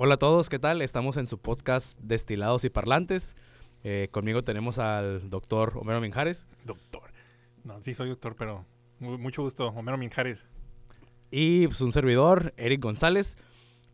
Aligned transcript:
Hola 0.00 0.14
a 0.14 0.18
todos, 0.18 0.48
¿qué 0.48 0.60
tal? 0.60 0.80
Estamos 0.80 1.16
en 1.16 1.26
su 1.26 1.38
podcast 1.38 1.98
Destilados 2.00 2.64
y 2.64 2.70
Parlantes. 2.70 3.34
Eh, 3.82 4.06
conmigo 4.12 4.44
tenemos 4.44 4.78
al 4.78 5.28
doctor 5.28 5.72
Homero 5.74 6.00
Minjares. 6.00 6.46
Doctor. 6.64 7.10
No, 7.64 7.82
sí 7.82 7.94
soy 7.94 8.08
doctor, 8.10 8.36
pero 8.36 8.64
mu- 9.00 9.18
mucho 9.18 9.42
gusto. 9.42 9.66
Homero 9.68 9.98
Minjares. 9.98 10.46
Y 11.32 11.66
pues, 11.66 11.80
un 11.80 11.90
servidor, 11.92 12.54
Eric 12.56 12.80
González. 12.80 13.36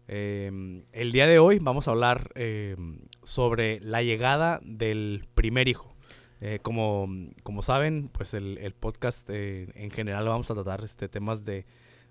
Eh, 0.06 0.82
el 0.93 1.11
día 1.12 1.27
de 1.27 1.38
hoy 1.38 1.59
vamos 1.59 1.88
a 1.88 1.93
hablar 1.93 2.30
eh, 2.34 2.77
sobre 3.23 3.80
la 3.80 4.02
llegada 4.02 4.61
del 4.62 5.27
primer 5.34 5.68
hijo. 5.68 5.95
Eh, 6.43 6.59
como, 6.61 7.09
como 7.43 7.62
saben, 7.62 8.11
pues 8.12 8.34
el, 8.34 8.59
el 8.59 8.75
podcast 8.75 9.27
eh, 9.30 9.69
en 9.75 9.91
general 9.91 10.28
vamos 10.28 10.50
a 10.50 10.55
tratar 10.55 10.84
este, 10.84 11.09
temas 11.09 11.47
de, 11.47 11.64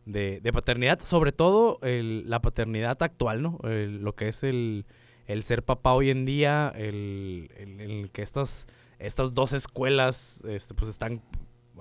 de, 0.06 0.40
de 0.42 0.54
paternidad, 0.54 1.00
sobre 1.02 1.32
todo 1.32 1.80
el- 1.82 2.30
la 2.30 2.42
paternidad 2.42 3.02
actual, 3.02 3.42
¿no? 3.42 3.60
Lo 3.64 4.16
que 4.16 4.28
es 4.28 4.44
el, 4.44 4.86
el 5.28 5.44
ser 5.44 5.64
papá 5.64 5.94
hoy 5.94 6.10
en 6.10 6.26
día, 6.26 6.72
el, 6.76 7.50
el- 7.58 8.10
que 8.12 8.22
estas, 8.22 8.68
estas 9.00 9.34
dos 9.34 9.54
escuelas 9.54 10.42
este, 10.48 10.74
pues 10.74 10.90
están 10.90 11.22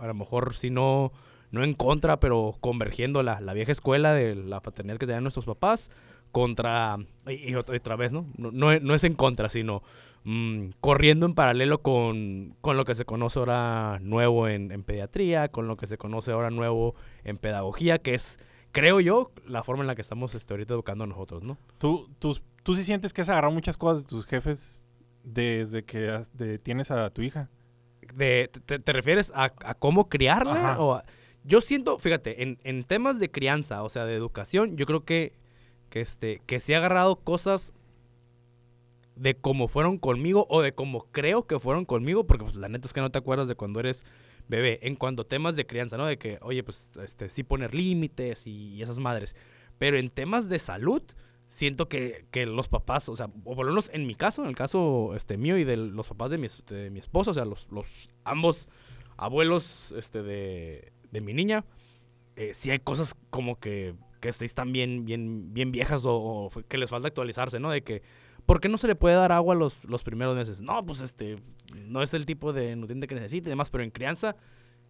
a 0.00 0.06
lo 0.06 0.14
mejor 0.14 0.54
si 0.54 0.70
no 0.70 1.12
no 1.50 1.62
en 1.62 1.74
contra, 1.74 2.18
pero 2.18 2.56
convergiendo 2.60 3.22
la, 3.22 3.38
la 3.42 3.52
vieja 3.52 3.72
escuela 3.72 4.14
de 4.14 4.34
la 4.34 4.60
paternidad 4.62 4.96
que 4.96 5.04
tenían 5.06 5.22
nuestros 5.22 5.44
papás 5.44 5.90
contra, 6.30 6.96
y, 7.26 7.54
otra, 7.56 7.94
vez, 7.96 8.10
¿no? 8.10 8.26
No, 8.38 8.50
no 8.80 8.94
es 8.94 9.04
en 9.04 9.12
contra, 9.12 9.50
sino 9.50 9.82
mm, 10.24 10.68
corriendo 10.80 11.26
en 11.26 11.34
paralelo 11.34 11.82
con, 11.82 12.54
con 12.60 12.76
lo 12.76 12.84
que 12.84 12.94
se 12.94 13.04
conoce 13.04 13.38
ahora 13.38 13.98
nuevo 14.00 14.48
en, 14.48 14.70
en 14.72 14.82
pediatría, 14.84 15.48
con 15.48 15.66
lo 15.68 15.76
que 15.76 15.86
se 15.86 15.98
conoce 15.98 16.32
ahora 16.32 16.50
nuevo 16.50 16.94
en 17.24 17.38
pedagogía, 17.38 17.98
que 17.98 18.14
es, 18.14 18.38
creo 18.72 19.00
yo, 19.00 19.30
la 19.46 19.62
forma 19.62 19.82
en 19.82 19.86
la 19.88 19.94
que 19.94 20.02
estamos 20.02 20.34
este, 20.34 20.52
ahorita 20.54 20.74
educando 20.74 21.04
a 21.04 21.06
nosotros, 21.06 21.42
¿no? 21.42 21.58
¿Tú, 21.78 22.08
tú, 22.18 22.38
tú 22.62 22.74
sí 22.74 22.84
sientes 22.84 23.12
que 23.12 23.22
has 23.22 23.28
agarrado 23.28 23.52
muchas 23.52 23.76
cosas 23.76 24.02
de 24.04 24.08
tus 24.08 24.26
jefes 24.26 24.82
desde 25.24 25.84
que 25.84 26.10
has- 26.10 26.36
de- 26.36 26.58
tienes 26.58 26.90
a 26.90 27.10
tu 27.10 27.22
hija? 27.22 27.48
De, 28.14 28.50
te, 28.66 28.78
te 28.78 28.92
refieres 28.92 29.32
a, 29.34 29.44
a 29.64 29.74
cómo 29.74 30.08
criarla? 30.08 30.52
Ajá. 30.72 30.80
O 30.80 30.94
a- 30.94 31.04
yo 31.44 31.60
siento, 31.60 31.98
fíjate, 31.98 32.42
en, 32.44 32.58
en 32.62 32.84
temas 32.84 33.18
de 33.18 33.30
crianza, 33.30 33.82
o 33.82 33.88
sea, 33.88 34.04
de 34.04 34.14
educación, 34.14 34.76
yo 34.76 34.86
creo 34.86 35.04
que, 35.04 35.32
que, 35.90 36.00
este, 36.00 36.40
que 36.46 36.60
sí 36.60 36.72
he 36.72 36.76
agarrado 36.76 37.16
cosas 37.16 37.72
de 39.16 39.34
cómo 39.34 39.68
fueron 39.68 39.98
conmigo 39.98 40.46
o 40.48 40.62
de 40.62 40.74
cómo 40.74 41.06
creo 41.12 41.46
que 41.46 41.58
fueron 41.58 41.84
conmigo, 41.84 42.26
porque 42.26 42.44
pues 42.44 42.56
la 42.56 42.68
neta 42.68 42.86
es 42.86 42.92
que 42.92 43.00
no 43.00 43.10
te 43.10 43.18
acuerdas 43.18 43.48
de 43.48 43.54
cuando 43.54 43.80
eres 43.80 44.04
bebé, 44.48 44.80
en 44.82 44.96
cuanto 44.96 45.22
a 45.22 45.28
temas 45.28 45.56
de 45.56 45.66
crianza, 45.66 45.96
¿no? 45.96 46.06
De 46.06 46.18
que, 46.18 46.38
oye, 46.42 46.62
pues 46.62 46.90
este, 47.02 47.28
sí 47.28 47.42
poner 47.42 47.74
límites 47.74 48.46
y, 48.46 48.82
esas 48.82 48.98
madres. 48.98 49.36
Pero 49.78 49.96
en 49.96 50.10
temas 50.10 50.48
de 50.48 50.58
salud, 50.58 51.02
siento 51.46 51.88
que, 51.88 52.26
que 52.30 52.46
los 52.46 52.68
papás, 52.68 53.08
o 53.08 53.16
sea, 53.16 53.26
o 53.44 53.54
por 53.54 53.66
lo 53.66 53.72
menos 53.72 53.90
en 53.92 54.06
mi 54.06 54.14
caso, 54.14 54.42
en 54.42 54.48
el 54.48 54.56
caso 54.56 55.14
este, 55.14 55.36
mío 55.36 55.56
y 55.58 55.64
de 55.64 55.76
los 55.76 56.08
papás 56.08 56.30
de 56.30 56.38
mi, 56.38 56.48
de 56.68 56.90
mi 56.90 56.98
esposa, 56.98 57.32
o 57.32 57.34
sea, 57.34 57.44
los, 57.44 57.70
los 57.70 57.86
ambos 58.24 58.68
abuelos 59.16 59.92
este, 59.96 60.22
de, 60.22 60.92
de 61.10 61.20
mi 61.20 61.34
niña, 61.34 61.64
eh, 62.36 62.52
sí 62.54 62.70
hay 62.70 62.78
cosas 62.78 63.14
como 63.30 63.58
que, 63.58 63.94
que 64.20 64.30
están 64.30 64.72
bien, 64.72 65.04
bien, 65.04 65.52
bien 65.52 65.72
viejas 65.72 66.04
o, 66.04 66.14
o 66.14 66.50
que 66.68 66.78
les 66.78 66.90
falta 66.90 67.08
actualizarse, 67.08 67.60
¿no? 67.60 67.70
De 67.70 67.82
que, 67.82 68.02
¿por 68.46 68.60
qué 68.60 68.68
no 68.68 68.78
se 68.78 68.86
le 68.86 68.94
puede 68.94 69.16
dar 69.16 69.32
agua 69.32 69.54
los, 69.54 69.84
los 69.84 70.02
primeros 70.02 70.36
meses? 70.36 70.60
No, 70.60 70.84
pues 70.84 71.00
este, 71.00 71.36
no 71.74 72.02
es 72.02 72.14
el 72.14 72.26
tipo 72.26 72.52
de 72.52 72.76
nutriente 72.76 73.06
que 73.06 73.14
necesita 73.14 73.48
y 73.48 73.50
demás, 73.50 73.70
pero 73.70 73.84
en 73.84 73.90
crianza, 73.90 74.36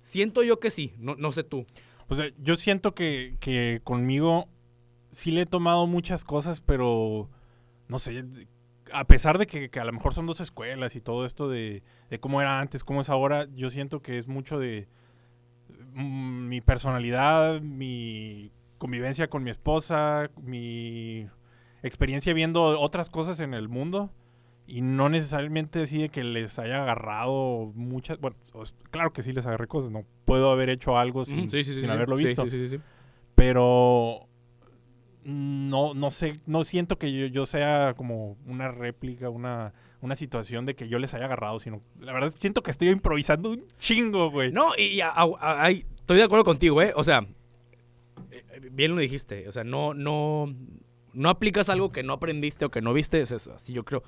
siento 0.00 0.42
yo 0.42 0.60
que 0.60 0.70
sí, 0.70 0.94
no, 0.98 1.14
no 1.16 1.32
sé 1.32 1.44
tú. 1.44 1.66
O 2.08 2.14
sea, 2.14 2.26
yo 2.38 2.56
siento 2.56 2.94
que, 2.94 3.36
que 3.40 3.80
conmigo 3.84 4.48
sí 5.10 5.30
le 5.30 5.42
he 5.42 5.46
tomado 5.46 5.86
muchas 5.86 6.24
cosas, 6.24 6.60
pero 6.60 7.30
no 7.88 7.98
sé, 7.98 8.24
a 8.92 9.04
pesar 9.04 9.38
de 9.38 9.46
que, 9.46 9.70
a 9.80 9.84
lo 9.84 9.92
mejor 9.92 10.14
son 10.14 10.26
dos 10.26 10.40
escuelas 10.40 10.96
y 10.96 11.00
todo 11.00 11.24
esto 11.24 11.48
de, 11.48 11.82
de 12.10 12.20
cómo 12.20 12.40
era 12.40 12.60
antes, 12.60 12.84
cómo 12.84 13.00
es 13.00 13.08
ahora, 13.08 13.46
yo 13.54 13.70
siento 13.70 14.02
que 14.02 14.18
es 14.18 14.28
mucho 14.28 14.58
de 14.58 14.88
mm, 15.94 16.48
mi 16.48 16.60
personalidad, 16.60 17.60
mi 17.60 18.50
convivencia 18.78 19.28
con 19.28 19.44
mi 19.44 19.50
esposa, 19.50 20.30
mi 20.40 21.28
experiencia 21.82 22.32
viendo 22.34 22.62
otras 22.80 23.10
cosas 23.10 23.40
en 23.40 23.54
el 23.54 23.68
mundo 23.68 24.10
y 24.66 24.80
no 24.80 25.08
necesariamente 25.08 25.82
así 25.82 25.98
de 25.98 26.08
que 26.08 26.22
les 26.24 26.58
haya 26.58 26.82
agarrado 26.82 27.72
muchas, 27.74 28.18
bueno, 28.20 28.36
claro 28.90 29.12
que 29.12 29.22
sí 29.22 29.32
les 29.32 29.44
agarré 29.46 29.66
cosas, 29.66 29.90
no 29.90 30.04
puedo 30.24 30.50
haber 30.52 30.70
hecho 30.70 30.96
algo 30.96 31.24
sin, 31.24 31.50
sin 31.50 31.90
haberlo 31.90 32.16
Sí, 32.16 32.26
visto 32.26 32.44
sí, 32.44 32.50
sí, 32.50 32.68
sí, 32.68 32.76
sí. 32.76 32.82
pero 33.34 34.28
no, 35.24 35.94
no 35.94 36.10
sé, 36.10 36.40
no 36.46 36.64
siento 36.64 36.98
que 36.98 37.12
yo, 37.12 37.26
yo 37.26 37.46
sea 37.46 37.94
como 37.96 38.36
una 38.46 38.68
réplica, 38.70 39.28
una, 39.30 39.72
una 40.00 40.16
situación 40.16 40.66
de 40.66 40.74
que 40.74 40.88
yo 40.88 40.98
les 40.98 41.14
haya 41.14 41.26
agarrado, 41.26 41.58
sino 41.60 41.80
la 42.00 42.12
verdad 42.12 42.32
siento 42.38 42.62
que 42.62 42.70
estoy 42.72 42.88
improvisando 42.88 43.50
un 43.50 43.64
chingo, 43.78 44.30
güey. 44.30 44.50
No, 44.52 44.70
y, 44.76 44.82
y 44.84 45.00
a- 45.00 45.10
a- 45.10 45.24
a- 45.40 45.64
ay, 45.64 45.84
estoy 45.96 46.16
de 46.16 46.24
acuerdo 46.24 46.44
contigo, 46.44 46.82
¿eh? 46.82 46.92
O 46.96 47.04
sea, 47.04 47.20
eh, 48.30 48.44
eh, 48.52 48.68
bien 48.72 48.94
lo 48.96 49.00
dijiste. 49.00 49.46
O 49.48 49.52
sea, 49.52 49.62
no, 49.62 49.94
no, 49.94 50.52
no 51.14 51.28
aplicas 51.28 51.68
algo 51.68 51.92
que 51.92 52.02
no 52.02 52.12
aprendiste 52.14 52.64
o 52.64 52.70
que 52.70 52.80
no 52.82 52.92
viste. 52.92 53.20
Es 53.20 53.32
eso, 53.32 53.52
así 53.54 53.72
yo 53.72 53.84
creo. 53.84 54.02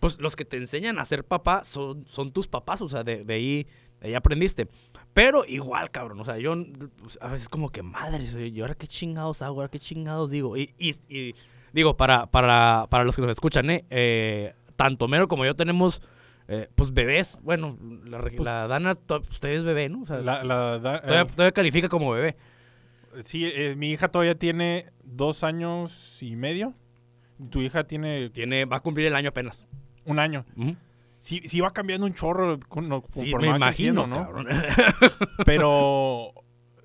Pues 0.00 0.18
los 0.20 0.36
que 0.36 0.44
te 0.44 0.56
enseñan 0.56 0.98
a 0.98 1.04
ser 1.04 1.24
papá 1.24 1.64
son, 1.64 2.06
son 2.06 2.32
tus 2.32 2.46
papás. 2.48 2.80
O 2.82 2.88
sea, 2.88 3.04
de, 3.04 3.24
de 3.24 3.34
ahí, 3.34 3.66
de 4.00 4.08
ahí 4.08 4.14
aprendiste. 4.14 4.68
Pero 5.12 5.44
igual, 5.44 5.90
cabrón. 5.90 6.20
O 6.20 6.24
sea, 6.24 6.38
yo 6.38 6.54
pues, 7.00 7.18
a 7.20 7.28
veces 7.28 7.48
como 7.48 7.70
que 7.70 7.82
madre, 7.82 8.24
soy- 8.26 8.48
¿y 8.48 8.60
ahora 8.60 8.74
qué 8.74 8.86
chingados 8.88 9.42
hago? 9.42 9.56
¿Ahora 9.60 9.70
qué 9.70 9.78
chingados 9.78 10.30
digo? 10.30 10.56
Y, 10.56 10.74
y- 10.78 10.94
y 11.08 11.34
digo, 11.72 11.96
para, 11.96 12.26
para, 12.26 12.86
para 12.90 13.04
los 13.04 13.14
que 13.16 13.22
nos 13.22 13.30
escuchan, 13.30 13.70
¿eh? 13.70 13.84
Eh, 13.90 14.54
tanto 14.76 15.06
Mero 15.08 15.28
como 15.28 15.44
yo 15.44 15.54
tenemos... 15.54 16.02
eh, 16.48 16.68
pues 16.74 16.92
bebés, 16.92 17.38
bueno, 17.42 17.78
la, 18.04 18.20
Pues- 18.20 18.38
la 18.40 18.66
Dana, 18.68 18.98
usted 19.30 19.48
es 19.50 19.64
bebé, 19.64 19.88
¿no? 19.88 20.02
O 20.02 20.06
sea, 20.06 20.18
La- 20.18 20.44
la 20.44 20.78
da- 20.78 21.00
Todavía, 21.00 21.22
eh, 21.22 21.26
todavía 21.26 21.52
califica 21.52 21.88
como 21.88 22.10
bebé. 22.10 22.36
Sí, 23.24 23.44
eh, 23.46 23.74
mi 23.76 23.90
hija 23.92 24.08
todavía 24.08 24.34
tiene 24.36 24.86
dos 25.02 25.44
años 25.44 26.18
y 26.20 26.36
medio. 26.36 26.74
Tu 27.50 27.62
hija 27.62 27.84
tiene 27.84 28.30
Tiene, 28.30 28.64
va 28.64 28.76
a 28.76 28.80
cumplir 28.80 29.06
el 29.06 29.16
año 29.16 29.30
apenas. 29.30 29.66
un 30.06 30.18
año. 30.18 30.44
Ujú. 30.56 30.76
Sí, 31.18 31.40
sí 31.46 31.60
va 31.60 31.72
cambiando 31.72 32.06
un 32.06 32.12
chorro 32.14 32.60
con, 32.68 32.88
no, 32.88 33.02
Sí, 33.10 33.34
me 33.34 33.48
imagino, 33.48 34.06
¿no? 34.06 34.16
cabrón. 34.16 34.46
Pero, 35.46 35.70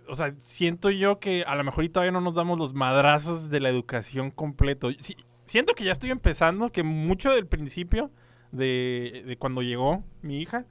o 0.08 0.16
sea, 0.16 0.34
siento 0.40 0.90
yo 0.90 1.20
que 1.20 1.44
a 1.46 1.56
lo 1.56 1.64
mejor 1.64 1.84
y 1.84 1.90
todavía 1.90 2.12
no 2.14 2.22
nos 2.22 2.36
damos 2.36 2.58
los 2.58 2.74
madrazos 2.74 3.50
de 3.50 3.60
la 3.60 3.70
educación 3.70 4.32
completo. 4.32 4.90
Sí, 5.02 5.16
siento 5.46 5.74
que 5.74 5.84
ya 5.84 5.92
estoy 5.92 6.12
empezando, 6.12 6.72
que 6.72 6.84
mucho 6.84 7.32
del 7.34 7.48
principio 7.48 8.12
de, 8.52 9.24
de 9.28 9.38
cuando 9.38 9.62
llegó 9.62 10.04
mi 10.22 10.42
hija 10.42 10.66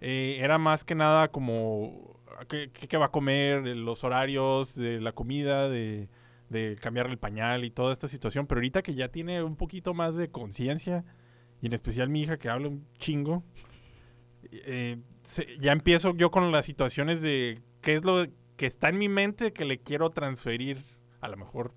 eh, 0.00 0.38
era 0.40 0.58
más 0.58 0.84
que 0.84 0.94
nada 0.94 1.28
como 1.28 2.13
qué, 2.48 2.70
qué- 2.72 2.96
va 2.96 3.06
a 3.06 3.10
comer, 3.10 3.62
de 3.62 3.74
los 3.74 4.04
horarios 4.04 4.74
de 4.74 5.00
la 5.00 5.12
comida, 5.12 5.68
de, 5.68 6.08
de 6.50 6.78
el 6.82 7.18
pañal 7.18 7.64
y 7.64 7.70
toda 7.70 7.92
esta 7.92 8.08
situación. 8.08 8.46
Pero 8.46 8.58
ahorita 8.58 8.82
que 8.82 8.94
ya 8.94 9.08
tiene 9.08 9.42
un 9.42 9.56
poquito 9.56 9.94
más 9.94 10.16
de 10.16 10.28
conciencia, 10.30 11.04
y 11.60 11.66
en 11.66 11.72
especial 11.72 12.08
mi 12.08 12.22
hija 12.22 12.38
que 12.38 12.48
habla 12.48 12.68
un 12.68 12.86
chingo, 12.98 13.42
eh, 14.52 14.98
se- 15.22 15.58
ya 15.58 15.72
empiezo 15.72 16.14
yo 16.16 16.30
con 16.30 16.50
las 16.52 16.64
situaciones 16.66 17.22
de 17.22 17.60
qué 17.80 17.94
es 17.94 18.04
lo 18.04 18.26
que 18.56 18.66
está 18.66 18.88
en 18.88 18.98
mi 18.98 19.08
mente 19.08 19.52
que 19.52 19.64
le 19.64 19.78
quiero 19.78 20.10
transferir, 20.10 20.84
a 21.20 21.28
lo 21.28 21.36
mejor 21.36 21.72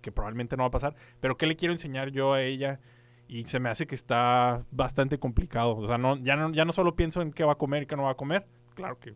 que 0.00 0.12
probablemente 0.12 0.56
no 0.56 0.62
va 0.64 0.68
a 0.68 0.70
pasar, 0.72 0.94
pero 1.20 1.36
qué 1.36 1.46
le 1.46 1.56
quiero 1.56 1.72
enseñar 1.74 2.10
yo 2.10 2.32
a 2.32 2.42
ella 2.42 2.80
y 3.28 3.44
se 3.44 3.60
me 3.60 3.68
hace 3.68 3.86
que 3.86 3.94
está 3.94 4.64
bastante 4.70 5.18
complicado. 5.18 5.76
O 5.76 5.86
sea, 5.86 5.98
no, 5.98 6.16
ya, 6.18 6.36
no, 6.36 6.52
ya 6.52 6.64
no 6.64 6.72
solo 6.72 6.94
pienso 6.96 7.20
en 7.22 7.32
qué 7.32 7.44
va 7.44 7.52
a 7.52 7.58
comer 7.58 7.82
y 7.84 7.86
qué 7.86 7.96
no 7.96 8.04
va 8.04 8.12
a 8.12 8.16
comer, 8.16 8.46
claro 8.74 8.98
que 8.98 9.14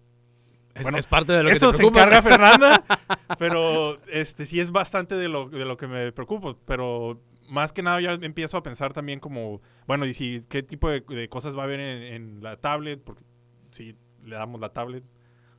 Es, 0.75 0.83
Bueno, 0.85 0.99
es 0.99 1.07
parte 1.07 1.33
de 1.33 1.43
lo 1.43 1.51
que 1.51 1.57
eso 1.57 1.67
te 1.67 1.73
se 1.73 1.79
preocupa. 1.79 2.01
encarga 2.05 2.23
Fernanda, 2.23 2.85
pero 3.39 4.01
este 4.07 4.47
sí 4.47 4.59
es 4.61 4.71
bastante 4.71 5.15
de 5.17 5.29
lo, 5.29 5.49
de 5.51 5.65
lo 5.65 5.77
que 5.77 5.87
me 5.87 6.13
preocupa. 6.13 6.55
Pero 6.65 7.21
más 7.49 7.73
que 7.73 7.83
nada 7.83 8.01
ya 8.01 8.13
empiezo 8.13 8.57
a 8.57 8.63
pensar 8.63 8.93
también 8.95 9.21
como, 9.21 9.61
bueno, 9.87 10.07
y 10.07 10.15
si 10.15 10.43
qué 10.49 10.63
tipo 10.63 10.89
de, 10.89 11.01
de 11.01 11.29
cosas 11.29 11.55
va 11.57 11.63
a 11.63 11.65
haber 11.65 11.81
en, 11.81 12.03
en 12.03 12.43
la 12.43 12.57
tablet, 12.57 13.01
porque 13.05 13.23
si 13.71 13.95
le 14.25 14.37
damos 14.37 14.61
la 14.61 14.71
tablet, 14.71 15.05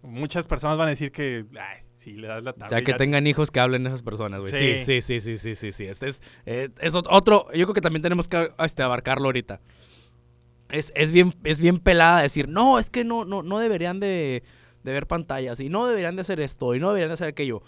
muchas 0.02 0.48
personas 0.48 0.78
van 0.78 0.88
a 0.88 0.90
decir 0.92 1.12
que, 1.12 1.46
ay, 1.60 1.84
si 1.98 2.14
le 2.14 2.28
das 2.28 2.44
la 2.44 2.54
tablet. 2.54 2.72
Ya 2.80 2.84
que 2.84 2.92
ya- 2.94 2.98
tengan 2.98 3.28
hijos 3.28 3.52
que 3.52 3.60
hablen 3.60 3.86
esas 3.86 4.02
personas, 4.02 4.42
güey. 4.42 4.52
Sí, 4.52 4.80
sí, 4.80 5.02
Sí. 5.02 5.20
sí, 5.20 5.38
sí, 5.38 5.54
sí, 5.56 5.72
sí. 5.72 5.86
Este 5.86 6.08
es, 6.08 6.22
eh, 6.48 6.70
es 6.80 6.96
otro, 6.96 7.46
yo 7.54 7.66
creo 7.68 7.74
que 7.76 7.82
también 7.82 8.02
tenemos 8.02 8.28
que 8.28 8.52
este, 8.58 8.82
abarcarlo 8.82 9.26
ahorita. 9.26 9.62
Es, 10.70 10.92
es, 10.96 11.12
bien, 11.12 11.36
es 11.44 11.60
bien 11.60 11.78
pelada 11.78 12.22
decir, 12.24 12.48
no, 12.50 12.80
es 12.80 12.90
que 12.90 13.04
no, 13.04 13.26
no, 13.26 13.44
no 13.44 13.60
deberían 13.60 14.00
de, 14.00 14.42
de 14.84 14.92
ver 14.92 15.08
pantallas 15.08 15.60
y 15.60 15.70
no 15.70 15.88
deberían 15.88 16.16
de 16.16 16.22
hacer 16.22 16.40
esto 16.40 16.76
y 16.76 16.80
no 16.80 16.88
deberían 16.90 17.10
de 17.10 17.14
hacer 17.16 17.28
aquello. 17.30 17.62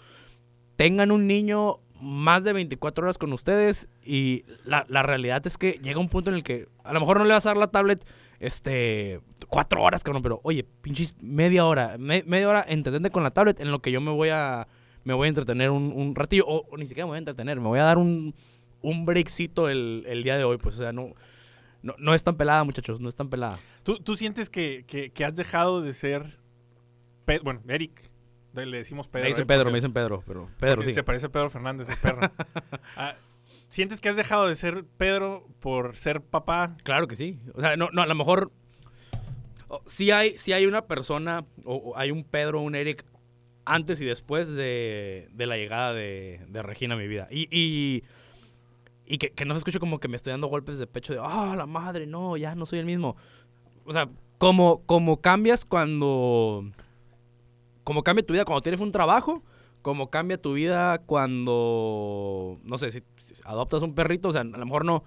Tengan 0.76 1.10
un 1.10 1.26
niño 1.26 1.78
más 2.00 2.44
de 2.44 2.52
24 2.52 3.04
horas 3.04 3.16
con 3.18 3.32
ustedes 3.32 3.88
y 4.04 4.44
la, 4.64 4.84
la 4.88 5.02
realidad 5.02 5.46
es 5.46 5.56
que 5.56 5.78
llega 5.82 5.98
un 5.98 6.10
punto 6.10 6.28
en 6.30 6.36
el 6.36 6.42
que 6.42 6.68
a 6.84 6.92
lo 6.92 7.00
mejor 7.00 7.18
no 7.18 7.24
le 7.24 7.32
vas 7.32 7.46
a 7.46 7.50
dar 7.50 7.56
la 7.56 7.68
tablet 7.68 8.04
este 8.38 9.20
cuatro 9.48 9.82
horas, 9.82 10.02
cabrón, 10.02 10.22
pero 10.22 10.40
oye, 10.42 10.64
pinches 10.82 11.14
media 11.22 11.64
hora, 11.64 11.96
me- 11.98 12.22
media 12.24 12.48
hora 12.48 12.64
entretente 12.68 13.10
con 13.10 13.22
la 13.22 13.30
tablet 13.30 13.60
en 13.60 13.70
lo 13.70 13.80
que 13.80 13.90
yo 13.92 14.00
me 14.00 14.10
voy 14.10 14.28
a 14.28 14.66
me 15.04 15.14
voy 15.14 15.26
a 15.26 15.28
entretener 15.28 15.70
un, 15.70 15.92
un 15.94 16.14
ratillo 16.14 16.44
o, 16.46 16.76
ni 16.76 16.84
siquiera 16.84 17.06
me 17.06 17.10
voy 17.10 17.16
a 17.16 17.18
entretener, 17.20 17.60
me 17.60 17.68
voy 17.68 17.78
a 17.78 17.84
dar 17.84 17.96
un 17.98 18.34
un 18.82 19.04
el, 19.68 20.04
el 20.06 20.22
día 20.22 20.36
de 20.36 20.44
hoy, 20.44 20.58
pues, 20.58 20.74
o 20.76 20.78
sea, 20.78 20.92
no, 20.92 21.14
no, 21.82 21.94
no 21.98 22.14
es 22.14 22.22
tan 22.22 22.36
pelada, 22.36 22.62
muchachos, 22.62 23.00
no 23.00 23.08
es 23.08 23.14
tan 23.16 23.30
pelada. 23.30 23.58
¿Tú, 23.82 23.98
tú 23.98 24.14
sientes 24.16 24.48
que, 24.50 24.84
que- 24.86 25.10
que 25.10 25.24
has 25.24 25.34
dejado 25.34 25.80
de 25.80 25.92
ser. 25.92 26.38
Pe- 27.26 27.40
bueno, 27.40 27.60
Eric. 27.68 28.10
Le 28.54 28.78
decimos 28.78 29.06
Pedro. 29.06 29.24
me 29.24 29.28
dicen 29.28 29.42
¿eh? 29.42 29.46
Pedro, 29.46 29.70
me 29.70 29.74
dicen 29.76 29.92
Pedro, 29.92 30.22
pero 30.26 30.48
Pedro, 30.58 30.82
sí. 30.82 30.94
Se 30.94 31.02
parece 31.02 31.26
a 31.26 31.28
Pedro 31.28 31.50
Fernández, 31.50 31.90
el 31.90 31.96
perro. 31.98 32.20
Ah, 32.96 33.16
¿Sientes 33.68 34.00
que 34.00 34.08
has 34.08 34.16
dejado 34.16 34.46
de 34.46 34.54
ser 34.54 34.84
Pedro 34.96 35.46
por 35.60 35.98
ser 35.98 36.22
papá? 36.22 36.74
Claro 36.84 37.06
que 37.06 37.16
sí. 37.16 37.38
O 37.54 37.60
sea, 37.60 37.76
no, 37.76 37.90
no 37.92 38.00
a 38.00 38.06
lo 38.06 38.14
mejor. 38.14 38.50
oh, 39.68 39.82
sí, 39.84 40.10
hay, 40.10 40.38
sí 40.38 40.54
hay 40.54 40.64
una 40.64 40.86
persona, 40.86 41.44
o, 41.64 41.74
o 41.74 41.96
hay 41.98 42.10
un 42.12 42.24
Pedro, 42.24 42.60
un 42.62 42.74
Eric, 42.74 43.04
antes 43.66 44.00
y 44.00 44.06
después 44.06 44.48
de, 44.48 45.28
de 45.32 45.46
la 45.46 45.56
llegada 45.56 45.92
de, 45.92 46.40
de 46.48 46.62
Regina 46.62 46.94
a 46.94 46.98
mi 46.98 47.08
vida. 47.08 47.28
Y, 47.30 47.48
y, 47.50 48.04
y 49.04 49.18
que, 49.18 49.30
que 49.32 49.44
no 49.44 49.52
se 49.52 49.58
escuche 49.58 49.80
como 49.80 49.98
que 50.00 50.08
me 50.08 50.16
estoy 50.16 50.30
dando 50.30 50.46
golpes 50.46 50.78
de 50.78 50.86
pecho 50.86 51.12
de, 51.12 51.18
ah, 51.22 51.54
la 51.58 51.66
madre, 51.66 52.06
no, 52.06 52.36
ya 52.38 52.54
no 52.54 52.64
soy 52.64 52.78
el 52.78 52.86
mismo. 52.86 53.16
O 53.84 53.92
sea, 53.92 54.08
como, 54.38 54.82
como 54.86 55.20
cambias 55.20 55.64
cuando. 55.66 56.64
Como 57.86 58.02
cambia 58.02 58.26
tu 58.26 58.34
vida 58.34 58.44
cuando 58.44 58.62
tienes 58.62 58.80
un 58.80 58.90
trabajo, 58.90 59.44
como 59.80 60.10
cambia 60.10 60.36
tu 60.36 60.54
vida 60.54 60.98
cuando. 60.98 62.58
No 62.64 62.76
sé, 62.76 62.90
si, 62.90 62.98
si 63.24 63.34
adoptas 63.44 63.82
un 63.82 63.94
perrito, 63.94 64.28
o 64.28 64.32
sea, 64.32 64.40
a 64.40 64.44
lo 64.44 64.66
mejor 64.66 64.84
no 64.84 65.04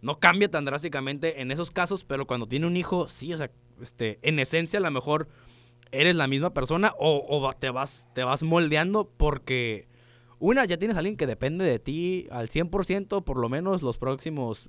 no 0.00 0.20
cambia 0.20 0.50
tan 0.50 0.64
drásticamente 0.64 1.40
en 1.40 1.50
esos 1.50 1.70
casos, 1.70 2.04
pero 2.04 2.26
cuando 2.26 2.46
tiene 2.46 2.66
un 2.66 2.76
hijo, 2.76 3.08
sí, 3.08 3.32
o 3.32 3.36
sea, 3.36 3.50
este, 3.80 4.18
en 4.22 4.38
esencia 4.38 4.78
a 4.78 4.82
lo 4.82 4.90
mejor 4.90 5.28
eres 5.90 6.14
la 6.14 6.26
misma 6.26 6.50
persona 6.50 6.92
o, 6.98 7.50
te, 7.58 7.70
vas, 7.70 8.08
te 8.14 8.22
vas 8.22 8.42
moldeando 8.42 9.10
porque 9.16 9.88
una, 10.38 10.64
ya 10.66 10.76
tienes 10.76 10.96
a 10.96 11.00
alguien 11.00 11.16
que 11.16 11.26
depende 11.26 11.64
de 11.64 11.78
ti 11.78 12.28
al 12.30 12.48
100% 12.48 13.24
por 13.24 13.38
lo 13.38 13.48
menos 13.48 13.82
los 13.82 13.98
próximos 13.98 14.68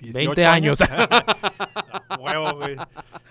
20 0.00 0.46
años. 0.46 0.80
A 0.80 0.86
huevo, 2.18 2.54
güey. 2.56 2.76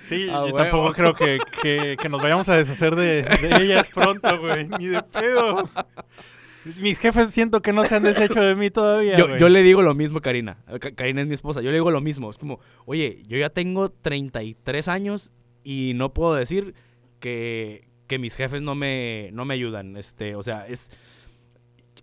Sí, 0.07 0.25
yo 0.27 0.43
huevo. 0.45 0.57
tampoco 0.57 0.93
creo 0.93 1.13
que, 1.15 1.39
que- 1.61 1.97
que 2.01 2.09
nos 2.09 2.21
vayamos 2.21 2.47
a 2.49 2.55
deshacer 2.55 2.95
de, 2.95 3.23
de 3.23 3.63
ellas 3.63 3.87
pronto, 3.93 4.39
güey. 4.39 4.67
Ni 4.67 4.87
de 4.87 5.01
pedo. 5.03 5.69
Mis 6.81 6.99
jefes 6.99 7.29
siento 7.29 7.61
que 7.61 7.71
no 7.71 7.83
se 7.83 7.95
han 7.95 8.03
deshecho 8.03 8.41
de 8.41 8.53
mí 8.55 8.69
todavía, 8.69 9.17
yo, 9.17 9.37
yo 9.37 9.47
le 9.47 9.63
digo 9.63 9.81
lo 9.81 9.93
mismo, 9.95 10.19
Karina. 10.19 10.57
Ka- 10.81 10.91
Karina 10.91 11.21
es 11.21 11.27
mi 11.27 11.33
esposa. 11.33 11.61
Yo 11.61 11.69
le 11.71 11.75
digo 11.77 11.91
lo 11.91 12.01
mismo. 12.01 12.29
Es 12.29 12.37
como, 12.37 12.59
oye, 12.85 13.23
yo 13.27 13.37
ya 13.37 13.49
tengo 13.49 13.89
33 13.89 14.87
años 14.89 15.31
y 15.63 15.93
no 15.95 16.13
puedo 16.13 16.35
decir 16.35 16.73
que, 17.21 17.87
que 18.07 18.19
mis 18.19 18.35
jefes 18.35 18.61
no 18.61 18.75
me, 18.75 19.29
no 19.31 19.45
me 19.45 19.53
ayudan. 19.53 19.95
Este, 19.95 20.35
o 20.35 20.43
sea, 20.43 20.67
es. 20.67 20.89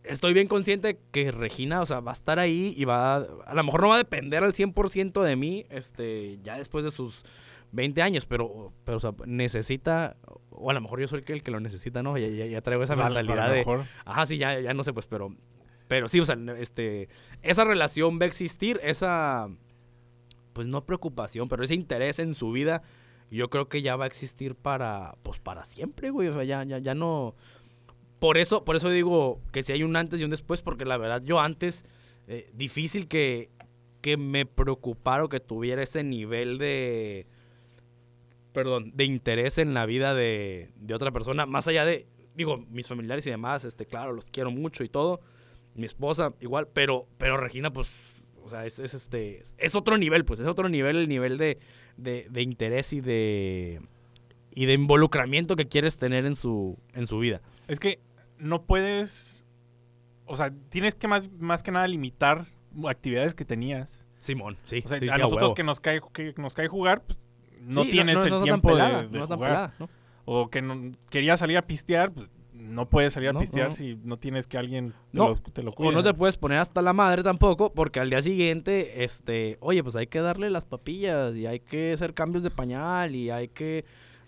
Estoy 0.05 0.35
bien 0.35 0.49
consciente 0.49 0.99
que 1.13 1.31
Regina, 1.33 1.81
o 1.81 1.87
sea, 1.87 2.01
va 2.01 2.13
a 2.13 2.15
estar 2.15 2.39
ahí 2.39 2.75
y 2.77 2.85
va 2.85 3.17
a, 3.17 3.27
a 3.47 3.55
lo 3.55 3.65
mejor 3.65 3.81
no 3.83 3.89
va 3.89 3.95
a 3.95 3.99
depender 3.99 4.45
al 4.45 4.53
100% 4.53 5.23
de 5.23 5.37
mí, 5.37 5.65
este, 5.71 6.39
ya 6.43 6.59
después 6.59 6.85
de 6.85 6.91
sus 6.91 7.25
20 7.73 8.03
años, 8.03 8.27
pero, 8.27 8.73
pero 8.85 8.99
o 8.99 9.01
sea, 9.01 9.13
necesita, 9.27 10.17
o 10.51 10.71
a 10.71 10.75
lo 10.75 10.81
mejor 10.81 11.01
yo 11.01 11.09
soy 11.09 11.21
el 11.21 11.25
que, 11.25 11.33
el 11.33 11.43
que 11.43 11.51
lo 11.51 11.59
necesita, 11.59 12.03
¿no? 12.03 12.19
Ya, 12.19 12.29
ya- 12.29 12.47
ya 12.47 12.61
traigo 12.61 12.83
esa 12.85 12.95
lo 12.97 13.05
mentalidad 13.05 13.49
de, 13.51 13.59
mejor. 13.59 13.85
Ajá, 14.05 14.27
sí, 14.27 14.37
ya, 14.39 14.61
ya 14.61 14.75
no 14.75 14.85
sé, 14.85 14.93
pues, 14.93 15.07
pero. 15.07 15.35
Pero 15.89 16.09
sí, 16.09 16.19
o 16.21 16.25
sea, 16.25 16.37
este. 16.59 17.09
Esa 17.43 17.65
relación 17.65 18.19
va 18.19 18.25
a 18.25 18.29
existir, 18.29 18.81
esa. 18.83 19.49
Pues 20.53 20.67
no 20.67 20.85
preocupación, 20.87 21.49
pero 21.49 21.65
ese 21.65 21.75
interés 21.75 22.19
en 22.21 22.35
su 22.35 22.53
vida. 22.53 22.83
Yo 23.31 23.51
creo 23.51 23.69
que 23.69 23.83
ya 23.83 23.97
va 23.97 24.05
a 24.05 24.07
existir 24.07 24.55
para. 24.55 25.17
Pues 25.23 25.41
para 25.41 25.65
siempre, 25.65 26.11
güey. 26.11 26.29
O 26.29 26.35
sea, 26.35 26.45
ya, 26.45 26.63
ya, 26.65 26.79
ya 26.79 26.95
no. 26.95 27.35
Por 28.25 28.39
eso, 28.39 28.65
por 28.65 28.75
eso 28.75 28.89
digo 28.89 29.43
que 29.53 29.63
si 29.63 29.73
hay 29.73 29.83
un 29.83 29.97
antes 29.97 30.19
y 30.19 30.25
un 30.25 30.31
después, 30.31 30.63
porque 30.63 30.87
la 30.87 30.97
verdad, 30.97 31.21
yo 31.23 31.41
antes. 31.41 31.85
eh, 32.27 32.51
difícil 32.55 33.07
que. 33.07 33.51
Que 34.01 34.17
me 34.17 34.47
preocupara 34.47 35.25
o 35.25 35.29
que 35.29 35.41
tuviera 35.41 35.83
ese 35.83 36.03
nivel 36.03 36.57
de. 36.57 37.27
Perdón, 38.55 38.93
de 38.95 39.05
interés 39.05 39.59
en 39.59 39.75
la 39.75 39.85
vida 39.85 40.15
de, 40.15 40.71
de 40.77 40.95
otra 40.95 41.11
persona. 41.11 41.45
Más 41.45 41.69
allá 41.69 41.85
de 41.85 42.07
digo, 42.35 42.65
mis 42.71 42.89
familiares 42.89 43.27
y 43.27 43.31
demás, 43.31 43.67
este, 43.67 43.85
claro, 43.85 44.15
los 44.15 44.25
quiero 44.25 44.51
mucho 44.51 44.85
y 44.85 44.89
todo. 44.89 45.21
Mi 45.75 45.85
esposa, 45.85 46.33
igual, 46.41 46.67
pero, 46.73 47.07
pero 47.19 47.37
Regina, 47.37 47.75
pues, 47.75 47.93
o 48.43 48.49
sea, 48.49 48.65
es, 48.65 48.79
es 48.79 48.95
este, 48.95 49.43
es 49.59 49.75
otro 49.75 49.99
nivel, 49.99 50.25
pues, 50.25 50.41
es 50.41 50.47
otro 50.47 50.71
nivel, 50.71 50.97
el 50.97 51.09
nivel 51.11 51.37
de, 51.37 51.59
de, 51.99 52.27
de 52.31 52.41
interés 52.41 52.95
y 52.95 53.03
de, 53.03 53.83
y 54.51 54.65
de 54.65 54.73
involucramiento 54.73 55.57
que 55.57 55.69
quieres 55.69 55.99
tener 55.99 56.25
en 56.25 56.37
su, 56.37 56.79
en 56.95 57.07
su 57.07 57.19
vida. 57.19 57.43
Es 57.69 57.79
que 57.79 58.01
no 58.39 58.63
puedes. 58.63 59.45
O 60.27 60.37
sea, 60.37 60.53
tienes 60.71 60.95
que 60.95 61.09
más, 61.09 61.31
más 61.33 61.63
que 61.63 61.71
nada 61.71 61.87
limitar 61.87 62.47
actividades 62.89 63.35
que 63.35 63.45
tenías. 63.45 64.01
Simón, 64.19 64.57
sí. 64.65 64.83
O 64.85 64.89
sea, 64.89 64.99
sí, 64.99 65.09
a 65.09 65.15
sí, 65.15 65.21
nosotros 65.21 65.53
que 65.55 65.65
nos 65.65 65.81
cae 65.81 66.01
que 66.13 66.35
nos 66.39 66.55
cae 66.55 66.69
jugar, 66.69 67.03
pues, 67.03 67.19
no 67.61 67.85
Sí, 67.85 67.91
tienes 67.91 68.19
el 68.25 68.31
tan 68.31 68.43
tiempo 68.43 68.69
pelada, 68.69 69.03
de, 69.03 69.19
no 69.19 69.27
jugar. 69.27 69.39
pelada, 69.39 69.75
¿no? 69.79 69.89
O 70.25 70.49
que 70.49 70.63
no, 70.63 70.93
quería 71.11 71.37
salir 71.37 71.59
a 71.59 71.63
pistear, 71.63 72.11
pues 72.13 72.29
no 72.55 72.89
puedes 72.89 73.13
salir 73.13 73.29
a 73.29 73.33
No, 73.35 73.41
pistear 73.41 73.71
no. 73.71 73.75
si 73.75 73.99
no 74.03 74.17
tienes 74.17 74.47
que 74.47 74.57
alguien 74.57 74.91
te, 74.93 74.97
No, 75.13 75.29
lo, 75.31 75.35
te 75.37 75.63
lo 75.63 75.73
O 75.77 75.93
no 75.93 76.03
te 76.03 76.15
puedes 76.15 76.39
poner 76.39 76.59
hasta 76.59 76.81
la 76.81 76.95
madre 76.95 77.23
tampoco, 77.23 77.73
porque 77.75 78.01
al 78.01 78.09
día 78.09 78.23
siguiente, 78.23 79.05
este, 79.05 79.59
oye, 79.61 79.83
pues 79.83 79.97
hay 79.97 80.07
que 80.07 80.21
darle 80.21 80.49
las 80.49 80.65
papillas 80.65 81.37
y 81.37 81.47
hay 81.47 81.61
que 81.61 81.93
hacer 81.93 82.15
cambios 82.15 82.43
de 82.43 82.51
pañal 82.51 83.15
y 83.15 83.29
hay 83.31 83.49
que 83.49 83.85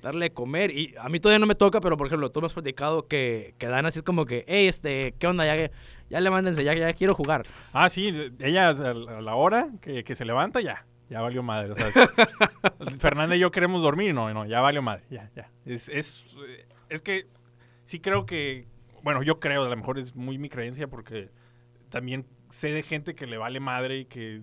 darle 0.07 0.27
de 0.27 0.33
comer. 0.33 0.71
Y 0.71 0.95
a 0.99 1.09
mí 1.09 1.21
todavía 1.21 1.41
no 1.41 1.47
me 1.47 1.55
toca, 1.55 1.81
pero 1.81 1.97
por 1.97 2.07
ejemplo, 2.07 2.31
tú 2.31 2.41
me 2.41 2.47
has 2.47 2.53
platicado 2.53 3.07
que, 3.07 3.55
que 3.59 3.67
dan 3.67 3.87
así 3.87 3.99
es 3.99 4.03
como 4.05 4.25
que, 4.25 4.45
hey, 4.47 4.69
este, 4.69 5.15
¿qué 5.19 5.27
onda? 5.27 5.45
Ya, 5.45 5.71
ya 6.09 6.21
le 6.21 6.31
mándense, 6.31 6.63
ya, 6.65 6.75
ya 6.75 6.93
quiero 6.95 7.15
jugar. 7.15 7.47
Ah, 7.73 7.89
sí, 7.89 8.33
ella 8.39 8.69
a 8.69 8.95
la 8.95 9.35
hora 9.35 9.69
que, 9.81 10.05
que 10.05 10.15
se 10.15 10.25
levanta, 10.25 10.61
ya. 10.61 10.87
Ya 11.09 11.21
valió 11.21 11.43
madre. 11.43 11.73
O 11.73 11.77
sea, 11.77 12.09
Fernanda 12.99 13.37
y 13.37 13.39
yo 13.39 13.51
queremos 13.51 13.83
dormir, 13.83 14.13
no, 14.15 14.33
no, 14.33 14.45
ya 14.45 14.61
valió 14.61 14.83
madre. 14.83 15.05
Ya, 15.11 15.31
ya. 15.37 15.51
Es, 15.65 15.89
es, 15.89 16.27
es 16.89 17.03
que 17.03 17.27
sí 17.85 18.01
creo 18.01 18.27
que. 18.27 18.67
Bueno, 19.03 19.23
yo 19.23 19.39
creo, 19.39 19.65
a 19.65 19.69
lo 19.69 19.77
mejor 19.77 20.01
es 20.01 20.17
muy 20.17 20.37
mi 20.37 20.49
creencia 20.49 20.89
porque 20.89 21.31
también 21.91 22.27
sé 22.51 22.73
de 22.73 22.83
gente 22.83 23.15
que 23.15 23.27
le 23.27 23.39
vale 23.39 23.61
madre 23.61 23.99
y 23.99 24.05
que 24.07 24.43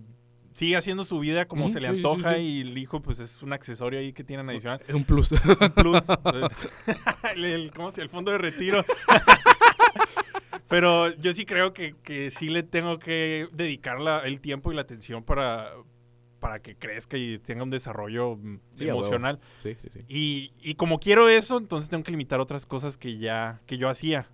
sigue 0.53 0.77
haciendo 0.77 1.03
su 1.05 1.19
vida 1.19 1.45
como 1.45 1.69
se 1.69 1.79
le 1.79 1.89
sí, 1.89 1.95
sí, 1.95 2.01
sí, 2.01 2.07
antoja 2.07 2.35
sí. 2.35 2.41
y 2.41 2.61
el 2.61 2.77
hijo, 2.77 3.01
pues 3.01 3.19
es 3.19 3.41
un 3.44 3.53
accesorio 3.53 4.00
ahí 4.00 4.13
que 4.13 4.23
tienen 4.23 4.50
adicional. 4.50 4.81
Es 4.88 4.94
un 4.95 5.03
plus. 5.03 5.31
Un 5.31 5.71
plus. 5.71 6.03
el, 7.36 7.45
el- 7.45 7.72
¿Cómo 7.72 7.91
se 7.91 8.01
El 8.01 8.10
fondo 8.10 8.31
de 8.31 8.38
retiro. 8.38 8.86
Pero 10.67 11.13
yo 11.17 11.33
sí 11.33 11.45
creo 11.45 11.74
que, 11.74 11.95
que 12.03 12.31
sí 12.31 12.50
le 12.50 12.63
tengo 12.63 12.98
que 13.00 13.48
dedicar 13.51 14.00
la- 14.00 14.19
el 14.22 14.39
tiempo 14.41 14.72
y 14.72 14.75
la 14.75 14.81
atención 14.81 15.24
para, 15.24 15.69
para 16.39 16.60
que 16.62 16.75
crezca 16.75 17.17
y 17.17 17.38
tenga 17.39 17.63
un 17.63 17.69
desarrollo 17.69 18.38
mm, 18.38 18.60
Sí, 18.74 18.88
emocional. 18.88 19.39
sí, 19.62 19.75
sí, 19.75 19.89
sí. 19.91 20.00
Y, 20.07 20.51
y 20.62 20.75
como 20.75 21.00
quiero 21.00 21.29
eso, 21.29 21.57
entonces 21.57 21.89
tengo 21.89 22.03
que 22.03 22.12
limitar 22.12 22.39
otras 22.39 22.65
cosas 22.65 22.98
que 22.98 23.17
ya 23.17 23.62
que 23.67 23.77
yo 23.77 23.88
hacía. 23.89 24.27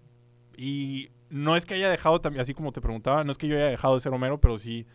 Y 0.56 1.10
no 1.30 1.56
es 1.58 1.66
que 1.66 1.74
haya 1.74 1.90
dejado 1.90 2.22
también, 2.22 2.42
así 2.42 2.54
como 2.54 2.72
te 2.72 2.82
preguntaba, 2.82 3.24
no 3.24 3.32
es 3.32 3.38
que 3.38 3.48
yo 3.48 3.56
haya 3.56 3.68
dejado 3.68 3.96
de 3.96 4.00
ser 4.02 4.14
Homero, 4.14 4.40
pero 4.40 4.58
sí, 4.58 4.86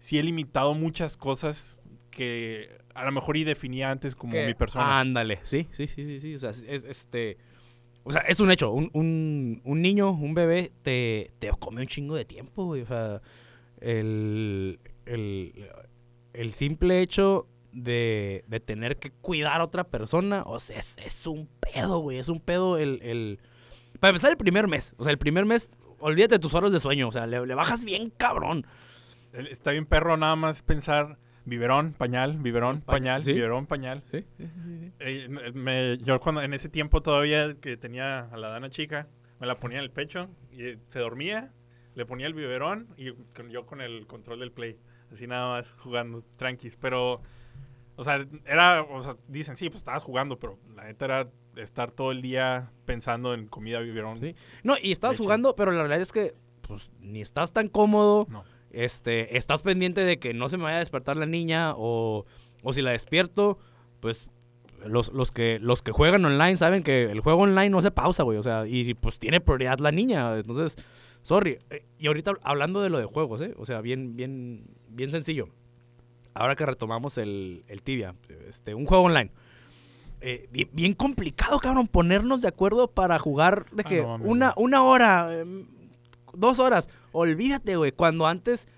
sí 0.00 0.18
he 0.18 0.22
limitado 0.24 0.74
muchas 0.74 1.16
cosas 1.16 1.78
que 2.10 2.76
a 2.94 3.04
lo 3.04 3.12
mejor 3.12 3.36
y 3.36 3.44
definía 3.44 3.90
antes 3.92 4.16
como 4.16 4.32
Que- 4.32 4.46
mi 4.48 4.54
persona. 4.54 4.98
Ándale, 4.98 5.38
sí, 5.44 5.68
sí, 5.70 5.86
sí, 5.86 6.04
sí, 6.06 6.18
sí. 6.18 6.34
O 6.34 6.38
sea, 6.40 6.50
es, 6.50 6.62
es- 6.64 6.84
este. 6.84 7.38
O 8.02 8.12
sea, 8.12 8.22
es 8.22 8.40
un 8.40 8.50
hecho. 8.50 8.72
Un, 8.72 8.90
un, 8.94 9.60
un 9.64 9.80
niño, 9.82 10.10
un 10.10 10.34
bebé, 10.34 10.72
te, 10.82 11.30
te 11.38 11.50
come 11.58 11.82
un 11.82 11.86
chingo 11.86 12.16
de 12.16 12.24
tiempo, 12.24 12.64
güey. 12.64 12.82
O 12.82 12.86
sea, 12.86 13.20
el, 13.80 14.80
el, 15.06 15.68
el 16.32 16.52
simple 16.52 17.00
hecho 17.02 17.46
de, 17.72 18.44
de 18.48 18.58
tener 18.60 18.96
que 18.98 19.10
cuidar 19.10 19.60
a 19.60 19.64
otra 19.64 19.84
persona, 19.84 20.42
o 20.46 20.58
sea, 20.58 20.78
es, 20.78 20.96
es 21.04 21.26
un 21.26 21.48
pedo, 21.60 21.98
güey. 22.00 22.18
Es 22.18 22.28
un 22.28 22.40
pedo 22.40 22.78
el, 22.78 23.00
el... 23.02 23.38
Para 24.00 24.10
empezar, 24.10 24.30
el 24.30 24.36
primer 24.38 24.66
mes. 24.66 24.94
O 24.98 25.04
sea, 25.04 25.12
el 25.12 25.18
primer 25.18 25.44
mes, 25.44 25.68
olvídate 25.98 26.36
de 26.36 26.38
tus 26.38 26.54
horas 26.54 26.72
de 26.72 26.78
sueño. 26.80 27.08
O 27.08 27.12
sea, 27.12 27.26
le, 27.26 27.46
le 27.46 27.54
bajas 27.54 27.84
bien 27.84 28.10
cabrón. 28.16 28.66
Está 29.32 29.70
bien 29.72 29.86
perro 29.86 30.16
nada 30.16 30.36
más 30.36 30.62
pensar 30.62 31.18
biberón, 31.44 31.92
pañal, 31.94 32.38
biberón, 32.38 32.80
Pa- 32.82 32.92
pañal, 32.92 33.22
sí. 33.22 33.32
biberón, 33.32 33.66
pañal. 33.66 34.02
Sí, 34.10 34.24
Eh, 34.98 35.28
me- 35.54 35.98
yo 35.98 36.20
cuando 36.20 36.42
en 36.42 36.52
ese 36.52 36.68
tiempo 36.68 37.00
todavía 37.02 37.54
que 37.60 37.76
tenía 37.76 38.20
a 38.30 38.36
la 38.36 38.48
dana 38.48 38.70
chica, 38.70 39.08
me 39.40 39.46
la 39.46 39.58
ponía 39.58 39.78
en 39.78 39.84
el 39.84 39.90
pecho 39.90 40.28
y 40.52 40.64
eh, 40.64 40.78
se 40.88 40.98
dormía, 40.98 41.52
le 41.94 42.04
ponía 42.06 42.26
el 42.26 42.34
biberón 42.34 42.88
y 42.96 43.12
con- 43.34 43.50
yo 43.50 43.66
con 43.66 43.80
el 43.80 44.06
control 44.06 44.40
del 44.40 44.52
play, 44.52 44.78
así 45.12 45.26
nada 45.26 45.48
más 45.56 45.72
jugando, 45.78 46.22
tranquis. 46.36 46.76
Pero, 46.76 47.22
o 47.96 48.04
sea, 48.04 48.24
era, 48.44 48.82
o 48.82 49.02
sea, 49.02 49.14
dicen, 49.28 49.56
sí, 49.56 49.68
pues 49.70 49.80
estabas 49.80 50.02
jugando, 50.04 50.38
pero 50.38 50.58
la 50.76 50.84
neta 50.84 51.04
era 51.06 51.28
estar 51.56 51.90
todo 51.90 52.12
el 52.12 52.20
día 52.22 52.70
pensando 52.84 53.34
en 53.34 53.46
comida, 53.48 53.80
biberón. 53.80 54.18
Sí. 54.18 54.34
No, 54.62 54.76
y 54.80 54.92
Leche. 55.14 55.24
jugando, 55.24 55.56
pero 55.56 55.70
la 55.72 55.78
realidad 55.78 56.00
es 56.02 56.12
que 56.12 56.34
pues 56.62 56.90
ni 57.00 57.20
estás 57.20 57.52
tan 57.52 57.68
cómodo. 57.68 58.26
No. 58.30 58.44
Este, 58.70 59.36
estás 59.36 59.62
pendiente 59.62 60.02
de 60.04 60.18
que 60.18 60.32
no 60.34 60.48
se 60.48 60.56
me 60.56 60.64
vaya 60.64 60.76
a 60.76 60.80
despertar 60.80 61.16
la 61.16 61.26
niña 61.26 61.74
o, 61.76 62.24
o 62.62 62.72
si 62.72 62.82
la 62.82 62.92
despierto, 62.92 63.58
pues 64.00 64.28
los, 64.86 65.12
los 65.12 65.32
que 65.32 65.58
los 65.58 65.82
que 65.82 65.92
juegan 65.92 66.24
online 66.24 66.56
saben 66.56 66.82
que 66.82 67.04
el 67.04 67.20
juego 67.20 67.42
online 67.42 67.70
no 67.70 67.82
se 67.82 67.90
pausa, 67.90 68.22
güey, 68.22 68.38
o 68.38 68.42
sea, 68.42 68.66
y 68.66 68.94
pues 68.94 69.18
tiene 69.18 69.40
prioridad 69.40 69.78
la 69.78 69.92
niña, 69.92 70.36
entonces 70.36 70.76
Sorry. 71.22 71.58
Eh, 71.70 71.84
y 71.98 72.06
ahorita 72.06 72.32
hablando 72.42 72.80
de 72.82 72.90
lo 72.90 72.98
de 72.98 73.04
juegos, 73.04 73.40
¿eh? 73.40 73.54
O 73.58 73.66
sea, 73.66 73.80
bien, 73.80 74.16
bien, 74.16 74.64
bien 74.88 75.10
sencillo. 75.10 75.48
Ahora 76.34 76.56
que 76.56 76.64
retomamos 76.64 77.18
el, 77.18 77.64
el 77.68 77.82
Tibia, 77.82 78.14
este, 78.48 78.74
un 78.74 78.86
juego 78.86 79.04
online. 79.04 79.30
Eh, 80.20 80.48
bien, 80.50 80.68
bien 80.72 80.94
complicado, 80.94 81.58
cabrón, 81.58 81.88
ponernos 81.88 82.42
de 82.42 82.48
acuerdo 82.48 82.88
para 82.88 83.18
jugar 83.18 83.66
de 83.70 83.82
Ah, 83.84 83.88
que 83.88 84.02
no 84.02 84.16
una, 84.16 84.54
una 84.56 84.82
hora, 84.82 85.40
em, 85.40 85.66
dos 86.36 86.58
horas. 86.58 86.88
Olvídate, 87.12 87.76
güey. 87.76 87.92
Cuando 87.92 88.26
antes, 88.26 88.68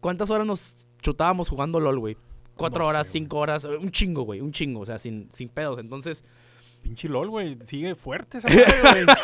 ¿cuántas 0.00 0.30
horas 0.30 0.46
nos 0.46 0.76
chutábamos 1.00 1.48
jugando 1.48 1.80
LOL, 1.80 1.98
güey? 1.98 2.16
Cuatro 2.56 2.82
No 2.84 2.88
horas, 2.88 3.06
sé, 3.06 3.12
güey. 3.18 3.22
cinco 3.24 3.36
horas, 3.38 3.64
un 3.64 3.90
chingo, 3.90 4.22
güey, 4.22 4.40
un 4.40 4.52
chingo, 4.52 4.80
o 4.80 4.86
sea, 4.86 4.98
sin, 4.98 5.28
sin 5.32 5.48
pedos. 5.48 5.78
Entonces, 5.78 6.24
Pinche 6.82 7.08
LOL, 7.08 7.28
güey. 7.30 7.58
Sigue 7.64 7.94
fuerte 7.96 8.38
esa 8.38 8.48
madre, 8.48 8.64
güey. 8.82 9.06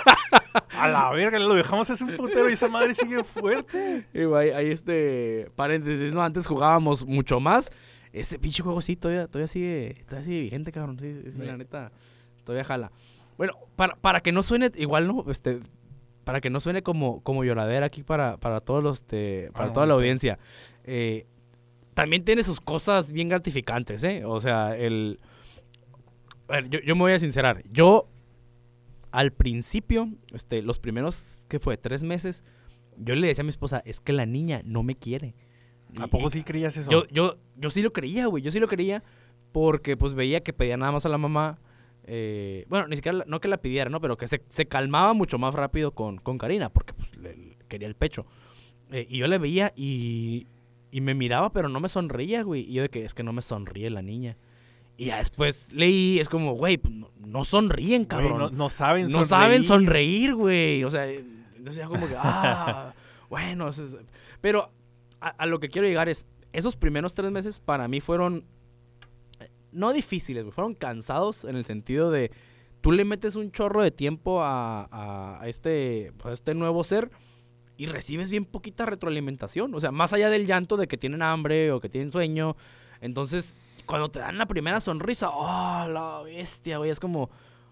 A 0.77 0.89
la 0.89 1.11
verga, 1.13 1.39
lo 1.39 1.55
dejamos 1.55 1.89
hace 1.91 2.03
un 2.03 2.17
putero 2.17 2.51
y 2.51 2.55
esa 2.55 2.67
madre 2.67 2.93
sigue 2.95 3.23
fuerte. 3.23 4.07
Y, 4.13 4.25
güey, 4.25 4.51
ahí 4.51 4.71
este 4.71 5.49
paréntesis, 5.55 6.13
¿no? 6.13 6.23
Antes 6.25 6.47
jugábamos 6.49 7.07
mucho 7.07 7.39
más. 7.39 7.71
Ese 8.13 8.39
pinche 8.39 8.63
juego 8.65 8.81
sí 8.83 8.97
todavía, 8.97 9.29
todavía 9.29 9.47
sigue, 9.47 10.03
todavía 10.09 10.25
sigue 10.27 10.41
vigente, 10.43 10.73
cabrón. 10.73 10.99
Sí, 10.99 11.21
sí, 11.25 11.31
Sí. 11.31 11.43
la 11.43 11.57
neta, 11.57 11.93
todavía 12.45 12.65
jala. 12.65 12.91
Bueno, 13.39 13.55
para, 13.77 13.95
para 13.97 14.21
que 14.21 14.33
no 14.33 14.43
suene 14.43 14.73
igual, 14.75 15.07
¿no? 15.07 15.25
Este, 15.31 15.61
para 16.25 16.41
que 16.41 16.51
no 16.51 16.61
suene 16.61 16.83
como, 16.83 17.21
como 17.23 17.45
lloradera 17.45 17.87
aquí 17.87 18.03
para, 18.05 18.37
para 18.39 18.61
todos 18.61 18.83
los, 18.83 18.99
este, 19.01 19.51
para 19.53 19.67
Ah, 19.71 19.73
toda 19.73 19.87
la 19.87 19.95
audiencia. 19.95 20.39
eh, 20.85 21.27
también 21.95 22.25
tiene 22.25 22.43
sus 22.43 22.59
cosas 22.61 23.13
bien 23.13 23.29
gratificantes, 23.29 24.03
¿eh? 24.05 24.25
O 24.25 24.41
sea, 24.41 24.75
el... 24.79 25.21
A 26.49 26.53
ver, 26.53 26.71
yo, 26.71 26.81
yo 26.81 26.95
me 26.97 27.03
voy 27.03 27.13
a 27.13 27.19
sincerar. 27.19 27.63
Yo, 27.71 28.09
al 29.11 29.31
principio, 29.33 30.09
este, 30.33 30.63
los 30.63 30.79
primeros, 30.79 31.45
¿qué 31.49 31.59
fue? 31.59 31.77
Tres 31.77 32.03
meses, 32.03 32.45
yo 32.97 33.15
le 33.15 33.27
decía 33.27 33.43
a 33.43 33.45
mi 33.45 33.51
esposa, 33.51 33.83
es 33.85 34.01
que 34.01 34.15
la 34.15 34.25
niña 34.25 34.63
no 34.65 34.83
me 34.83 34.95
quiere. 34.95 35.35
¿A 36.01 36.07
poco 36.07 36.29
y 36.29 36.31
sí 36.31 36.43
creías 36.45 36.75
eso? 36.79 36.91
Yo, 36.91 37.07
yo, 37.09 37.37
yo 37.57 37.69
sí 37.69 37.83
lo 37.83 37.93
creía, 37.93 38.25
güey. 38.27 38.43
Yo 38.43 38.51
sí 38.51 38.59
lo 38.59 38.69
creía 38.69 39.03
porque 39.53 39.95
pues 39.99 40.15
veía 40.15 40.41
que 40.43 40.55
pedía 40.55 40.79
nada 40.79 40.93
más 40.93 41.05
a 41.05 41.11
la 41.11 41.19
mamá. 41.19 41.59
Eh, 42.05 42.67
bueno, 42.69 42.89
ni 42.89 42.97
siquiera, 42.97 43.19
la- 43.19 43.25
no 43.27 43.41
que 43.41 43.49
la 43.49 43.59
pidiera, 43.59 43.91
¿no? 43.91 44.01
Pero 44.01 44.17
que 44.17 44.27
se, 44.29 44.43
se 44.49 44.67
calmaba 44.67 45.13
mucho 45.13 45.39
más 45.39 45.55
rápido 45.55 45.93
con, 45.93 46.19
con 46.19 46.39
Karina 46.39 46.69
porque 46.71 46.93
pues 46.95 47.17
le, 47.17 47.37
le 47.37 47.57
quería 47.69 47.89
el 47.89 47.95
pecho. 47.95 48.27
Eh, 48.91 49.07
y 49.09 49.19
yo 49.19 49.27
le 49.27 49.39
veía 49.39 49.73
y, 49.77 50.47
y 50.91 51.01
me 51.01 51.15
miraba, 51.15 51.53
pero 51.53 51.69
no 51.69 51.81
me 51.81 51.89
sonreía, 51.89 52.43
güey. 52.43 52.63
Y 52.69 52.75
yo 52.75 52.83
de 52.83 52.89
que 52.89 53.05
es 53.05 53.15
que 53.15 53.23
no 53.23 53.33
me 53.33 53.43
sonríe 53.43 53.89
la 53.91 54.03
niña. 54.03 54.37
Y 54.99 55.07
ya 55.07 55.17
después 55.17 55.73
leí, 55.73 56.19
es 56.19 56.29
como, 56.29 56.53
güey, 56.53 56.77
pues, 56.77 56.93
no, 56.95 57.11
no 57.25 57.45
sonríen, 57.45 58.03
Güey, 58.03 58.09
cabrón. 58.09 58.39
no, 58.39 58.51
no 58.51 58.69
saben 58.69 59.07
No 59.11 59.25
saben 59.25 59.65
sonreír. 59.65 60.29
sonreír, 60.31 60.35
güey. 60.35 60.85
O 60.85 60.91
sea, 60.91 61.09
entonces 61.11 61.77
ya 61.77 61.87
como 61.87 62.07
que, 62.07 62.15
ah, 62.19 62.93
bueno. 63.31 63.71
Pero 64.43 64.69
a, 65.21 65.29
a 65.29 65.47
lo 65.47 65.61
que 65.61 65.69
quiero 65.71 65.89
llegar 65.89 66.09
es, 66.11 66.27
esos 66.53 66.77
primeros 66.77 67.15
tres 67.15 67.31
meses 67.31 67.59
para 67.59 67.89
mí 67.89 68.01
fueron, 68.01 68.45
no 69.73 69.93
difíciles, 69.93 70.45
güey, 70.45 70.53
fueron 70.53 70.75
cansados 70.75 71.45
en 71.45 71.57
el 71.57 71.65
sentido 71.65 72.11
de, 72.11 72.31
tú 72.81 72.93
le 72.93 73.05
metes 73.05 73.37
un 73.37 73.51
chorro 73.53 73.83
de 73.83 73.91
tiempo 73.91 74.43
a, 74.43 74.85
a- 74.91 75.41
a 75.43 75.49
este, 75.49 76.13
pues, 76.19 76.31
a 76.31 76.33
este 76.33 76.55
nuevo 76.55 76.85
ser 76.85 77.11
y 77.77 77.87
recibes 77.87 78.31
bien 78.31 78.45
poquita 78.45 78.87
retroalimentación. 78.87 79.75
O 79.75 79.81
sea, 79.81 79.91
más 79.91 80.13
allá 80.13 80.31
del 80.31 80.47
llanto 80.47 80.77
de 80.77 80.87
que 80.87 80.97
tienen 80.99 81.23
hambre 81.23 81.73
o 81.73 81.81
que 81.81 81.89
tienen 81.89 82.11
sueño. 82.11 82.57
Entonces, 83.01 83.57
cuando 83.87 84.11
te 84.11 84.19
dan 84.21 84.39
la 84.39 84.47
primera 84.47 84.81
sonrisa, 84.81 85.31
¡oh, 85.31 85.89
la 85.89 86.23
bestia, 86.23 86.79
güey! 86.79 86.91
Es 86.91 87.01
como, 87.01 87.31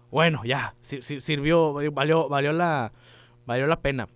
bueno, 0.09 0.41
ya, 0.43 0.75
sir- 0.81 1.03
sir- 1.03 1.21
sirvió, 1.21 1.73
valió, 1.93 2.27
valió 2.27 2.51
la, 2.51 2.91
valió 3.45 3.67
la 3.67 3.79
pena. 3.79 4.09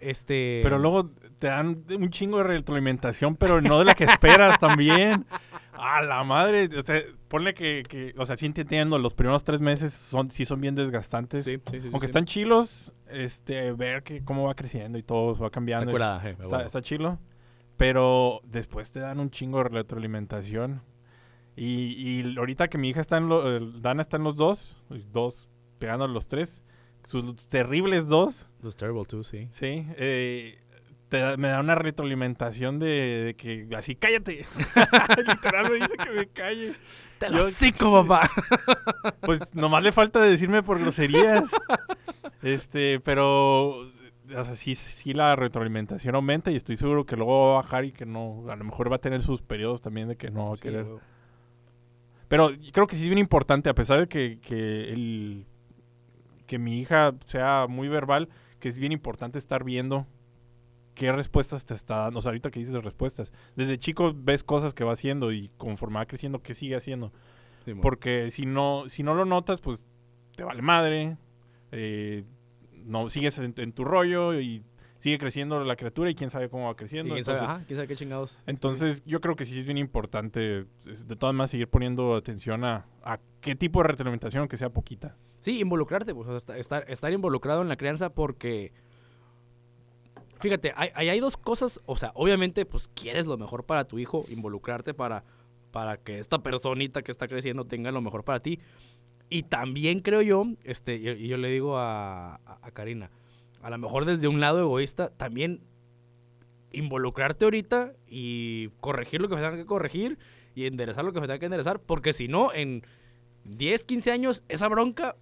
Este... 0.00 0.60
Pero 0.62 0.78
luego 0.78 1.10
te 1.38 1.48
dan 1.48 1.84
un 1.90 2.10
chingo 2.10 2.38
de 2.38 2.44
retroalimentación, 2.44 3.36
pero 3.36 3.60
no 3.60 3.78
de 3.80 3.84
la 3.84 3.94
que 3.94 4.04
esperas 4.04 4.58
también. 4.58 5.26
A 5.80 6.02
la 6.02 6.24
madre. 6.24 6.68
O 6.76 6.82
sea, 6.82 7.00
ponle 7.28 7.54
que, 7.54 7.82
que- 7.88 8.14
o 8.16 8.24
sea, 8.26 8.36
sí 8.36 8.46
entiendo, 8.46 8.98
los 8.98 9.14
primeros 9.14 9.44
tres 9.44 9.60
meses 9.60 9.92
son, 9.92 10.30
sí 10.30 10.44
son 10.44 10.60
bien 10.60 10.74
desgastantes. 10.74 11.44
Sí, 11.44 11.58
sí, 11.70 11.80
sí, 11.82 11.88
Aunque 11.92 12.06
están 12.06 12.24
chilos, 12.24 12.92
este, 13.10 13.72
ver 13.72 14.02
que 14.02 14.24
cómo 14.24 14.46
va 14.46 14.54
creciendo 14.54 14.98
y 14.98 15.02
todo, 15.02 15.36
va 15.38 15.50
cambiando. 15.50 15.84
Está 15.86 15.90
y- 15.90 15.94
curada, 16.34 16.60
eh, 16.60 16.64
Está, 16.66 16.82
chilo. 16.82 17.18
Pero 17.76 18.40
después 18.44 18.90
te 18.90 18.98
dan 19.00 19.20
un 19.20 19.30
chingo 19.30 19.58
de 19.62 19.68
retroalimentación. 19.68 20.82
Y, 21.54 22.20
y 22.20 22.36
ahorita 22.36 22.68
que 22.68 22.78
mi 22.78 22.88
hija 22.88 23.00
está 23.00 23.18
en 23.18 23.28
los... 23.28 23.80
Dana 23.82 24.00
está 24.02 24.16
en 24.16 24.24
los 24.24 24.36
dos. 24.36 24.76
Dos 25.12 25.48
pegando 25.78 26.04
a 26.04 26.08
los 26.08 26.26
tres. 26.26 26.62
Sus 27.04 27.36
terribles 27.48 28.08
dos. 28.08 28.46
Was 28.62 28.76
terrible 28.76 29.04
too, 29.04 29.22
sí. 29.22 29.48
Sí. 29.52 29.86
eh, 29.96 30.58
te 31.08 31.36
me 31.38 31.48
da 31.48 31.60
una 31.60 31.74
retroalimentación 31.74 32.78
de, 32.78 32.86
de 33.26 33.34
que 33.34 33.66
así, 33.76 33.94
cállate. 33.94 34.44
Literal 35.26 35.70
me 35.70 35.76
dice 35.76 35.94
que 35.96 36.10
me 36.10 36.26
calle. 36.26 36.74
¡Te 37.18 37.30
lo 37.30 37.42
sico, 37.42 37.92
papá! 37.92 38.30
Pues 39.20 39.54
nomás 39.54 39.82
le 39.82 39.92
falta 39.92 40.20
de 40.20 40.30
decirme 40.30 40.62
por 40.62 40.78
groserías. 40.78 41.44
Este, 42.42 43.00
pero 43.00 43.90
o 44.36 44.44
sea, 44.44 44.54
sí, 44.54 44.74
sí 44.74 45.12
la 45.12 45.36
retroalimentación 45.36 46.14
aumenta 46.14 46.50
y 46.50 46.56
estoy 46.56 46.76
seguro 46.76 47.04
que 47.06 47.16
luego 47.16 47.48
va 47.48 47.52
a 47.58 47.62
bajar 47.62 47.84
y 47.84 47.92
que 47.92 48.06
no, 48.06 48.44
a 48.50 48.56
lo 48.56 48.64
mejor 48.64 48.90
va 48.90 48.96
a 48.96 49.00
tener 49.00 49.22
sus 49.22 49.42
periodos 49.42 49.80
también 49.80 50.08
de 50.08 50.16
que 50.16 50.30
no 50.30 50.48
va 50.48 50.54
a 50.54 50.56
Sí, 50.56 50.62
querer. 50.62 50.86
Pero 52.28 52.50
creo 52.72 52.86
que 52.86 52.96
sí 52.96 53.02
es 53.02 53.08
bien 53.08 53.18
importante, 53.18 53.70
a 53.70 53.74
pesar 53.74 54.00
de 54.00 54.08
que, 54.08 54.38
que, 54.40 54.92
el, 54.92 55.46
que 56.46 56.58
mi 56.58 56.78
hija 56.80 57.14
sea 57.26 57.66
muy 57.68 57.88
verbal, 57.88 58.28
que 58.60 58.68
es 58.68 58.78
bien 58.78 58.92
importante 58.92 59.38
estar 59.38 59.64
viendo 59.64 60.06
qué 60.98 61.12
respuestas 61.12 61.64
te 61.64 61.74
está 61.74 61.98
dando. 61.98 62.18
O 62.18 62.22
sea, 62.22 62.30
ahorita 62.30 62.50
que 62.50 62.58
dices 62.58 62.74
respuestas, 62.82 63.32
desde 63.54 63.78
chico 63.78 64.12
ves 64.14 64.42
cosas 64.42 64.74
que 64.74 64.82
va 64.82 64.92
haciendo 64.92 65.30
y 65.32 65.48
conforme 65.56 65.96
va 65.98 66.06
creciendo, 66.06 66.42
qué 66.42 66.54
sigue 66.54 66.74
haciendo. 66.74 67.12
Sí. 67.64 67.72
Porque 67.80 68.30
si 68.32 68.46
no, 68.46 68.88
si 68.88 69.04
no 69.04 69.14
lo 69.14 69.24
notas, 69.24 69.60
pues 69.60 69.86
te 70.36 70.42
vale 70.42 70.60
madre. 70.60 71.16
eh, 71.70 72.24
no 72.84 73.08
sigues 73.10 73.38
en, 73.38 73.54
en 73.58 73.72
tu 73.72 73.84
rollo 73.84 74.40
y 74.40 74.64
sigue 74.98 75.18
creciendo 75.18 75.62
la 75.62 75.76
criatura 75.76 76.10
y 76.10 76.14
quién 76.14 76.30
sabe 76.30 76.48
cómo 76.48 76.66
va 76.66 76.74
creciendo. 76.74 77.14
quién 77.14 77.24
sabe, 77.24 77.38
entonces, 77.38 77.56
ajá, 77.56 77.66
quién 77.66 77.76
sabe 77.76 77.88
qué 77.88 77.96
chingados. 77.96 78.42
entonces, 78.46 79.04
yo 79.04 79.20
creo 79.20 79.36
que 79.36 79.44
sí 79.44 79.58
es 79.60 79.64
bien 79.66 79.78
importante, 79.78 80.40
de 80.84 81.16
todas 81.16 81.34
maneras, 81.34 81.50
seguir 81.50 81.68
poniendo 81.68 82.16
atención 82.16 82.64
a, 82.64 82.86
a 83.02 83.20
qué 83.40 83.54
tipo 83.54 83.82
de 83.82 83.88
retroalimentación, 83.88 84.40
aunque 84.40 84.56
sea 84.56 84.70
poquita. 84.70 85.16
Sí, 85.40 85.60
involucrarte, 85.60 86.14
pues, 86.14 86.28
o 86.28 86.38
sea, 86.40 86.56
estar, 86.56 86.84
estar 86.88 87.12
involucrado 87.12 87.62
en 87.62 87.68
la 87.68 87.76
crianza 87.76 88.10
porque... 88.10 88.72
Fíjate, 90.40 90.72
hay, 90.76 90.90
hay, 90.94 91.08
hay 91.08 91.20
dos 91.20 91.36
cosas, 91.36 91.80
o 91.86 91.96
sea, 91.96 92.12
obviamente, 92.14 92.64
pues 92.64 92.88
quieres 92.94 93.26
lo 93.26 93.36
mejor 93.38 93.64
para 93.64 93.84
tu 93.84 93.98
hijo, 93.98 94.24
involucrarte 94.28 94.94
para, 94.94 95.24
para 95.72 95.96
que 95.96 96.18
esta 96.18 96.38
personita 96.38 97.02
que 97.02 97.10
está 97.10 97.26
creciendo 97.28 97.64
tenga 97.64 97.90
lo 97.90 98.00
mejor 98.00 98.24
para 98.24 98.40
ti. 98.40 98.60
Y 99.30 99.42
también 99.44 100.00
creo 100.00 100.22
yo, 100.22 100.44
este, 100.64 100.96
y, 100.96 101.08
y 101.08 101.28
yo 101.28 101.36
le 101.36 101.48
digo 101.50 101.76
a, 101.76 102.36
a- 102.36 102.58
a 102.62 102.70
Karina, 102.70 103.10
a 103.62 103.70
lo 103.70 103.78
mejor 103.78 104.04
desde 104.04 104.28
un 104.28 104.40
lado 104.40 104.60
egoísta, 104.60 105.10
también 105.10 105.60
involucrarte 106.70 107.44
ahorita 107.44 107.92
y 108.06 108.68
corregir 108.80 109.20
lo 109.20 109.28
que 109.28 109.36
se 109.36 109.40
tenga 109.40 109.56
que 109.56 109.66
corregir 109.66 110.18
y 110.54 110.66
enderezar 110.66 111.04
lo 111.04 111.12
que 111.12 111.20
se 111.20 111.26
tenga 111.26 111.38
que 111.38 111.46
enderezar, 111.46 111.80
porque 111.80 112.12
si 112.12 112.28
no, 112.28 112.52
en 112.52 112.82
10, 113.44 113.84
15 113.84 114.12
años, 114.12 114.42
esa 114.48 114.68
bronca 114.68 115.16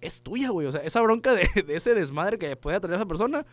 es 0.00 0.22
tuya, 0.22 0.50
güey. 0.50 0.66
O 0.68 0.72
sea, 0.72 0.82
esa 0.82 1.00
bronca 1.00 1.34
de, 1.34 1.48
de 1.66 1.74
ese 1.76 1.94
desmadre 1.94 2.38
que 2.38 2.54
puede 2.56 2.78
traer 2.80 2.96
esa 2.96 3.06
persona. 3.06 3.44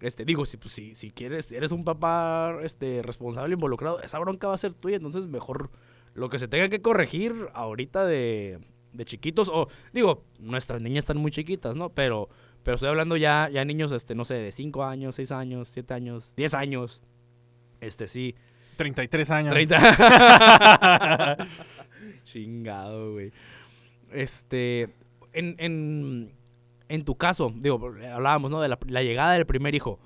Este, 0.00 0.24
digo, 0.24 0.44
si, 0.44 0.56
pues, 0.56 0.74
si, 0.74 0.94
si 0.94 1.10
quieres, 1.10 1.50
eres 1.52 1.72
un 1.72 1.84
papá 1.84 2.58
este, 2.62 3.02
responsable, 3.02 3.54
involucrado, 3.54 4.00
esa 4.02 4.18
bronca 4.18 4.48
va 4.48 4.54
a 4.54 4.58
ser 4.58 4.74
tuya. 4.74 4.96
Entonces, 4.96 5.26
mejor 5.26 5.70
lo 6.14 6.28
que 6.28 6.38
se 6.38 6.48
tenga 6.48 6.68
que 6.68 6.82
corregir 6.82 7.48
ahorita 7.54 8.04
de, 8.04 8.60
de 8.92 9.04
chiquitos. 9.04 9.48
O, 9.52 9.68
digo, 9.92 10.24
nuestras 10.38 10.80
niñas 10.80 11.04
están 11.04 11.18
muy 11.18 11.30
chiquitas, 11.30 11.76
¿no? 11.76 11.90
Pero, 11.90 12.28
pero 12.62 12.76
estoy 12.76 12.88
hablando 12.88 13.16
ya, 13.16 13.48
ya 13.52 13.64
niños, 13.64 13.92
este, 13.92 14.14
no 14.14 14.24
sé, 14.24 14.34
de 14.34 14.52
5 14.52 14.84
años, 14.84 15.16
6 15.16 15.32
años, 15.32 15.68
7 15.68 15.94
años, 15.94 16.32
10 16.36 16.54
años. 16.54 17.02
Este, 17.80 18.08
sí. 18.08 18.34
33 18.76 19.30
años. 19.30 19.52
30. 19.52 21.36
Chingado, 22.24 23.12
güey. 23.12 23.32
Este, 24.10 24.94
en, 25.32 25.56
en, 25.58 26.32
en 26.88 27.04
tu 27.04 27.16
caso, 27.16 27.52
digo, 27.56 27.92
hablábamos, 28.12 28.50
¿no? 28.50 28.60
De 28.60 28.68
la, 28.68 29.02
llegada 29.02 29.32
del 29.32 29.46
primer 29.46 29.74
hijo. 29.74 29.98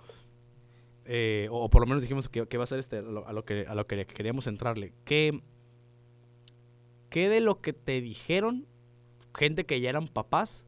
Eh, 1.05 1.49
o, 1.51 1.71
por 1.71 1.81
lo 1.81 1.87
menos 1.87 2.03
dijimos 2.03 2.29
que, 2.29 2.47
que 2.47 2.59
va 2.59 2.65
a 2.65 2.67
ser 2.67 2.79
este, 2.79 2.99
a 2.99 3.03
lo, 3.03 3.45
que, 3.45 3.67
a 3.67 3.75
lo 3.75 3.87
que 3.87 4.07
queríamos 4.07 4.47
entrarle. 4.47 4.93
¿Qué, 5.05 5.41
¿Qué 7.11 7.29
de 7.29 7.41
lo 7.41 7.61
que 7.61 7.73
te 7.73 8.01
dijeron, 8.01 8.67
gente 9.35 9.65
que 9.65 9.81
ya 9.81 9.89
eran 9.91 10.09
papás, 10.09 10.67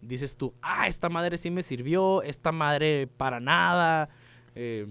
dices 0.00 0.36
tú, 0.36 0.54
ah, 0.62 0.86
esta 0.86 1.08
madre 1.08 1.38
sí 1.38 1.50
me 1.50 1.62
sirvió, 1.62 2.22
esta 2.22 2.52
madre 2.52 3.06
para 3.06 3.40
nada? 3.40 4.08
Eh, 4.54 4.86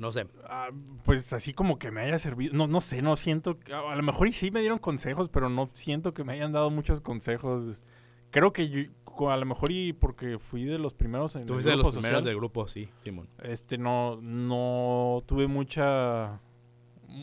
no 0.00 0.12
sé. 0.12 0.26
Ah, 0.44 0.70
pues 1.04 1.30
así 1.32 1.52
como 1.52 1.78
que 1.78 1.90
me 1.90 2.00
haya 2.00 2.18
servido. 2.18 2.54
No, 2.54 2.66
no 2.66 2.80
sé, 2.80 3.02
no 3.02 3.16
siento. 3.16 3.58
A 3.70 3.94
lo 3.94 4.02
mejor 4.02 4.28
y 4.28 4.32
sí 4.32 4.50
me 4.50 4.60
dieron 4.60 4.78
consejos, 4.78 5.28
pero 5.28 5.50
no 5.50 5.68
siento 5.74 6.14
que 6.14 6.24
me 6.24 6.32
hayan 6.32 6.52
dado 6.52 6.70
muchos 6.70 7.00
consejos. 7.02 7.82
Creo 8.30 8.52
que 8.52 8.68
yo- 8.70 8.90
a 9.28 9.36
lo 9.36 9.44
mejor 9.44 9.70
y 9.72 9.92
porque 9.92 10.38
fui 10.38 10.64
de 10.64 10.78
los 10.78 10.94
primeros 10.94 11.34
en 11.36 11.44
Tú 11.46 11.54
fuiste 11.54 11.70
de 11.70 11.76
los 11.76 11.90
primeros 11.90 12.24
del 12.24 12.36
grupo, 12.36 12.68
sí, 12.68 12.88
Simón. 12.98 13.28
este 13.42 13.76
no 13.76 14.20
no 14.22 15.22
tuve 15.26 15.48
mucha 15.48 16.40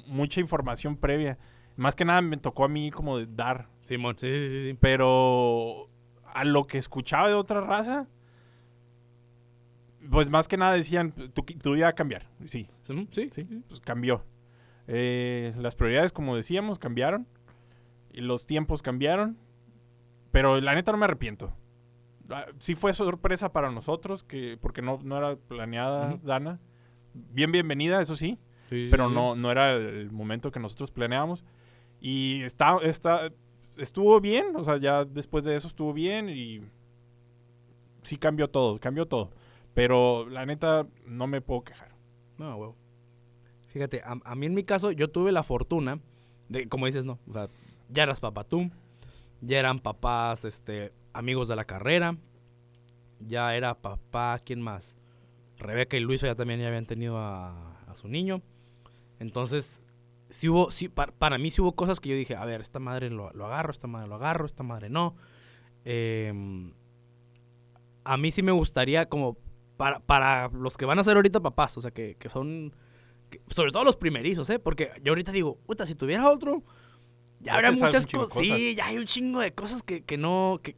mucha 0.05 0.41
información 0.41 0.97
previa. 0.97 1.37
Más 1.77 1.95
que 1.95 2.03
nada 2.05 2.21
me 2.21 2.37
tocó 2.37 2.65
a 2.65 2.67
mí 2.67 2.91
como 2.91 3.17
de 3.17 3.27
dar, 3.27 3.69
Simón, 3.81 4.17
sí, 4.19 4.27
sí, 4.27 4.49
sí, 4.49 4.63
sí. 4.71 4.77
pero 4.79 5.87
a 6.25 6.43
lo 6.43 6.63
que 6.63 6.77
escuchaba 6.77 7.29
de 7.29 7.33
otra 7.33 7.61
raza 7.61 8.07
pues 10.09 10.29
más 10.29 10.47
que 10.47 10.57
nada 10.57 10.73
decían 10.73 11.11
tu, 11.11 11.43
tu 11.43 11.73
vida 11.73 11.85
va 11.85 11.89
a 11.89 11.95
cambiar. 11.95 12.27
Sí, 12.45 12.67
Sí, 13.11 13.29
sí, 13.33 13.43
pues 13.67 13.81
cambió. 13.81 14.23
Eh, 14.87 15.53
las 15.57 15.75
prioridades, 15.75 16.13
como 16.13 16.35
decíamos, 16.35 16.79
cambiaron. 16.79 17.27
Y 18.13 18.21
los 18.21 18.45
tiempos 18.45 18.81
cambiaron. 18.81 19.37
Pero 20.31 20.59
la 20.61 20.75
neta 20.75 20.91
no 20.91 20.97
me 20.97 21.05
arrepiento. 21.05 21.53
Ah, 22.29 22.45
Sí 22.59 22.75
fue 22.75 22.93
sorpresa 22.93 23.51
para 23.51 23.71
nosotros, 23.71 24.23
que 24.23 24.57
porque 24.61 24.81
no, 24.81 24.99
no 25.03 25.17
era 25.17 25.35
planeada. 25.35 26.17
Dana. 26.23 26.59
Bien 27.13 27.51
bienvenida, 27.51 28.01
eso 28.01 28.15
sí, 28.15 28.37
pero 28.69 29.09
sí. 29.09 29.15
no, 29.15 29.35
no 29.35 29.51
era 29.51 29.73
el 29.73 30.11
momento 30.11 30.51
que 30.51 30.59
nosotros 30.59 30.91
planeábamos. 30.91 31.43
Y 31.99 32.43
está, 32.43 32.77
está, 32.83 33.31
estuvo 33.77 34.19
bien, 34.21 34.55
o 34.55 34.63
sea, 34.63 34.77
ya 34.77 35.03
después 35.03 35.43
de 35.43 35.55
eso 35.55 35.67
estuvo 35.67 35.93
bien 35.93 36.29
y 36.29 36.61
sí 38.03 38.17
cambió 38.17 38.49
todo, 38.49 38.79
cambió 38.79 39.07
todo. 39.07 39.31
Pero 39.73 40.29
la 40.29 40.45
neta 40.45 40.87
no 41.05 41.27
me 41.27 41.41
puedo 41.41 41.63
quejar. 41.63 41.89
No, 42.37 42.55
huevo. 42.55 42.75
Fíjate, 43.67 44.01
a, 44.03 44.17
a 44.23 44.35
mí 44.35 44.45
en 44.45 44.53
mi 44.53 44.63
caso, 44.63 44.91
yo 44.91 45.09
tuve 45.09 45.31
la 45.31 45.43
fortuna 45.43 45.99
de, 46.49 46.67
como 46.67 46.85
dices, 46.85 47.05
no, 47.05 47.19
o 47.27 47.33
sea, 47.33 47.47
ya 47.89 48.03
eras 48.03 48.19
papá 48.19 48.43
tú, 48.43 48.69
ya 49.41 49.59
eran 49.59 49.79
papás, 49.79 50.45
este, 50.45 50.91
amigos 51.17 51.47
de 51.47 51.55
la 51.55 51.65
carrera, 51.65 52.17
ya 53.19 53.55
era 53.55 53.73
papá, 53.75 54.39
¿quién 54.45 54.61
más? 54.61 54.97
Rebeca 55.57 55.97
y 55.97 55.99
Luis 56.01 56.21
ya 56.21 56.35
también 56.35 56.59
ya 56.59 56.67
habían 56.67 56.85
tenido 56.85 57.17
a, 57.17 57.77
a 57.87 57.95
su 57.95 58.07
niño. 58.07 58.41
Entonces, 59.19 59.81
sí 60.29 60.47
hubo, 60.49 60.69
sí, 60.71 60.87
pa- 60.89 61.07
para 61.17 61.37
mí 61.37 61.49
sí 61.49 61.61
hubo 61.61 61.73
cosas 61.75 61.99
que 61.99 62.09
yo 62.09 62.15
dije, 62.15 62.35
a 62.35 62.45
ver, 62.45 62.61
esta 62.61 62.79
madre 62.79 63.09
lo, 63.09 63.31
lo 63.33 63.45
agarro, 63.47 63.71
esta 63.71 63.87
madre 63.87 64.07
lo 64.07 64.15
agarro, 64.15 64.45
esta 64.45 64.63
madre 64.63 64.89
no. 64.89 65.15
Em, 65.85 66.73
a 68.03 68.17
mí 68.17 68.31
sí 68.31 68.41
me 68.41 68.51
gustaría 68.51 69.07
como 69.07 69.37
para, 69.77 69.99
para 69.99 70.49
los 70.49 70.77
que 70.77 70.85
van 70.85 70.99
a 70.99 71.03
ser 71.03 71.15
ahorita 71.17 71.39
papás, 71.39 71.77
o 71.77 71.81
sea, 71.81 71.91
que, 71.91 72.15
que 72.19 72.29
son, 72.29 72.73
que- 73.29 73.41
sobre 73.49 73.71
todo 73.71 73.83
los 73.83 73.97
primerizos, 73.97 74.49
¿eh? 74.49 74.59
Porque 74.59 74.91
yo 75.03 75.11
ahorita 75.11 75.31
digo, 75.31 75.57
puta, 75.65 75.85
si 75.85 75.95
tuviera 75.95 76.29
otro, 76.29 76.63
ya 77.39 77.53
Ya 77.53 77.53
habría 77.55 77.71
muchas 77.87 78.05
cosas. 78.19 78.37
Sí, 78.47 78.75
ya 78.75 78.85
hay 78.87 78.97
un 78.97 79.05
chingo 79.05 79.39
de 79.39 79.53
cosas 79.53 79.83
que, 79.83 80.03
que 80.03 80.17
no, 80.17 80.59
que, 80.63 80.75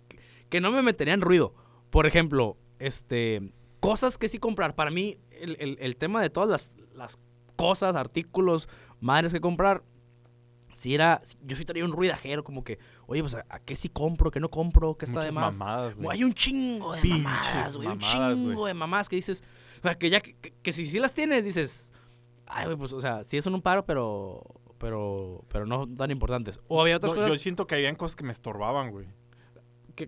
que 0.49 0.61
no 0.61 0.71
me 0.71 0.81
meterían 0.81 1.21
ruido. 1.21 1.53
Por 1.89 2.05
ejemplo, 2.07 2.57
este, 2.79 3.51
cosas 3.79 4.17
que 4.17 4.27
sí 4.27 4.37
comprar. 4.39 4.75
Para 4.75 4.91
mí, 4.91 5.17
el, 5.31 5.55
el- 5.59 5.77
el 5.79 5.95
tema 5.97 6.21
de 6.21 6.29
todas 6.29 6.49
las, 6.49 6.75
las 6.93 7.17
cosas, 7.55 7.95
artículos, 7.95 8.69
madres 8.99 9.33
que 9.33 9.41
comprar, 9.41 9.83
si 10.73 10.95
era, 10.95 11.21
yo 11.43 11.55
sí 11.57 11.65
traía 11.65 11.83
un 11.83 11.91
ruidajero, 11.91 12.43
como 12.43 12.63
que, 12.63 12.79
oye, 13.05 13.21
pues, 13.21 13.35
¿a, 13.35 13.45
a 13.49 13.59
qué 13.59 13.75
sí 13.75 13.89
compro, 13.89 14.31
qué 14.31 14.39
no 14.39 14.49
compro, 14.49 14.95
qué 14.97 15.05
está 15.05 15.19
de 15.21 15.31
Muchas 15.31 15.35
más? 15.35 15.57
mamadas, 15.57 15.95
güey. 15.95 16.09
Hay 16.17 16.23
un 16.23 16.33
chingo 16.33 16.93
de 16.93 17.01
Pinches 17.01 17.21
mamadas, 17.23 17.75
güey. 17.77 17.87
Un 17.89 17.97
mamadas, 17.97 18.35
güey. 18.37 18.47
chingo 18.47 18.65
de 18.65 18.73
mamadas 18.73 19.09
que 19.09 19.15
dices. 19.17 19.43
O 19.79 19.81
sea, 19.81 19.97
que 19.97 20.09
ya 20.09 20.21
que, 20.21 20.35
que- 20.61 20.71
si 20.71 20.85
sí 20.85 20.99
las 20.99 21.13
tienes, 21.13 21.43
dices. 21.43 21.91
Ay, 22.47 22.65
güey, 22.65 22.77
pues, 22.77 22.93
o 22.93 23.01
sea, 23.01 23.23
sí 23.25 23.41
son 23.41 23.55
un 23.55 23.61
paro, 23.61 23.85
pero. 23.85 24.41
Pero. 24.77 25.43
Pero 25.49 25.65
no 25.65 25.85
tan 25.87 26.11
importantes. 26.11 26.61
O 26.69 26.79
había 26.81 26.95
otras 26.97 27.11
No, 27.11 27.19
Yo 27.19 27.25
cosas 27.27 27.41
siento 27.41 27.67
que 27.67 27.75
habían 27.75 27.95
cosas 27.95 28.15
que 28.15 28.23
me 28.23 28.31
estorbaban, 28.31 28.91
güey. 28.91 29.07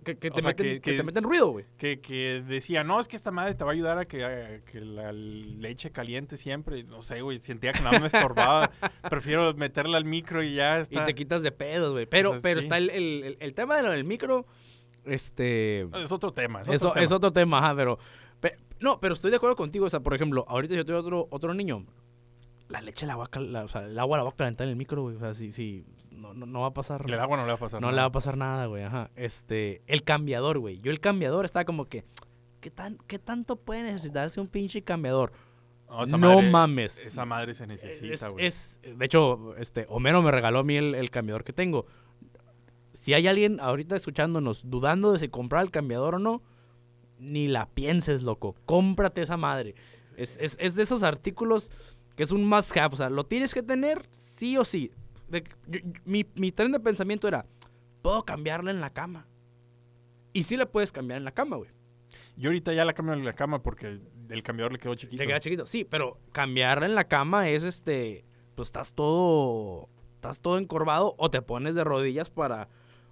que- 0.00 0.16
que 0.18 0.28
o 0.28 0.32
te 0.32 0.40
sea, 0.42 0.48
meten, 0.50 0.66
que- 0.66 0.80
que, 0.80 0.90
que- 0.92 0.96
te 0.96 1.02
meten 1.02 1.22
ruido, 1.24 1.48
güey. 1.50 1.64
Que, 1.78 2.42
decía, 2.46 2.82
no, 2.84 2.98
es 3.00 3.08
que 3.08 3.16
esta 3.16 3.30
madre 3.30 3.54
te 3.54 3.62
va 3.64 3.70
a 3.70 3.74
ayudar 3.74 3.98
a 3.98 4.04
que, 4.06 4.24
a 4.24 4.60
la 4.80 5.12
leche 5.12 5.90
caliente 5.90 6.36
siempre. 6.36 6.82
No 6.84 7.02
sé, 7.02 7.20
güey, 7.20 7.38
sentía 7.40 7.72
que 7.72 7.80
nada 7.82 7.98
me 7.98 8.06
estorbaba. 8.06 8.70
Prefiero 9.10 9.52
meterla 9.54 9.98
al 9.98 10.04
micro 10.04 10.42
y 10.42 10.54
ya 10.54 10.78
Y 10.78 10.82
está. 10.82 11.04
te 11.04 11.14
quitas 11.14 11.42
de 11.42 11.52
pedos, 11.52 11.92
güey. 11.92 12.06
Pero, 12.06 12.32
sea, 12.32 12.40
pero 12.42 12.60
sí. 12.60 12.66
está 12.66 12.78
el, 12.78 12.90
el- 12.90 13.24
el- 13.24 13.36
el 13.40 13.54
tema 13.54 13.80
del 13.82 14.04
micro. 14.04 14.46
Este. 15.04 15.82
Es 16.02 16.12
otro 16.12 16.32
tema. 16.32 16.60
Es 16.62 16.68
Eso 16.68 16.88
otro 16.90 17.00
es 17.02 17.08
tema. 17.08 17.16
otro 17.16 17.32
tema, 17.32 17.58
ajá, 17.58 17.74
pero, 17.74 17.98
pe- 18.40 18.56
No, 18.80 19.00
pero 19.00 19.14
estoy 19.14 19.30
de 19.30 19.36
acuerdo 19.36 19.56
contigo. 19.56 19.86
O 19.86 19.90
sea, 19.90 20.00
por 20.00 20.14
ejemplo, 20.14 20.44
ahorita 20.48 20.74
yo 20.74 20.84
tengo 20.84 21.00
otro, 21.00 21.26
otro 21.30 21.54
niño. 21.54 21.84
La 22.72 22.80
leche 22.80 23.06
la 23.06 23.16
va 23.16 23.28
a 23.30 23.40
la- 23.40 23.64
o 23.64 23.68
sea, 23.68 23.84
el 23.84 23.98
agua 23.98 24.16
la 24.18 24.24
va 24.24 24.30
a 24.30 24.34
calentar 24.36 24.64
en 24.66 24.70
el 24.70 24.76
micro, 24.76 25.02
güey. 25.02 25.16
O 25.16 25.18
sea, 25.18 25.34
sí, 25.34 25.52
sí. 25.52 25.84
No, 26.10 26.34
no, 26.34 26.46
no 26.46 26.60
va 26.60 26.68
a 26.68 26.74
pasar. 26.74 27.04
El 27.06 27.18
agua 27.20 27.36
no 27.36 27.42
le 27.44 27.48
va 27.48 27.54
a 27.56 27.60
pasar 27.60 27.80
No 27.80 27.88
nada. 27.88 27.96
le 27.96 28.00
va 28.02 28.06
a 28.06 28.12
pasar 28.12 28.36
nada, 28.36 28.66
güey. 28.66 28.82
Ajá. 28.84 29.10
Este, 29.16 29.82
el 29.86 30.02
cambiador, 30.04 30.58
güey. 30.58 30.78
Yo 30.80 30.90
el 30.90 31.00
cambiador 31.00 31.44
estaba 31.44 31.64
como 31.64 31.86
que, 31.86 32.04
¿qué, 32.60 32.70
tan, 32.70 32.98
¿qué 33.06 33.18
tanto 33.18 33.56
puede 33.56 33.82
necesitarse 33.82 34.40
un 34.40 34.46
pinche 34.48 34.82
cambiador? 34.82 35.32
No, 35.88 36.04
esa 36.04 36.16
no 36.16 36.34
madre- 36.36 36.50
mames. 36.50 37.04
Esa 37.06 37.24
madre 37.24 37.54
se 37.54 37.64
es, 37.64 37.68
necesita, 37.68 38.28
güey. 38.28 38.46
es- 38.46 38.80
de 38.82 39.04
hecho, 39.04 39.54
este, 39.56 39.84
Homero 39.90 40.22
me 40.22 40.30
regaló 40.30 40.60
a 40.60 40.64
mí 40.64 40.76
el, 40.76 40.94
el 40.94 41.10
cambiador 41.10 41.44
que 41.44 41.52
tengo. 41.52 41.86
Si 42.94 43.14
hay 43.14 43.26
alguien 43.26 43.58
ahorita 43.60 43.96
escuchándonos 43.96 44.68
dudando 44.70 45.12
de 45.12 45.18
si 45.18 45.28
comprar 45.28 45.62
el 45.64 45.70
cambiador 45.70 46.14
o 46.14 46.18
no, 46.18 46.42
ni 47.18 47.48
la 47.48 47.66
pienses, 47.66 48.22
loco. 48.22 48.54
Cómprate 48.64 49.22
esa 49.22 49.36
madre. 49.36 49.74
Es, 50.16 50.36
es- 50.40 50.56
es 50.60 50.74
de 50.76 50.82
esos 50.82 51.02
artículos 51.02 51.70
que 52.16 52.22
es 52.22 52.30
un 52.30 52.44
must 52.44 52.76
have. 52.76 52.94
O 52.94 52.96
sea, 52.96 53.10
lo 53.10 53.24
tienes 53.24 53.54
que 53.54 53.62
tener 53.62 54.06
sí 54.10 54.56
o 54.58 54.64
sí. 54.64 54.90
De- 55.28 55.44
yo- 55.66 55.80
yo- 55.80 55.92
mi, 56.04 56.26
mi 56.34 56.52
tren 56.52 56.72
de 56.72 56.80
pensamiento 56.80 57.26
era, 57.28 57.46
puedo 58.02 58.24
cambiarla 58.24 58.70
en 58.70 58.80
la 58.80 58.90
cama. 58.90 59.26
Y 60.32 60.44
sí 60.44 60.56
la 60.56 60.66
puedes 60.66 60.92
cambiar 60.92 61.18
en 61.18 61.24
la 61.24 61.32
cama, 61.32 61.56
güey. 61.56 61.70
Yo 62.36 62.48
ahorita 62.48 62.72
ya 62.72 62.84
la 62.84 62.94
cambio 62.94 63.14
en 63.14 63.24
la 63.24 63.32
cama 63.34 63.62
porque 63.62 64.00
el, 64.30 64.42
cambiador 64.42 64.72
le 64.72 64.78
quedó 64.78 64.94
chiquito. 64.94 65.20
Te 65.22 65.26
queda 65.26 65.40
chiquito. 65.40 65.66
Sí, 65.66 65.84
pero 65.84 66.18
cambiarla 66.32 66.86
en 66.86 66.94
la 66.94 67.04
cama 67.04 67.48
es 67.50 67.64
este. 67.64 68.24
Pues 68.54 68.68
estás 68.68 68.94
todo. 68.94 69.88
Estás 70.14 70.40
todo 70.40 70.56
encorvado 70.58 71.14
o 71.18 71.30
te 71.30 71.42
pones 71.42 71.74
de 71.74 71.84
rodillas 71.84 72.30
para, 72.30 72.68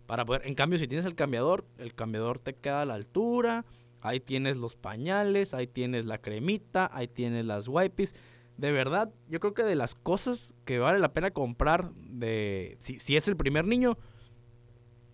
para 0.07 0.25
poder. 0.25 0.47
En 0.47 0.55
cambio, 0.55 0.79
si 0.79 0.89
tienes 0.89 1.05
el 1.07 1.15
cambiador, 1.15 1.65
el 1.79 1.95
cambiador 1.95 2.39
te 2.39 2.55
queda 2.55 2.83
a 2.83 2.85
la 2.87 2.95
altura. 2.95 3.65
Ahí 4.01 4.21
tienes 4.21 4.57
los 4.57 4.77
pañales, 4.77 5.53
ahí 5.53 5.67
tienes 5.67 6.07
la 6.07 6.19
cremita, 6.19 6.89
ahí 6.93 7.07
tienes 7.09 7.45
las 7.45 7.69
wipes. 7.69 8.15
De 8.61 8.73
verdad, 8.73 9.11
yo 9.27 9.41
creo 9.41 9.55
que 9.55 9.63
de 9.63 9.75
las 9.75 9.95
cosas 9.95 10.55
que 10.67 10.79
vale 10.79 10.99
la 10.99 11.15
pena 11.15 11.31
comprar, 11.31 11.93
de 11.95 12.77
si, 12.79 12.99
si 12.99 13.17
es 13.17 13.27
el 13.27 13.35
primer 13.35 13.67
niño, 13.67 13.97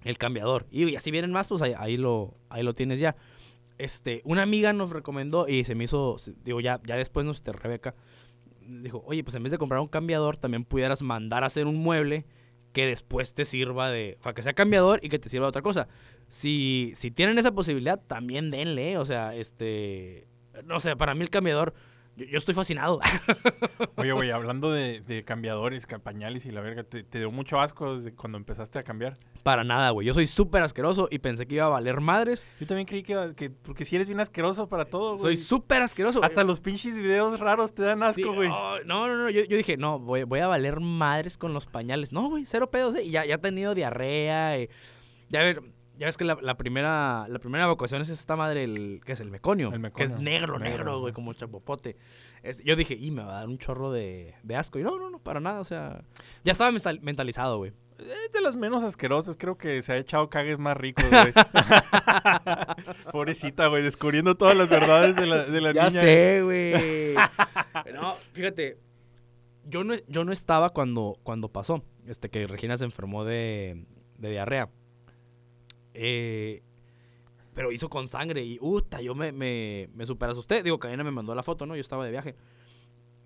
el 0.02 0.18
cambiador. 0.18 0.66
Y 0.68 0.96
así 0.96 1.12
vienen 1.12 1.30
más, 1.30 1.46
pues 1.46 1.62
ahí, 1.62 1.72
ahí 1.78 1.96
lo, 1.96 2.34
ahí 2.48 2.64
lo 2.64 2.74
tienes 2.74 2.98
ya. 2.98 3.14
Este, 3.78 4.20
una 4.24 4.42
amiga 4.42 4.72
nos 4.72 4.90
recomendó 4.90 5.46
y 5.46 5.62
se 5.62 5.76
me 5.76 5.84
hizo, 5.84 6.16
digo, 6.42 6.58
ya, 6.58 6.80
ya 6.84 6.96
después 6.96 7.24
nos, 7.24 7.36
este, 7.36 7.52
Rebeca, 7.52 7.94
dijo, 8.66 9.04
oye, 9.06 9.22
pues 9.22 9.36
en 9.36 9.44
vez 9.44 9.52
de 9.52 9.58
comprar 9.58 9.80
un 9.80 9.86
cambiador, 9.86 10.38
también 10.38 10.64
pudieras 10.64 11.02
mandar 11.02 11.44
a 11.44 11.46
hacer 11.46 11.68
un 11.68 11.76
mueble 11.76 12.26
que 12.72 12.84
después 12.84 13.32
te 13.32 13.44
sirva 13.44 13.92
de, 13.92 14.18
sea, 14.24 14.34
que 14.34 14.42
sea 14.42 14.54
cambiador 14.54 14.98
y 15.04 15.08
que 15.08 15.20
te 15.20 15.28
sirva 15.28 15.46
de 15.46 15.50
otra 15.50 15.62
cosa. 15.62 15.86
Si, 16.26 16.94
si 16.96 17.12
tienen 17.12 17.38
esa 17.38 17.52
posibilidad, 17.52 18.02
también 18.08 18.50
denle, 18.50 18.98
o 18.98 19.06
sea, 19.06 19.36
este, 19.36 20.26
no 20.64 20.80
sé, 20.80 20.96
para 20.96 21.14
mí 21.14 21.22
el 21.22 21.30
cambiador, 21.30 21.74
yo, 22.16 22.24
yo 22.26 22.38
estoy 22.38 22.54
fascinado. 22.54 22.98
Oye, 23.96 24.12
güey, 24.12 24.30
hablando 24.30 24.72
de, 24.72 25.00
de 25.00 25.24
cambiadores, 25.24 25.86
ca- 25.86 25.98
pañales 25.98 26.44
y 26.46 26.50
la 26.50 26.60
verga, 26.60 26.82
¿te, 26.84 27.02
te 27.04 27.18
dio 27.18 27.30
mucho 27.30 27.60
asco 27.60 27.98
desde 27.98 28.14
cuando 28.16 28.38
empezaste 28.38 28.78
a 28.78 28.82
cambiar? 28.82 29.14
para 29.42 29.62
nada, 29.62 29.90
güey. 29.90 30.04
Yo 30.06 30.12
soy 30.12 30.26
súper 30.26 30.64
asqueroso 30.64 31.06
y 31.08 31.20
pensé 31.20 31.46
que 31.46 31.54
iba 31.54 31.66
a 31.66 31.68
valer 31.68 32.00
madres. 32.00 32.48
Yo 32.58 32.66
también 32.66 32.84
creí 32.86 33.04
que, 33.04 33.32
que 33.36 33.48
porque 33.50 33.84
si 33.84 33.94
eres 33.94 34.08
bien 34.08 34.18
asqueroso 34.18 34.68
para 34.68 34.84
todo, 34.86 35.12
güey. 35.12 35.22
Soy 35.22 35.36
súper 35.36 35.82
asqueroso. 35.82 36.22
Hasta 36.24 36.42
los 36.42 36.58
pinches 36.58 36.96
videos 36.96 37.38
raros 37.38 37.72
te 37.72 37.82
dan 37.82 38.02
asco, 38.02 38.32
güey. 38.34 38.48
oh, 38.52 38.78
no, 38.84 39.06
no, 39.06 39.16
no. 39.16 39.30
Yo, 39.30 39.44
yo 39.44 39.56
dije, 39.56 39.76
no, 39.76 40.00
voy, 40.00 40.24
voy 40.24 40.40
a 40.40 40.48
valer 40.48 40.80
madres 40.80 41.38
con 41.38 41.54
los 41.54 41.64
pañales. 41.66 42.12
No, 42.12 42.28
güey, 42.28 42.44
cero 42.44 42.70
pedos, 42.72 42.96
¿eh? 42.96 43.04
Y 43.04 43.10
ya, 43.12 43.24
ya 43.24 43.36
he 43.36 43.38
tenido 43.38 43.72
diarrea. 43.74 44.56
eh. 44.58 44.68
Ya, 45.28 45.40
ver, 45.42 45.62
ya 45.98 46.06
ves 46.06 46.16
que 46.16 46.24
la, 46.24 46.36
la 46.40 46.56
primera 46.56 47.26
la 47.28 47.38
primera 47.38 47.64
evacuación 47.64 48.02
es 48.02 48.08
esta 48.10 48.36
madre, 48.36 48.64
el, 48.64 49.00
que 49.04 49.12
es 49.12 49.20
el 49.20 49.30
meconio. 49.30 49.68
El 49.72 49.80
Que 49.92 50.04
es 50.04 50.12
meconio, 50.12 50.18
negro, 50.30 50.58
negro, 50.58 51.00
güey, 51.00 51.12
como 51.12 51.32
chapopote. 51.34 51.96
Es- 52.42 52.62
yo 52.64 52.76
dije, 52.76 52.94
y 52.94 53.10
me 53.10 53.22
va 53.22 53.36
a 53.36 53.40
dar 53.40 53.48
un 53.48 53.58
chorro 53.58 53.90
de, 53.92 54.34
de 54.42 54.56
asco. 54.56 54.78
Y 54.78 54.82
no, 54.82 54.98
no, 54.98 55.10
no, 55.10 55.18
para 55.18 55.40
nada. 55.40 55.60
O 55.60 55.64
sea, 55.64 56.02
ya 56.44 56.52
estaba 56.52 56.70
mental- 56.72 57.00
mentalizado, 57.02 57.58
güey. 57.58 57.72
Es 57.98 58.30
de 58.32 58.42
las 58.42 58.56
menos 58.56 58.84
asquerosas, 58.84 59.36
creo 59.38 59.56
que 59.56 59.80
se 59.80 59.92
ha 59.94 59.96
echado 59.96 60.28
cagues 60.28 60.58
más 60.58 60.76
ricos, 60.76 61.04
güey. 61.10 61.32
Pobrecita, 63.12 63.66
güey, 63.68 63.82
descubriendo 63.82 64.36
todas 64.36 64.56
las 64.56 64.68
verdades 64.68 65.16
de 65.16 65.26
la, 65.26 65.44
de 65.44 65.60
la 65.60 65.72
Ya 65.72 65.88
niña. 65.88 66.00
sé, 66.00 66.40
güey. 66.42 67.14
no, 67.94 68.14
fíjate. 68.32 68.78
Yo 69.68 69.82
no, 69.82 69.94
yo 70.06 70.24
no 70.24 70.32
estaba 70.32 70.70
cuando, 70.70 71.18
cuando 71.22 71.48
pasó. 71.48 71.82
Este, 72.06 72.28
que 72.30 72.46
Regina 72.46 72.76
se 72.76 72.84
enfermó 72.84 73.24
de, 73.24 73.84
de 74.18 74.30
diarrea. 74.30 74.68
Eh, 75.98 76.62
pero 77.54 77.72
hizo 77.72 77.88
con 77.88 78.08
sangre 78.10 78.42
y, 78.44 78.58
uta, 78.60 79.00
yo 79.00 79.14
me, 79.14 79.32
me, 79.32 79.88
me 79.94 80.04
super 80.04 80.28
asusté. 80.28 80.62
Digo, 80.62 80.78
Karina 80.78 81.02
me 81.04 81.10
mandó 81.10 81.34
la 81.34 81.42
foto, 81.42 81.64
¿no? 81.64 81.74
Yo 81.74 81.80
estaba 81.80 82.04
de 82.04 82.10
viaje. 82.10 82.34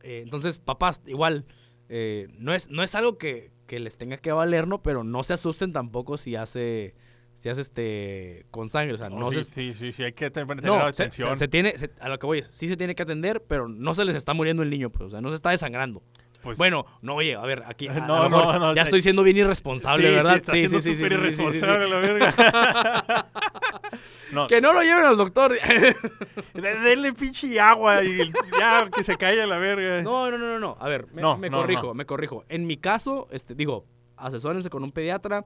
Eh, 0.02 0.20
entonces, 0.24 0.56
papás, 0.58 1.02
igual, 1.06 1.46
eh, 1.88 2.28
no, 2.38 2.54
es, 2.54 2.70
no 2.70 2.84
es 2.84 2.94
algo 2.94 3.18
que, 3.18 3.50
que 3.66 3.80
les 3.80 3.96
tenga 3.98 4.18
que 4.18 4.30
valer, 4.30 4.68
¿no? 4.68 4.82
Pero 4.82 5.02
no 5.02 5.24
se 5.24 5.32
asusten 5.32 5.72
tampoco 5.72 6.16
si 6.16 6.36
hace, 6.36 6.94
seas 7.34 7.58
este 7.58 8.46
con 8.52 8.68
sangre, 8.68 8.94
o 8.94 8.98
sea, 8.98 9.10
no, 9.10 9.26
Oh, 9.26 9.32
sí, 9.32 9.40
se, 9.40 9.52
sí, 9.52 9.74
sí, 9.74 9.92
sí, 9.92 10.04
hay 10.04 10.12
que 10.12 10.30
tener 10.30 10.62
no, 10.62 10.74
atención. 10.80 11.34
se- 11.34 11.40
se 11.40 11.48
tiene, 11.48 11.74
a 11.98 12.08
lo 12.08 12.18
que 12.20 12.26
voy 12.26 12.38
es, 12.38 12.46
sí 12.46 12.68
se 12.68 12.76
tiene 12.76 12.94
que 12.94 13.02
atender, 13.02 13.42
pero 13.48 13.68
no 13.68 13.94
se 13.94 14.04
les 14.04 14.14
está 14.14 14.32
muriendo 14.32 14.62
el 14.62 14.70
niño, 14.70 14.90
pues, 14.90 15.08
o 15.08 15.10
sea, 15.10 15.20
no 15.20 15.30
se 15.30 15.34
está 15.34 15.50
desangrando. 15.50 16.02
Pues, 16.42 16.56
Bueno, 16.58 16.86
no, 17.02 17.16
oye, 17.16 17.34
a 17.34 17.42
ver, 17.42 17.64
aquí 17.66 17.86
a, 17.88 17.94
No, 17.94 18.22
mejor 18.28 18.46
no, 18.54 18.58
no, 18.58 18.74
ya 18.74 18.82
sí. 18.84 18.88
estoy 18.88 19.02
siendo 19.02 19.22
bien 19.22 19.36
irresponsable, 19.36 20.08
sí, 20.08 20.14
¿verdad? 20.14 20.42
Sí, 20.44 20.68
sí, 20.68 20.80
sí, 20.80 20.94
súper 20.94 21.12
irresponsable, 21.12 21.88
la 21.88 21.98
verga. 21.98 23.26
no, 24.32 24.46
Que 24.46 24.60
no 24.60 24.72
lo 24.72 24.82
lleven 24.82 25.04
al 25.04 25.16
doctor. 25.16 25.52
de- 26.54 26.74
denle 26.80 27.12
pinche 27.12 27.58
agua 27.60 28.02
y 28.04 28.32
ya 28.58 28.88
que 28.94 29.04
se 29.04 29.16
caiga 29.16 29.46
la 29.46 29.58
verga. 29.58 30.02
No, 30.02 30.30
no, 30.30 30.38
no, 30.38 30.58
no. 30.58 30.76
A 30.80 30.88
ver, 30.88 31.06
me, 31.12 31.20
No, 31.22 31.36
me 31.36 31.50
no, 31.50 31.58
corrijo, 31.60 31.94
me 31.94 32.06
corrijo. 32.06 32.44
En 32.48 32.66
mi 32.66 32.76
caso, 32.76 33.28
este, 33.30 33.54
digo, 33.54 33.84
asesórense 34.16 34.70
con 34.70 34.82
un 34.82 34.92
pediatra. 34.92 35.44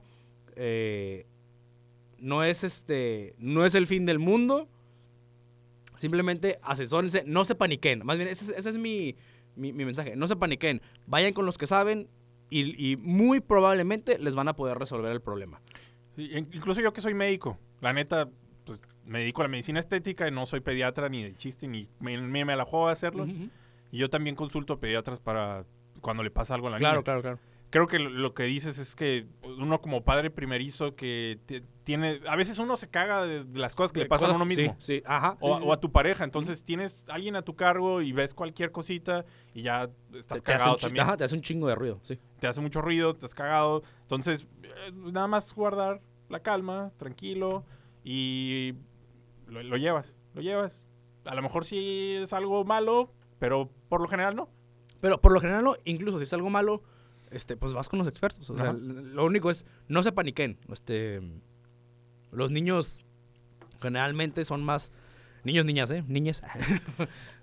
eh, 0.55 1.25
no 2.17 2.43
es 2.45 2.63
este, 2.63 3.35
no 3.37 3.65
es 3.65 3.75
el 3.75 3.85
fin 3.87 4.05
del 4.05 4.19
mundo. 4.19 4.67
Simplemente 5.95 6.59
asesórense, 6.63 7.23
no 7.25 7.45
se 7.45 7.55
paniquen. 7.55 8.05
Más 8.05 8.17
bien, 8.17 8.29
ese, 8.29 8.45
es- 8.45 8.57
ese 8.57 8.69
es 8.69 8.77
mi, 8.77 9.15
mi, 9.55 9.73
mi 9.73 9.85
mensaje. 9.85 10.15
No 10.15 10.27
se 10.27 10.35
paniquen. 10.35 10.81
Vayan 11.07 11.33
con 11.33 11.45
los 11.45 11.57
que 11.57 11.67
saben 11.67 12.07
y, 12.49 12.91
y 12.91 12.97
muy 12.97 13.39
probablemente 13.39 14.17
les 14.19 14.35
van 14.35 14.47
a 14.47 14.53
poder 14.55 14.77
resolver 14.77 15.11
el 15.11 15.21
problema. 15.21 15.61
Sí, 16.15 16.29
incluso 16.33 16.81
yo 16.81 16.93
que 16.93 17.01
soy 17.01 17.13
médico, 17.13 17.57
la 17.81 17.91
neta, 17.93 18.29
pues 18.65 18.79
me 19.05 19.19
dedico 19.19 19.41
a 19.41 19.45
la 19.45 19.49
medicina 19.49 19.79
estética 19.79 20.27
y 20.27 20.31
no 20.31 20.45
soy 20.45 20.61
pediatra 20.61 21.09
ni 21.09 21.23
de 21.23 21.35
chiste, 21.35 21.67
ni 21.67 21.87
me, 21.99 22.19
me, 22.21 22.45
me 22.45 22.55
la 22.55 22.65
juego 22.65 22.87
a 22.87 22.91
hacerlo. 22.91 23.25
Y 23.91 23.97
yo 23.97 24.09
también 24.09 24.35
consulto 24.35 24.79
pediatras 24.79 25.19
para 25.19 25.65
cuando 26.01 26.23
le 26.23 26.31
pasa 26.31 26.55
algo 26.55 26.67
a 26.67 26.71
la 26.71 26.77
Claro, 26.77 26.95
niña. 26.97 27.03
claro, 27.03 27.21
claro. 27.21 27.39
Creo 27.71 27.87
que 27.87 27.99
lo, 27.99 28.33
que 28.33 28.43
dices 28.43 28.77
es 28.79 28.95
que 28.95 29.25
uno 29.43 29.81
como 29.81 30.03
padre 30.03 30.29
primerizo 30.29 30.95
que 30.95 31.39
ti- 31.45 31.61
tiene... 31.83 32.21
A 32.27 32.35
veces 32.37 32.57
uno 32.57 32.77
se 32.77 32.87
caga 32.87 33.23
de, 33.25 33.43
de 33.43 33.59
las 33.59 33.75
cosas 33.75 33.91
que 33.91 33.99
le 34.01 34.05
pasan 34.05 34.29
a 34.31 34.35
uno 34.35 34.45
mismo. 34.45 34.75
Sí, 34.79 34.97
sí, 34.99 35.03
ajá. 35.05 35.35
O, 35.41 35.55
sí, 35.55 35.61
sí, 35.61 35.67
o 35.67 35.73
a 35.73 35.79
tu 35.79 35.91
pareja. 35.91 36.23
Entonces 36.23 36.63
tienes 36.63 37.03
alguien 37.09 37.35
a 37.35 37.41
tu 37.41 37.55
cargo 37.55 38.01
y 38.01 38.13
ves 38.13 38.33
cualquier 38.33 38.71
cosita 38.71 39.25
y 39.53 39.63
ya 39.63 39.89
estás 40.13 40.41
Te- 40.41 40.41
te 40.41 40.57
cagado 40.57 40.75
chi- 40.77 40.81
también. 40.83 41.03
ajá, 41.05 41.17
te 41.17 41.23
hace 41.25 41.35
un 41.35 41.41
chingo 41.41 41.67
de 41.67 41.75
ruido, 41.75 41.99
sí. 42.03 42.17
Te 42.39 42.47
hace 42.47 42.61
mucho 42.61 42.79
ruido, 42.81 43.13
te 43.13 43.25
has 43.25 43.35
cagado. 43.35 43.83
Entonces, 44.03 44.47
eh, 44.63 44.91
nada 44.93 45.27
más 45.27 45.53
guardar 45.53 45.99
la 46.29 46.39
calma, 46.39 46.91
tranquilo 46.97 47.65
y 48.05 48.73
lo, 49.47 49.61
lo 49.63 49.75
llevas, 49.77 50.13
lo 50.33 50.41
llevas. 50.41 50.85
A 51.25 51.35
lo 51.35 51.41
mejor 51.41 51.65
sí 51.65 52.15
es 52.21 52.31
algo 52.31 52.63
malo, 52.63 53.11
pero 53.39 53.69
por 53.89 53.99
lo 53.99 54.07
general 54.07 54.35
no. 54.35 54.47
Pero 55.01 55.19
por 55.19 55.31
lo 55.33 55.41
general, 55.41 55.63
no, 55.63 55.75
incluso 55.83 56.19
si 56.19 56.23
es 56.23 56.33
algo 56.33 56.49
malo, 56.49 56.83
este, 57.31 57.57
pues 57.57 57.73
vas 57.73 57.89
con 57.89 57.99
los 57.99 58.07
expertos. 58.07 58.49
O 58.49 58.57
sea, 58.57 58.73
lo 58.73 59.25
único 59.25 59.49
es, 59.49 59.65
no 59.87 60.03
se 60.03 60.11
paniquen. 60.11 60.57
Este, 60.71 61.21
los 62.31 62.51
niños 62.51 62.99
generalmente 63.81 64.45
son 64.45 64.63
más 64.63 64.91
niños, 65.43 65.65
niñas, 65.65 65.91
¿eh? 65.91 66.03
Niñas. 66.07 66.41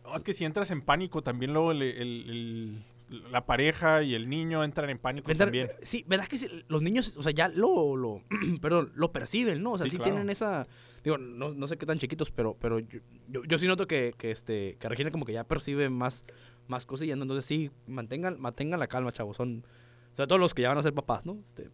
No, 0.04 0.16
es 0.16 0.24
que 0.24 0.32
si 0.32 0.44
entras 0.44 0.70
en 0.70 0.82
pánico, 0.82 1.22
también 1.22 1.52
luego 1.52 1.72
el- 1.72 1.82
el- 1.82 2.30
el- 2.30 2.84
la 3.30 3.44
pareja 3.44 4.02
y 4.02 4.14
el 4.14 4.28
niño 4.30 4.64
entran 4.64 4.88
en 4.88 4.98
pánico 4.98 5.30
Entrar- 5.30 5.46
también. 5.48 5.68
Sí, 5.82 6.02
¿verdad 6.08 6.26
que 6.26 6.38
sí? 6.38 6.48
los 6.68 6.80
niños, 6.82 7.14
o 7.18 7.22
sea, 7.22 7.30
ya 7.32 7.48
lo, 7.48 7.94
lo, 7.94 8.22
perdón, 8.62 8.90
lo 8.94 9.12
perciben, 9.12 9.62
¿no? 9.62 9.72
O 9.72 9.78
sea, 9.78 9.84
Sí, 9.86 9.90
sí, 9.92 9.96
claro. 9.98 10.12
tienen 10.12 10.30
esa, 10.30 10.66
digo, 11.04 11.18
no, 11.18 11.52
no 11.52 11.68
sé 11.68 11.76
qué 11.76 11.84
tan 11.84 11.98
chiquitos, 11.98 12.30
pero, 12.30 12.56
pero 12.58 12.78
yo, 12.78 13.00
yo, 13.28 13.44
yo 13.44 13.58
sí 13.58 13.66
noto 13.66 13.86
que, 13.86 14.14
que, 14.16 14.30
este, 14.30 14.76
que 14.80 14.88
Regina 14.88 15.10
como 15.10 15.26
que 15.26 15.34
ya 15.34 15.44
percibe 15.44 15.90
más, 15.90 16.24
más 16.68 16.86
cosillas, 16.86 17.16
¿no? 17.16 17.22
Entonces 17.24 17.44
sí, 17.44 17.70
mantengan, 17.86 18.40
mantengan 18.40 18.80
la 18.80 18.86
calma, 18.86 19.12
chavos, 19.12 19.36
son, 19.36 19.64
sobre 20.12 20.26
todo 20.28 20.38
los 20.38 20.54
que 20.54 20.62
ya 20.62 20.68
van 20.68 20.78
a 20.78 20.82
ser 20.82 20.94
papás, 20.94 21.26
¿no? 21.26 21.38
Este, 21.48 21.70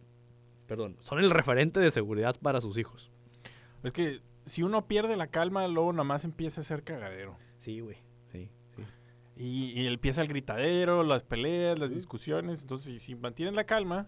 perdón, 0.67 0.97
son 1.01 1.19
el 1.19 1.29
referente 1.29 1.79
de 1.79 1.91
seguridad 1.91 2.35
para 2.41 2.61
sus 2.61 2.77
hijos. 2.77 3.11
Es 3.83 3.91
que 3.93 4.21
si 4.45 4.63
uno 4.63 4.87
pierde 4.87 5.15
la 5.15 5.27
calma, 5.27 5.67
luego 5.67 5.91
nada 5.93 6.03
más 6.03 6.25
empieza 6.25 6.61
a 6.61 6.63
ser 6.63 6.83
cagadero. 6.83 7.37
Sí, 7.57 7.79
güey, 7.81 7.97
sí, 8.31 8.49
sí. 8.75 8.83
Y, 9.35 9.81
y 9.81 9.87
empieza 9.87 10.21
el 10.21 10.27
gritadero, 10.27 11.03
las 11.03 11.23
peleas, 11.23 11.79
las 11.79 11.93
discusiones. 11.93 12.61
Entonces, 12.61 12.91
si, 12.93 12.99
si 12.99 13.15
mantienes 13.15 13.53
la 13.55 13.63
calma, 13.65 14.07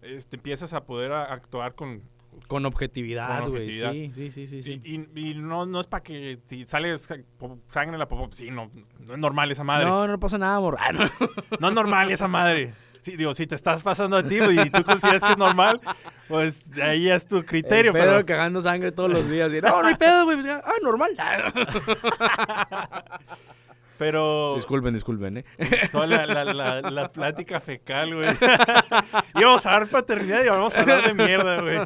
este, 0.00 0.36
empiezas 0.36 0.72
a 0.72 0.84
poder 0.86 1.12
a- 1.12 1.32
actuar 1.32 1.74
con... 1.74 2.02
Con 2.48 2.66
objetividad, 2.66 3.48
güey, 3.48 3.72
sí, 3.72 4.10
sí, 4.14 4.30
sí, 4.30 4.46
sí, 4.46 4.62
sí. 4.62 4.80
Y, 4.84 5.00
y- 5.20 5.30
y 5.30 5.34
no, 5.34 5.66
no 5.66 5.80
es 5.80 5.86
para 5.86 6.02
que 6.02 6.38
si 6.48 6.64
sale 6.64 6.96
sangre 6.98 7.94
en 7.94 7.98
la 7.98 8.08
popó, 8.08 8.28
sí, 8.32 8.50
no, 8.50 8.70
no 9.00 9.12
es 9.14 9.18
normal 9.18 9.50
esa 9.52 9.64
madre. 9.64 9.86
No, 9.86 10.06
No, 10.06 10.18
pasa 10.20 10.38
nada, 10.38 10.56
amor. 10.56 10.76
Ah, 10.80 10.92
no. 10.92 11.04
es 11.68 11.74
normal 11.74 12.10
esa 12.10 12.28
madre. 12.28 12.72
Sí, 13.02 13.16
digo, 13.16 13.34
si 13.34 13.46
te 13.46 13.54
estás 13.56 13.82
pasando 13.82 14.16
a 14.16 14.22
ti 14.22 14.38
y 14.38 14.70
tú 14.70 14.84
consideras 14.84 15.22
que 15.24 15.32
es 15.32 15.38
normal, 15.38 15.80
pues 16.28 16.64
ahí 16.80 17.10
es 17.10 17.26
tu 17.26 17.44
criterio. 17.44 17.90
El 17.90 17.98
Pedro 17.98 18.12
pero, 18.12 18.26
cagando 18.26 18.62
sangre 18.62 18.92
todos 18.92 19.10
los 19.10 19.28
días. 19.28 19.52
Y, 19.52 19.60
no, 19.60 19.82
no 19.82 19.88
hay 19.88 19.96
pedo, 19.96 20.24
güey. 20.24 20.40
pues, 20.40 20.46
Ah, 20.64 20.72
normal. 20.82 21.10
pero 24.02 24.54
disculpen, 24.56 24.92
disculpen, 24.94 25.36
¿eh? 25.38 25.44
toda 25.92 26.06
la, 26.06 26.26
la, 26.26 26.44
la, 26.44 26.80
la 26.90 27.12
plática 27.12 27.60
fecal, 27.60 28.14
güey. 28.14 28.28
Íbamos 29.36 29.64
a 29.66 29.70
dar 29.70 29.88
paternidad 29.88 30.44
y 30.44 30.48
vamos 30.48 30.74
a 30.76 30.80
hablar 30.80 31.02
de 31.06 31.14
mierda, 31.14 31.60
güey. 31.60 31.78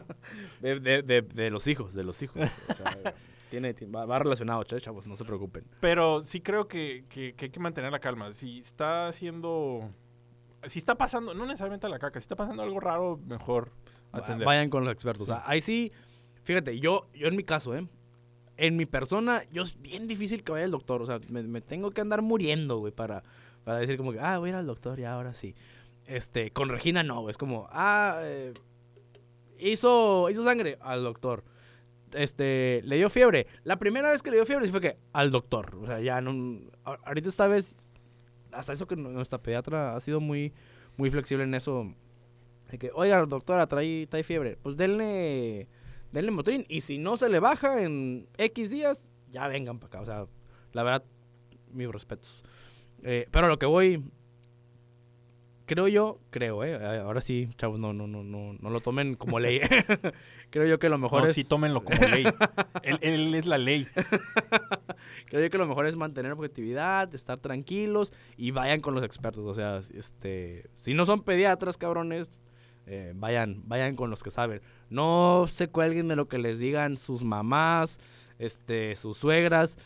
De, 0.60 0.80
de, 0.80 1.02
de, 1.02 1.22
de 1.22 1.50
los 1.50 1.66
hijos, 1.66 1.92
de 1.94 2.04
los 2.04 2.20
hijos. 2.22 2.48
O 2.68 2.74
sea, 2.74 3.14
tiene, 3.50 3.74
va, 3.94 4.06
va 4.06 4.18
relacionado, 4.18 4.62
ch- 4.64 4.80
chavos, 4.80 5.06
no 5.06 5.16
se 5.16 5.24
preocupen. 5.24 5.64
Pero 5.80 6.24
sí 6.24 6.40
creo 6.40 6.66
que, 6.66 7.04
que- 7.08 7.34
que 7.34 7.44
hay 7.46 7.50
que 7.50 7.60
mantener 7.60 7.92
la 7.92 7.98
calma. 8.00 8.32
Si 8.32 8.60
está 8.60 9.08
haciendo... 9.08 9.90
Si 10.64 10.78
está 10.80 10.96
pasando, 10.96 11.32
no 11.34 11.44
necesariamente 11.44 11.88
la 11.88 11.98
caca, 11.98 12.18
si 12.18 12.24
está 12.24 12.34
pasando 12.34 12.62
algo 12.62 12.80
raro, 12.80 13.20
mejor 13.26 13.70
atender. 14.10 14.44
Vayan 14.46 14.68
con 14.70 14.84
los 14.84 14.92
expertos. 14.92 15.28
O 15.30 15.34
sea, 15.34 15.42
ahí 15.46 15.60
sí, 15.60 15.92
fíjate, 16.42 16.80
yo, 16.80 17.06
yo 17.14 17.28
en 17.28 17.36
mi 17.36 17.44
caso, 17.44 17.76
¿eh? 17.76 17.86
En 18.56 18.76
mi 18.76 18.86
persona, 18.86 19.42
yo 19.52 19.62
es 19.62 19.80
bien 19.80 20.08
difícil 20.08 20.42
que 20.42 20.52
vaya 20.52 20.64
al 20.64 20.70
doctor. 20.70 21.02
O 21.02 21.06
sea, 21.06 21.20
me, 21.28 21.60
tengo 21.60 21.90
que 21.90 22.00
andar 22.00 22.22
muriendo, 22.22 22.78
güey, 22.78 22.92
para, 22.92 23.22
para 23.64 23.78
decir 23.78 23.96
como 23.96 24.12
que, 24.12 24.20
ah, 24.20 24.38
voy 24.38 24.48
a 24.48 24.52
ir 24.52 24.56
al 24.56 24.66
doctor 24.66 24.98
y 24.98 25.04
ahora 25.04 25.34
sí. 25.34 25.54
Este, 26.06 26.52
con 26.52 26.68
Regina 26.68 27.02
no, 27.02 27.20
güey, 27.20 27.32
es 27.32 27.38
como, 27.38 27.68
ah, 27.70 28.20
eh, 28.22 28.54
hizo, 29.58 30.30
hizo 30.30 30.44
sangre 30.44 30.78
al 30.80 31.02
doctor. 31.02 31.44
Este, 32.12 32.80
le 32.84 32.96
dio 32.96 33.10
fiebre. 33.10 33.46
La 33.64 33.78
primera 33.78 34.10
vez 34.10 34.22
que 34.22 34.30
le 34.30 34.36
dio 34.36 34.46
fiebre 34.46 34.66
sí 34.66 34.72
fue 34.72 34.80
que 34.80 34.96
al 35.12 35.30
doctor. 35.30 35.76
O 35.82 35.86
sea, 35.86 36.00
ya 36.00 36.20
no. 36.20 36.60
Ahorita 36.84 37.28
esta 37.28 37.46
vez, 37.48 37.76
hasta 38.52 38.72
eso 38.72 38.86
que 38.86 38.96
nuestra 38.96 39.38
pediatra 39.38 39.96
ha 39.96 40.00
sido 40.00 40.20
muy, 40.20 40.52
muy 40.96 41.10
flexible 41.10 41.44
en 41.44 41.54
eso. 41.54 41.92
De 42.70 42.78
que, 42.78 42.90
oiga, 42.94 43.24
doctora, 43.26 43.66
trae, 43.66 44.06
trae 44.06 44.22
fiebre. 44.22 44.56
Pues 44.62 44.76
denle, 44.76 45.68
denle 46.16 46.30
Motrin. 46.30 46.64
Y 46.68 46.80
si 46.80 46.96
no 46.98 47.16
se 47.18 47.28
le 47.28 47.40
baja 47.40 47.82
en 47.82 48.26
X 48.38 48.70
días, 48.70 49.06
ya 49.30 49.46
vengan 49.48 49.78
para 49.78 49.88
acá. 49.88 50.00
O 50.00 50.04
sea, 50.06 50.26
la 50.72 50.82
verdad, 50.82 51.04
mis 51.72 51.88
respetos. 51.88 52.42
Eh, 53.02 53.26
pero 53.30 53.46
a 53.46 53.48
lo 53.50 53.58
que 53.58 53.66
voy, 53.66 54.02
creo 55.66 55.88
yo, 55.88 56.18
creo, 56.30 56.64
eh. 56.64 56.72
eh, 56.80 57.00
Ahora 57.04 57.20
sí, 57.20 57.50
chavos, 57.58 57.78
no, 57.78 57.92
no, 57.92 58.06
no, 58.06 58.24
no, 58.24 58.54
no 58.58 58.70
lo 58.70 58.80
tomen 58.80 59.14
como 59.14 59.38
ley. 59.38 59.60
creo 60.50 60.66
yo 60.66 60.78
que 60.78 60.88
lo 60.88 60.96
mejor 60.96 61.22
No, 61.22 61.28
es. 61.28 61.34
sí, 61.34 61.44
tómenlo 61.44 61.84
como 61.84 62.00
ley. 62.08 62.24
él, 62.82 62.98
él 63.02 63.34
es 63.34 63.44
la 63.44 63.58
ley. 63.58 63.86
Creo 65.26 65.42
yo 65.42 65.50
que 65.50 65.58
lo 65.58 65.66
mejor 65.66 65.86
es 65.86 65.96
mantener 65.96 66.32
objetividad, 66.32 67.12
estar 67.14 67.38
tranquilos 67.38 68.12
y 68.36 68.52
vayan 68.52 68.80
con 68.80 68.94
los 68.94 69.02
expertos. 69.04 69.44
O 69.44 69.54
sea, 69.54 69.80
este, 69.94 70.66
si 70.78 70.94
no 70.94 71.04
son 71.04 71.22
pediatras, 71.24 71.76
cabrones, 71.76 72.30
eh, 72.86 73.12
vayan, 73.16 73.62
vayan 73.66 73.96
con 73.96 74.10
los 74.10 74.22
que 74.22 74.30
saben. 74.30 74.62
No 74.90 75.46
se 75.50 75.68
cuelguen 75.68 76.08
de 76.08 76.16
lo 76.16 76.28
que 76.28 76.38
les 76.38 76.58
digan 76.58 76.96
sus 76.96 77.24
mamás, 77.24 78.00
este, 78.38 78.94
sus 78.96 79.18
suegras. 79.18 79.76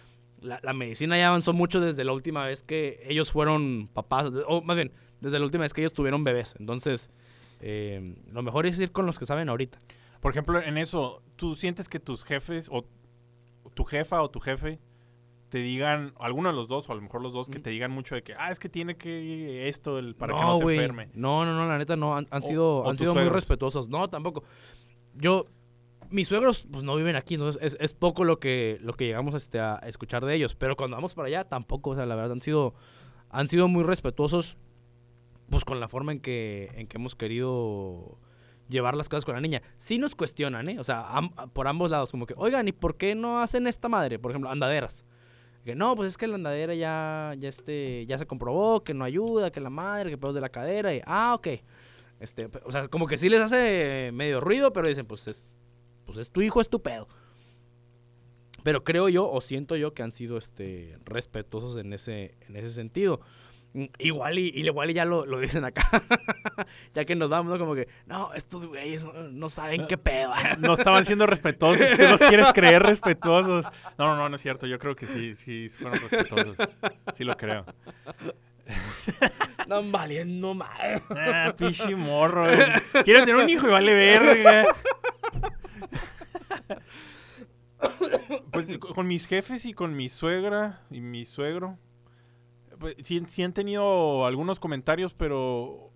La, 0.41 0.73
medicina 0.73 1.19
ya 1.19 1.29
avanzó 1.29 1.53
mucho 1.53 1.81
desde 1.81 2.05
la 2.05 2.13
última 2.13 2.47
vez 2.47 2.63
que 2.63 3.01
ellos 3.05 3.31
fueron 3.31 3.91
papás, 3.93 4.31
o 4.47 4.63
más 4.63 4.77
bien, 4.77 4.93
desde 5.21 5.39
la 5.39 5.45
última 5.45 5.63
vez 5.63 5.75
que 5.75 5.83
ellos 5.83 5.93
tuvieron 5.93 6.25
bebés. 6.25 6.55
Entonces, 6.59 7.11
eh, 7.61 8.17
lo 8.33 8.43
mejor 8.43 8.67
es 8.67 8.81
ir 8.81 8.93
con 8.93 9.05
los 9.05 9.19
que 9.19 9.27
saben 9.27 9.49
ahorita. 9.49 9.79
Por 10.21 10.33
ejemplo, 10.33 10.61
en 10.63 10.79
eso, 10.79 11.23
¿tú 11.37 11.57
sientes 11.57 11.89
que 11.89 12.01
tus 12.01 12.25
jefes 12.25 12.69
o 12.71 12.87
tu 13.75 13.85
jefa 13.85 14.23
o 14.23 14.31
tu 14.31 14.41
jefe 14.41 14.79
te 15.51 15.59
digan, 15.59 16.15
alguno 16.19 16.49
de 16.49 16.55
los 16.55 16.69
dos 16.69 16.89
o 16.89 16.93
a 16.93 16.95
lo 16.95 17.03
mejor 17.03 17.21
los 17.23 17.33
dos, 17.33 17.49
que 17.51 17.59
te 17.59 17.71
digan 17.71 17.91
mucho 17.91 18.15
de 18.15 18.23
que, 18.23 18.35
ah, 18.39 18.51
es 18.51 18.59
que 18.59 18.69
tiene 18.69 18.97
que 18.97 19.69
esto 19.69 19.99
el, 19.99 20.15
para 20.15 20.33
que 20.33 20.41
no 20.41 20.57
se 20.59 20.63
enferme? 20.63 21.11
No, 21.13 21.45
no, 21.45 21.55
no, 21.55 21.67
la 21.69 21.77
neta 21.77 21.97
no. 21.97 22.17
Han, 22.17 22.27
han 22.31 22.43
O- 22.43 22.47
sido, 22.47 22.77
o 22.79 22.89
han 22.91 22.97
sido 22.97 23.15
muy 23.15 23.29
respetuosos. 23.29 23.89
No, 23.89 24.09
tampoco. 24.09 24.45
Yo, 25.15 25.47
mis 26.09 26.29
suegros, 26.29 26.67
pues 26.71 26.85
no 26.85 26.95
viven 26.97 27.17
aquí, 27.17 27.35
entonces 27.35 27.61
es, 27.63 27.77
es 27.81 27.93
poco 27.95 28.25
lo 28.25 28.39
que, 28.39 28.79
lo 28.81 28.95
que 28.95 29.07
llegamos 29.07 29.35
este, 29.35 29.59
a 29.61 29.75
escuchar 29.87 30.25
de 30.25 30.35
ellos. 30.35 30.55
Pero 30.55 30.77
cuando 30.77 30.97
vamos 30.97 31.15
para 31.15 31.29
allá, 31.29 31.45
tampoco. 31.45 31.91
O 31.91 31.95
sea, 31.97 32.07
la 32.07 32.15
verdad, 32.15 32.33
han 32.33 32.43
sido, 32.43 32.75
han 33.29 33.49
sido 33.49 33.67
muy 33.69 33.83
respetuosos, 33.83 34.57
pues 35.51 35.65
con 35.65 35.81
la 35.81 35.89
forma 35.89 36.13
en 36.13 36.21
que, 36.21 36.71
en 36.77 36.87
que 36.87 36.97
hemos 36.97 37.17
querido 37.17 38.19
llevar 38.69 38.95
las 38.97 39.09
cosas 39.09 39.25
con 39.25 39.35
la 39.35 39.41
niña. 39.41 39.63
Sí 39.79 39.99
nos 39.99 40.15
cuestionan, 40.15 40.69
¿eh? 40.69 40.79
O 40.79 40.85
sea, 40.85 41.09
am- 41.11 41.33
por 41.53 41.67
ambos 41.67 41.91
lados, 41.91 42.13
como 42.13 42.25
que, 42.27 42.35
oigan, 42.37 42.69
¿y 42.69 42.73
por 42.73 42.97
qué 42.97 43.17
no 43.17 43.41
hacen 43.41 43.67
esta 43.67 43.89
madre? 43.89 44.21
Por 44.21 44.31
ejemplo, 44.31 44.49
andaderas. 44.49 45.05
Que 45.65 45.75
no, 45.75 45.95
pues 45.95 46.09
es 46.09 46.17
que 46.17 46.27
la 46.27 46.37
andadera 46.37 46.75
ya, 46.75 47.35
ya, 47.39 47.49
este, 47.49 48.07
ya 48.07 48.17
se 48.17 48.27
comprobó, 48.27 48.83
que 48.83 48.95
no 48.95 49.05
ayuda, 49.05 49.51
que 49.51 49.61
la 49.61 49.71
madre, 49.71 50.11
que 50.11 50.19
pedos 50.19 50.35
de 50.35 50.41
la 50.41 50.49
cadera. 50.49 50.95
Y, 50.95 51.03
ah, 51.05 51.35
ok. 51.35 51.49
Este, 52.19 52.49
o 52.65 52.73
sea, 52.73 52.89
como 52.89 53.07
que 53.07 53.19
sí 53.19 53.29
les 53.29 53.41
hace 53.41 54.11
medio 54.13 54.41
ruido, 54.41 54.73
pero 54.73 54.89
dicen, 54.89 55.07
pues 55.07 55.27
es, 55.29 55.51
pues 56.07 56.19
es 56.19 56.31
tu 56.31 56.41
hijo, 56.43 56.61
es 56.61 56.69
tu 56.69 56.81
pedo. 56.81 57.09
Pero 58.63 58.85
creo 58.85 59.09
yo, 59.09 59.31
o 59.31 59.41
siento 59.41 59.77
yo, 59.77 59.95
que 59.95 60.03
han 60.03 60.13
sido 60.13 60.37
este, 60.37 60.99
respetuosos 61.05 61.77
en 61.77 61.93
ese, 61.93 62.35
en 62.49 62.57
ese 62.57 62.71
sentido. 62.71 63.21
Igual 63.99 64.39
y, 64.39 64.49
y 64.49 64.67
igual 64.67 64.91
y 64.91 64.95
ya 64.95 65.05
lo, 65.05 65.25
lo 65.27 65.39
dicen 65.39 65.65
acá. 65.65 65.89
ya 66.95 67.05
que 67.05 67.15
nos 67.15 67.31
vamos, 67.31 67.53
¿no? 67.53 67.59
Como 67.59 67.75
que, 67.75 67.87
no, 68.07 68.33
estos 68.35 68.67
güeyes 68.67 69.05
no, 69.05 69.13
no 69.13 69.49
saben 69.49 69.87
qué 69.87 69.97
pedo. 69.97 70.33
No 70.59 70.75
estaban 70.75 71.05
siendo 71.05 71.27
respetuosos. 71.27 71.87
Tú 71.97 72.03
los 72.03 72.21
quieres 72.21 72.49
creer 72.53 72.83
respetuosos. 72.83 73.65
No, 73.97 74.07
no, 74.07 74.17
no, 74.17 74.29
no 74.29 74.37
es 74.37 74.43
cierto. 74.43 74.67
Yo 74.67 74.79
creo 74.79 74.97
que 74.97 75.07
sí, 75.07 75.35
sí 75.35 75.69
fueron 75.69 76.01
respetuosos. 76.01 76.57
Sí 77.15 77.25
lo 77.25 77.37
creo. 77.37 77.65
Están 79.59 79.93
valiendo 79.93 80.55
mal. 80.55 81.03
Ah, 81.11 81.55
pichi 81.57 81.95
morro. 81.95 82.45
güey. 82.45 82.59
Quiere 83.05 83.21
tener 83.21 83.37
un 83.37 83.49
hijo 83.49 83.69
y 83.69 83.71
vale 83.71 83.95
verga. 83.95 84.65
Pues 88.53 88.79
con 88.79 89.07
mis 89.07 89.27
jefes 89.27 89.65
y 89.65 89.73
con 89.73 89.97
mi 89.97 90.09
suegra 90.09 90.83
y 90.91 91.01
mi 91.01 91.25
suegro. 91.25 91.79
Pues, 92.81 92.97
sí, 93.03 93.23
sí 93.29 93.43
han 93.45 93.53
tenido 93.53 94.27
algunos 94.27 94.59
comentarios, 94.59 95.15
pero. 95.15 95.91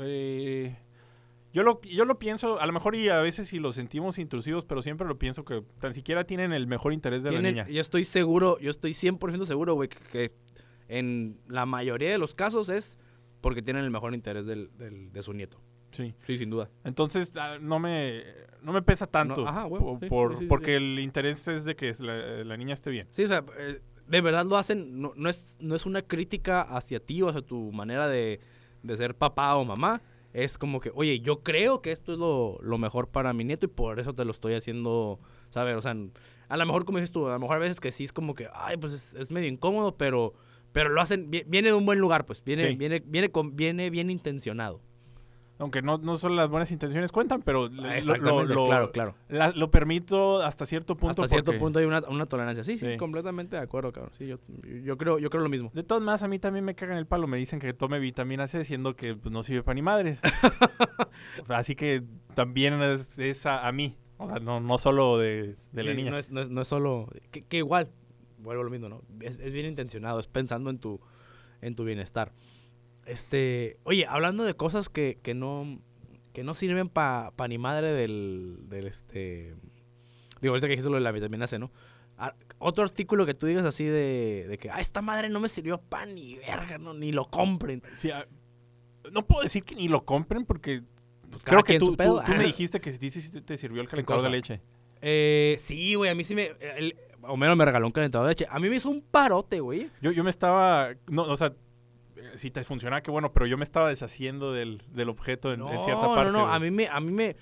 eh, 0.00 0.76
yo, 1.54 1.62
lo, 1.62 1.80
yo 1.82 2.04
lo 2.04 2.18
pienso, 2.18 2.60
a 2.60 2.66
lo 2.66 2.72
mejor 2.74 2.94
y 2.96 3.08
a 3.08 3.20
veces 3.22 3.48
si 3.48 3.58
lo 3.58 3.72
sentimos 3.72 4.18
intrusivos, 4.18 4.66
pero 4.66 4.82
siempre 4.82 5.06
lo 5.08 5.18
pienso 5.18 5.44
que 5.46 5.62
tan 5.80 5.94
siquiera 5.94 6.24
tienen 6.24 6.52
el 6.52 6.66
mejor 6.66 6.92
interés 6.92 7.22
de 7.22 7.30
Tienen- 7.30 7.56
la 7.56 7.62
niña. 7.64 7.74
yo 7.74 7.80
estoy 7.80 8.04
seguro, 8.04 8.58
yo 8.60 8.68
estoy 8.68 8.92
100% 8.92 9.46
seguro, 9.46 9.72
güey, 9.74 9.88
que, 9.88 9.98
que 10.12 10.32
en 10.88 11.38
la 11.48 11.64
mayoría 11.64 12.10
de 12.10 12.18
los 12.18 12.34
casos 12.34 12.68
es 12.68 12.98
porque 13.40 13.62
tienen 13.62 13.84
el 13.84 13.90
mejor 13.90 14.12
interés 14.14 14.44
del, 14.44 14.70
del- 14.76 15.10
de 15.12 15.22
su 15.22 15.32
nieto. 15.32 15.58
Sí. 15.92 16.14
Sí, 16.26 16.36
sin 16.36 16.50
duda. 16.50 16.68
Entonces 16.84 17.32
ah, 17.36 17.56
no 17.58 17.78
me, 17.78 18.22
no 18.60 18.72
me 18.74 18.82
pesa 18.82 19.06
tanto. 19.06 19.42
No, 19.44 19.48
ajá, 19.48 19.62
sí, 19.64 20.08
por- 20.10 20.32
sí, 20.32 20.36
sí, 20.36 20.44
sí. 20.44 20.46
porque 20.46 20.76
el 20.76 20.98
interés 20.98 21.48
es 21.48 21.64
de 21.64 21.74
que 21.74 21.94
la, 22.00 22.44
la 22.44 22.56
niña 22.58 22.74
esté 22.74 22.90
bien. 22.90 23.08
Sí, 23.12 23.24
o 23.24 23.28
sea, 23.28 23.42
eh, 23.58 23.80
de 24.08 24.20
verdad 24.20 24.46
lo 24.46 24.56
hacen, 24.56 25.00
no, 25.00 25.12
no 25.16 25.28
es, 25.28 25.56
no 25.60 25.74
es 25.74 25.86
una 25.86 26.02
crítica 26.02 26.60
hacia 26.62 27.00
ti 27.00 27.22
o 27.22 27.28
hacia 27.28 27.42
tu 27.42 27.72
manera 27.72 28.06
de, 28.08 28.40
de 28.82 28.96
ser 28.96 29.14
papá 29.14 29.54
o 29.56 29.64
mamá. 29.64 30.00
Es 30.32 30.58
como 30.58 30.80
que, 30.80 30.92
oye, 30.94 31.20
yo 31.20 31.42
creo 31.42 31.80
que 31.80 31.92
esto 31.92 32.12
es 32.12 32.18
lo, 32.18 32.58
lo 32.62 32.76
mejor 32.76 33.08
para 33.08 33.32
mi 33.32 33.42
nieto 33.44 33.64
y 33.66 33.68
por 33.70 33.98
eso 33.98 34.14
te 34.14 34.24
lo 34.24 34.32
estoy 34.32 34.52
haciendo, 34.54 35.18
¿sabes? 35.48 35.76
O 35.76 35.80
sea, 35.82 35.96
a 36.48 36.56
lo 36.58 36.66
mejor, 36.66 36.84
como 36.84 36.98
dices 36.98 37.10
tú, 37.12 37.26
a 37.26 37.32
lo 37.32 37.38
mejor 37.40 37.56
a 37.56 37.60
veces 37.60 37.80
que 37.80 37.90
sí 37.90 38.04
es 38.04 38.12
como 38.12 38.34
que, 38.34 38.46
ay, 38.52 38.76
pues 38.76 38.92
es, 38.92 39.14
es 39.14 39.30
medio 39.30 39.48
incómodo, 39.48 39.96
pero, 39.96 40.34
pero 40.72 40.90
lo 40.90 41.00
hacen, 41.00 41.30
vi- 41.30 41.44
viene 41.46 41.68
de 41.68 41.74
un 41.74 41.86
buen 41.86 41.98
lugar, 42.00 42.26
pues, 42.26 42.44
viene, 42.44 42.68
Sí. 42.70 42.76
viene, 42.76 43.02
viene, 43.06 43.30
con, 43.30 43.56
viene 43.56 43.88
bien 43.88 44.10
intencionado. 44.10 44.82
Aunque 45.58 45.80
no, 45.80 45.96
no 45.96 46.16
solo 46.18 46.34
las 46.34 46.50
buenas 46.50 46.70
intenciones 46.70 47.10
cuentan, 47.12 47.40
pero 47.40 47.68
lo- 47.68 47.82
lo, 47.82 47.90
Exactamente, 47.90 48.52
lo- 48.54 48.66
claro, 48.66 48.92
claro. 48.92 49.14
la- 49.30 49.52
lo 49.52 49.70
permito 49.70 50.42
hasta 50.42 50.66
cierto 50.66 50.96
punto. 50.96 51.22
Hasta 51.22 51.28
cierto 51.34 51.58
punto 51.58 51.78
hay 51.78 51.86
una, 51.86 52.00
una 52.08 52.26
tolerancia. 52.26 52.62
Sí, 52.62 52.76
sí, 52.76 52.86
Sí. 52.92 52.96
completamente 52.98 53.56
de 53.56 53.62
acuerdo, 53.62 53.90
cabrón. 53.90 54.12
Sí, 54.18 54.26
yo, 54.26 54.38
yo, 54.84 54.98
creo, 54.98 55.18
yo 55.18 55.30
creo 55.30 55.42
lo 55.42 55.48
mismo. 55.48 55.70
De 55.72 55.82
todas 55.82 56.02
maneras, 56.02 56.22
a 56.22 56.28
mí 56.28 56.38
también 56.38 56.64
me 56.64 56.74
cagan 56.74 56.98
el 56.98 57.06
palo. 57.06 57.26
Me 57.26 57.38
dicen 57.38 57.58
que 57.58 57.72
tome 57.72 57.98
vitamina 58.00 58.46
C, 58.48 58.64
siendo 58.64 58.96
que 58.96 59.14
pues, 59.14 59.32
no 59.32 59.42
sirve 59.42 59.62
para 59.62 59.74
ni 59.76 59.82
madres. 59.82 60.20
Así 61.48 61.74
que 61.74 62.02
también 62.34 62.74
es, 62.82 63.18
es 63.18 63.46
a, 63.46 63.66
a 63.66 63.72
mí. 63.72 63.96
O 64.18 64.28
sea, 64.28 64.38
no, 64.38 64.60
no 64.60 64.78
solo 64.78 65.18
de, 65.18 65.54
de 65.72 65.82
la 65.82 65.92
niña. 65.94 66.10
No 66.10 66.18
es, 66.18 66.30
no 66.30 66.40
es- 66.40 66.50
no 66.50 66.62
es 66.62 66.68
solo. 66.68 67.08
Que, 67.30 67.42
que 67.44 67.58
igual, 67.58 67.88
vuelvo 68.38 68.62
a 68.62 68.64
lo 68.64 68.70
mismo, 68.70 68.88
¿no? 68.88 69.02
Es, 69.20 69.38
es 69.38 69.52
bien 69.52 69.66
intencionado, 69.66 70.18
es 70.18 70.26
pensando 70.26 70.70
en 70.70 70.78
tu, 70.78 71.00
en 71.60 71.74
tu 71.74 71.84
bienestar. 71.84 72.32
Este. 73.06 73.78
Oye, 73.84 74.06
hablando 74.06 74.44
de 74.44 74.54
cosas 74.54 74.88
que, 74.88 75.18
que 75.22 75.34
no. 75.34 75.80
Que 76.32 76.44
no 76.44 76.54
sirven 76.54 76.90
para 76.90 77.30
pa 77.30 77.48
ni 77.48 77.56
madre 77.56 77.92
del, 77.92 78.58
del 78.68 78.86
este. 78.86 79.54
Digo, 80.42 80.52
ahorita 80.52 80.66
que 80.66 80.72
dijiste 80.72 80.90
lo 80.90 80.96
de 80.96 81.00
la 81.02 81.12
vitamina 81.12 81.46
C, 81.46 81.58
¿no? 81.58 81.70
Ah, 82.18 82.34
otro 82.58 82.84
artículo 82.84 83.24
que 83.24 83.34
tú 83.34 83.46
digas 83.46 83.64
así 83.64 83.84
de, 83.84 84.46
de 84.48 84.58
que, 84.58 84.70
ah, 84.70 84.80
esta 84.80 85.00
madre 85.02 85.28
no 85.30 85.40
me 85.40 85.48
sirvió 85.48 85.78
para 85.78 86.06
ni 86.06 86.36
verga, 86.36 86.76
no, 86.78 86.92
ni 86.92 87.12
lo 87.12 87.26
compren. 87.30 87.82
Sí, 87.94 88.10
ah, 88.10 88.26
no 89.12 89.26
puedo 89.26 89.42
decir 89.42 89.64
que 89.64 89.74
ni 89.74 89.88
lo 89.88 90.04
compren 90.04 90.44
porque 90.44 90.82
Pues 91.30 91.42
cada 91.42 91.62
creo 91.62 91.64
que 91.64 91.78
tú, 91.78 91.96
tú- 91.96 92.20
tú 92.24 92.32
me 92.32 92.44
dijiste 92.44 92.80
que 92.80 92.92
sí, 92.92 93.10
sí 93.10 93.40
te 93.40 93.56
sirvió 93.56 93.80
el 93.80 93.88
calentador 93.88 94.22
de 94.22 94.30
leche. 94.30 94.60
Eh, 95.00 95.56
sí, 95.60 95.94
güey, 95.94 96.10
a 96.10 96.14
mí 96.14 96.24
sí 96.24 96.34
me. 96.34 96.52
El, 96.60 96.96
Homero 97.22 97.56
me 97.56 97.64
regaló 97.64 97.86
un 97.86 97.92
calentador 97.92 98.26
de 98.26 98.32
leche. 98.32 98.46
A 98.50 98.58
mí 98.58 98.68
me 98.68 98.76
hizo 98.76 98.88
un 98.88 99.02
parote, 99.02 99.60
güey. 99.60 99.90
Yo, 100.00 100.10
yo 100.12 100.22
me 100.22 100.30
estaba, 100.30 100.90
no, 101.08 101.22
o 101.24 101.36
sea, 101.36 101.52
si 102.36 102.50
te 102.50 102.62
funciona, 102.64 103.02
qué 103.02 103.10
bueno, 103.10 103.32
pero 103.32 103.46
yo 103.46 103.56
me 103.58 103.64
estaba 103.64 103.88
deshaciendo 103.88 104.52
del, 104.52 104.82
del 104.88 105.08
objeto 105.08 105.52
en, 105.52 105.60
en 105.60 105.82
cierta 105.82 106.06
parte. 106.06 106.24
No, 106.24 106.32
no, 106.32 106.44
güey. 106.44 106.56
a 106.56 106.58
mí 106.58 106.70
me, 106.70 106.88
a 106.88 107.00
mí 107.00 107.12
me... 107.12 107.36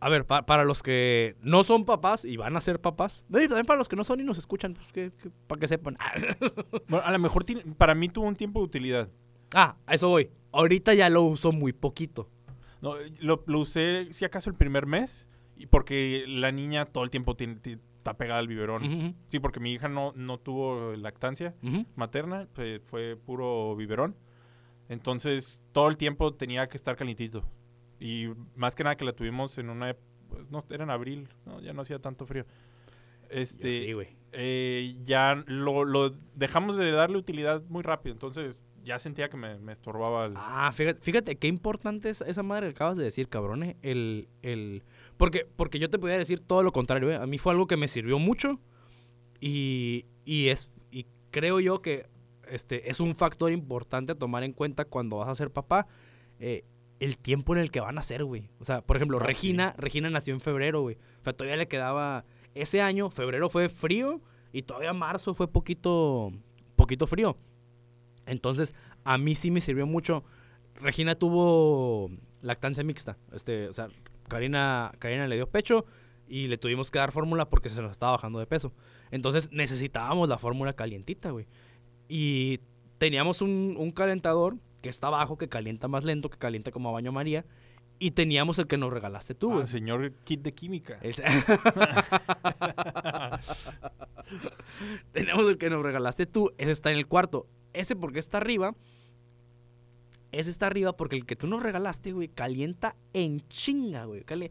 A 0.00 0.08
ver, 0.10 0.26
pa- 0.26 0.44
para 0.44 0.64
los 0.64 0.82
que 0.82 1.34
no 1.40 1.64
son 1.64 1.86
papás 1.86 2.24
y 2.26 2.36
van 2.36 2.54
a 2.56 2.60
ser 2.60 2.78
papás, 2.80 3.24
no, 3.28 3.40
y 3.40 3.48
también 3.48 3.64
para 3.64 3.78
los 3.78 3.88
que 3.88 3.96
no 3.96 4.04
son 4.04 4.20
y 4.20 4.24
nos 4.24 4.36
escuchan, 4.36 4.74
pues 4.74 4.92
que, 4.92 5.12
que- 5.16 5.30
para 5.46 5.58
que 5.60 5.68
sepan. 5.68 5.96
Bueno, 6.88 7.06
a 7.06 7.10
lo 7.10 7.18
mejor 7.18 7.44
para 7.78 7.94
mí 7.94 8.08
tuvo 8.10 8.26
un 8.26 8.36
tiempo 8.36 8.60
de 8.60 8.64
utilidad. 8.66 9.08
ah, 9.54 9.76
a 9.86 9.94
eso 9.94 10.08
voy. 10.08 10.30
Ahorita 10.52 10.92
ya 10.94 11.08
lo 11.08 11.22
uso 11.22 11.52
muy 11.52 11.72
poquito. 11.72 12.28
No, 12.82 12.96
lo, 13.20 13.42
lo 13.46 13.58
usé, 13.60 14.08
si 14.12 14.26
acaso, 14.26 14.50
el 14.50 14.56
primer 14.56 14.84
mes, 14.86 15.26
porque 15.70 16.24
la 16.28 16.52
niña 16.52 16.84
todo 16.84 17.02
el 17.04 17.10
tiempo 17.10 17.34
tiene- 17.34 17.56
ti- 17.56 17.78
está 18.04 18.18
pegada 18.18 18.38
al 18.38 18.48
biberón. 18.48 18.84
Ujú, 18.84 19.14
Sí, 19.30 19.40
porque 19.40 19.60
mi 19.60 19.72
hija 19.72 19.88
no, 19.88 20.12
no 20.14 20.36
tuvo 20.38 20.92
lactancia 20.94 21.54
ujú. 21.62 21.86
materna, 21.96 22.46
pues, 22.52 22.82
fue 22.84 23.16
puro 23.16 23.74
biberón. 23.76 24.14
Entonces, 24.90 25.58
todo 25.72 25.88
el 25.88 25.96
tiempo 25.96 26.34
tenía 26.34 26.68
que 26.68 26.76
estar 26.76 26.96
calientito. 26.96 27.42
Y 27.98 28.28
más 28.54 28.74
que 28.74 28.84
nada 28.84 28.96
que 28.96 29.06
la 29.06 29.14
tuvimos 29.14 29.56
en 29.56 29.70
una... 29.70 29.96
pues, 30.28 30.50
no, 30.50 30.62
era 30.68 30.84
en 30.84 30.90
abril, 30.90 31.28
¿no? 31.46 31.60
ya 31.60 31.72
no 31.72 31.80
hacía 31.80 31.98
tanto 31.98 32.26
frío. 32.26 32.44
Este, 33.30 33.72
sí, 33.86 33.92
güey. 33.94 34.08
eh, 34.32 34.96
ya 35.02 35.42
lo, 35.46 35.84
lo 35.86 36.10
dejamos 36.34 36.76
de 36.76 36.90
darle 36.92 37.16
utilidad 37.16 37.62
muy 37.70 37.82
rápido. 37.82 38.12
Entonces, 38.12 38.62
ya 38.84 38.98
sentía 38.98 39.30
que 39.30 39.38
me, 39.38 39.58
me 39.58 39.72
estorbaba 39.72 40.26
el... 40.26 40.34
Ah, 40.36 40.70
fíjate, 40.74 41.00
fíjate 41.00 41.36
qué 41.36 41.48
importante 41.48 42.10
es 42.10 42.20
esa 42.20 42.42
madre 42.42 42.66
que 42.66 42.72
acabas 42.72 42.98
de 42.98 43.04
decir, 43.04 43.28
cabrón. 43.28 43.62
eh, 43.62 43.76
El, 43.80 44.28
el... 44.42 44.82
Porque, 45.16 45.46
porque 45.56 45.78
yo 45.78 45.88
te 45.90 45.98
podría 45.98 46.18
decir 46.18 46.40
todo 46.40 46.62
lo 46.62 46.72
contrario. 46.72 47.10
eh. 47.10 47.16
A 47.16 47.26
mí 47.26 47.38
fue 47.38 47.52
algo 47.52 47.66
que 47.66 47.76
me 47.76 47.88
sirvió 47.88 48.18
mucho 48.18 48.58
y, 49.40 50.06
y 50.24 50.48
es 50.48 50.70
y 50.90 51.06
creo 51.30 51.60
yo 51.60 51.82
que 51.82 52.06
este 52.48 52.90
es 52.90 53.00
un 53.00 53.14
factor 53.14 53.50
importante 53.52 54.12
a 54.12 54.14
tomar 54.14 54.44
en 54.44 54.52
cuenta 54.52 54.84
cuando 54.84 55.16
vas 55.18 55.28
a 55.28 55.34
ser 55.34 55.50
papá. 55.50 55.86
eh, 56.38 56.64
el 57.00 57.18
tiempo 57.18 57.52
en 57.54 57.60
el 57.60 57.70
que 57.72 57.80
van 57.80 57.98
a 57.98 58.02
ser, 58.02 58.24
güey. 58.24 58.48
O 58.60 58.64
sea, 58.64 58.80
por 58.80 58.96
ejemplo, 58.96 59.18
Ah, 59.18 59.22
sí. 59.22 59.26
Regina, 59.26 59.74
Regina 59.76 60.08
nació 60.10 60.32
en 60.32 60.40
febrero, 60.40 60.82
güey. 60.82 60.96
O 61.20 61.24
sea, 61.24 61.32
todavía 61.32 61.56
le 61.56 61.66
quedaba. 61.66 62.24
Ese 62.54 62.80
año, 62.82 63.10
febrero 63.10 63.50
fue 63.50 63.68
frío 63.68 64.20
y 64.52 64.62
todavía 64.62 64.92
marzo 64.92 65.34
fue 65.34 65.48
poquito, 65.48 66.32
poquito 66.76 67.06
frío. 67.08 67.36
Entonces, 68.26 68.74
a 69.02 69.18
mí 69.18 69.34
sí 69.34 69.50
me 69.50 69.60
sirvió 69.60 69.86
mucho. 69.86 70.24
Regina 70.76 71.16
tuvo 71.16 72.10
lactancia 72.42 72.84
mixta. 72.84 73.18
Este, 73.32 73.68
o 73.68 73.72
sea, 73.72 73.88
Karina, 74.34 74.92
Karina 74.98 75.28
le 75.28 75.36
dio 75.36 75.46
pecho 75.48 75.86
y 76.26 76.48
le 76.48 76.58
tuvimos 76.58 76.90
que 76.90 76.98
dar 76.98 77.12
fórmula 77.12 77.48
porque 77.48 77.68
se 77.68 77.80
nos 77.80 77.92
estaba 77.92 78.12
bajando 78.12 78.40
de 78.40 78.46
peso. 78.46 78.72
Entonces 79.12 79.48
necesitábamos 79.52 80.28
la 80.28 80.38
fórmula 80.38 80.72
calientita, 80.72 81.30
güey. 81.30 81.46
Y 82.08 82.58
teníamos 82.98 83.42
un, 83.42 83.76
un 83.78 83.92
calentador 83.92 84.56
que 84.82 84.88
está 84.88 85.06
abajo, 85.06 85.38
que 85.38 85.48
calienta 85.48 85.86
más 85.86 86.02
lento, 86.04 86.30
que 86.30 86.38
calienta 86.38 86.72
como 86.72 86.88
a 86.88 86.92
baño 86.92 87.12
María. 87.12 87.44
Y 88.00 88.10
teníamos 88.10 88.58
el 88.58 88.66
que 88.66 88.76
nos 88.76 88.92
regalaste 88.92 89.36
tú, 89.36 89.52
Ah, 89.52 89.54
güey. 89.54 89.66
señor 89.68 90.12
kit 90.24 90.42
de 90.42 90.52
química. 90.52 90.98
El- 91.00 91.14
Tenemos 95.12 95.48
el 95.48 95.58
que 95.58 95.70
nos 95.70 95.80
regalaste 95.82 96.26
tú. 96.26 96.52
Ese 96.58 96.72
está 96.72 96.90
en 96.90 96.96
el 96.98 97.06
cuarto. 97.06 97.46
Ese 97.72 97.94
porque 97.94 98.18
está 98.18 98.38
arriba. 98.38 98.74
Ese 100.38 100.50
está 100.50 100.66
arriba 100.66 100.96
porque 100.96 101.16
el 101.16 101.26
que 101.26 101.36
tú 101.36 101.46
nos 101.46 101.62
regalaste, 101.62 102.12
güey, 102.12 102.28
calienta 102.28 102.96
en 103.12 103.40
chinga, 103.48 104.04
güey. 104.04 104.22
Cali- 104.24 104.50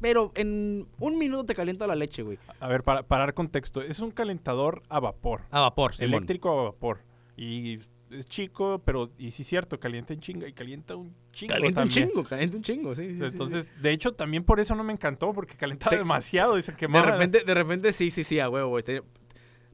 Pero 0.00 0.32
en 0.36 0.86
un 1.00 1.18
minuto 1.18 1.44
te 1.44 1.54
calienta 1.54 1.86
la 1.86 1.94
leche, 1.96 2.22
güey. 2.22 2.38
A 2.60 2.68
ver, 2.68 2.82
para, 2.84 3.02
para 3.02 3.24
dar 3.24 3.34
contexto, 3.34 3.82
es 3.82 3.98
un 4.00 4.10
calentador 4.12 4.82
a 4.88 5.00
vapor. 5.00 5.42
A 5.50 5.60
vapor, 5.60 5.94
Simón. 5.96 6.14
eléctrico 6.14 6.50
a 6.60 6.64
vapor. 6.64 7.00
Y 7.36 7.78
es 8.10 8.26
chico, 8.26 8.80
pero, 8.84 9.10
y 9.18 9.32
sí 9.32 9.42
es 9.42 9.48
cierto, 9.48 9.78
calienta 9.78 10.14
en 10.14 10.20
chinga 10.20 10.48
y 10.48 10.52
calienta 10.54 10.96
un 10.96 11.14
chingo 11.32 11.52
Calienta 11.52 11.82
un 11.82 11.88
chingo, 11.90 12.24
calienta 12.24 12.56
un 12.56 12.62
chingo, 12.62 12.94
sí, 12.94 13.02
sí, 13.08 13.14
sí, 13.14 13.18
sí. 13.20 13.24
Entonces, 13.26 13.70
de 13.82 13.90
hecho, 13.92 14.12
también 14.14 14.44
por 14.44 14.60
eso 14.60 14.74
no 14.74 14.82
me 14.82 14.92
encantó, 14.94 15.32
porque 15.34 15.56
calentaba 15.56 15.90
Te- 15.90 15.98
demasiado 15.98 16.56
y 16.56 16.62
se 16.62 16.72
de 16.72 16.78
quemaba. 16.78 17.10
repente, 17.10 17.44
de 17.44 17.54
repente, 17.54 17.92
sí, 17.92 18.10
sí, 18.10 18.24
sí, 18.24 18.40
a 18.40 18.48
huevo, 18.48 18.70
güey. 18.70 18.82
Te- 18.84 19.02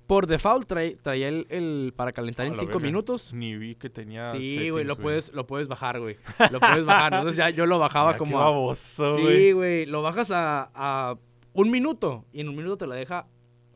Por 0.07 0.27
default 0.27 0.71
trae- 0.71 0.99
traía 1.01 1.29
el, 1.29 1.47
el 1.49 1.93
para 1.97 2.13
calentar 2.13 2.45
en 2.47 2.53
la 2.53 2.59
cinco 2.59 2.75
verga. 2.75 2.87
minutos. 2.87 3.33
Ni 3.33 3.57
vi 3.57 3.75
que 3.75 3.89
tenía. 3.89 4.33
Sí, 4.33 4.69
güey, 4.71 4.85
lo 4.85 4.97
puedes, 4.97 5.33
lo 5.33 5.47
puedes 5.47 5.67
bajar, 5.67 5.99
güey. 5.99 6.17
Lo 6.51 6.61
puedes 6.61 6.85
bajar. 6.85 7.13
Entonces 7.15 7.37
ya 7.39 7.49
yo 7.51 7.65
lo 7.65 7.79
bajaba 7.79 8.09
Mira, 8.09 8.15
qué 8.15 8.19
como 8.19 8.39
a, 8.41 8.45
baboso, 8.45 9.17
Sí, 9.17 9.53
güey. 9.53 9.87
lo 9.87 10.03
bajas 10.03 10.31
a, 10.31 10.71
a 10.75 11.17
un 11.55 11.71
minuto 11.71 12.25
y 12.33 12.41
en 12.41 12.49
un 12.51 12.57
minuto 12.57 12.77
te 12.79 12.87
la 12.87 12.97
deja 12.97 13.27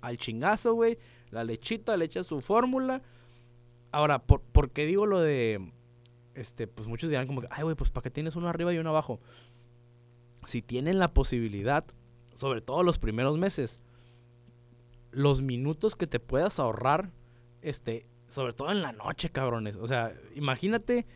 al 0.03 0.19
chingazo, 0.19 0.75
güey. 0.75 0.99
La 1.31 1.45
lechita, 1.45 1.97
le 1.97 2.05
echas 2.05 2.27
su 2.27 2.41
fórmula. 2.43 3.01
Ahora, 3.91 4.19
¿por, 4.19 4.43
por 4.43 4.71
qué 4.71 4.85
digo 4.85 5.07
lo 5.07 5.21
de, 5.21 5.73
este, 6.35 6.67
pues 6.67 6.87
muchos 6.89 7.09
dirán 7.09 7.27
como 7.27 7.41
que, 7.41 7.49
ay, 7.51 7.63
güey, 7.63 7.75
pues 7.75 7.91
¿para 7.91 8.03
qué 8.03 8.11
tienes 8.11 8.37
uno 8.37 8.49
arriba 8.49 8.73
y 8.75 8.79
uno 8.79 8.91
abajo? 8.91 9.19
Si 10.45 10.61
tienen 10.63 10.99
la 10.99 11.13
posibilidad, 11.15 11.85
sobre 12.35 12.61
todo 12.61 12.83
los 12.83 12.99
primeros 12.99 13.39
meses, 13.39 13.81
los 15.11 15.43
minutos 15.43 15.97
que 15.97 16.07
te 16.07 16.21
puedas 16.21 16.59
ahorrar, 16.59 17.11
este, 17.63 18.07
sobre 18.29 18.53
todo 18.53 18.71
en 18.71 18.83
la 18.83 18.93
noche, 18.93 19.31
cabrones. 19.31 19.77
O 19.77 19.87
sea, 19.89 20.15
imagínate, 20.35 21.07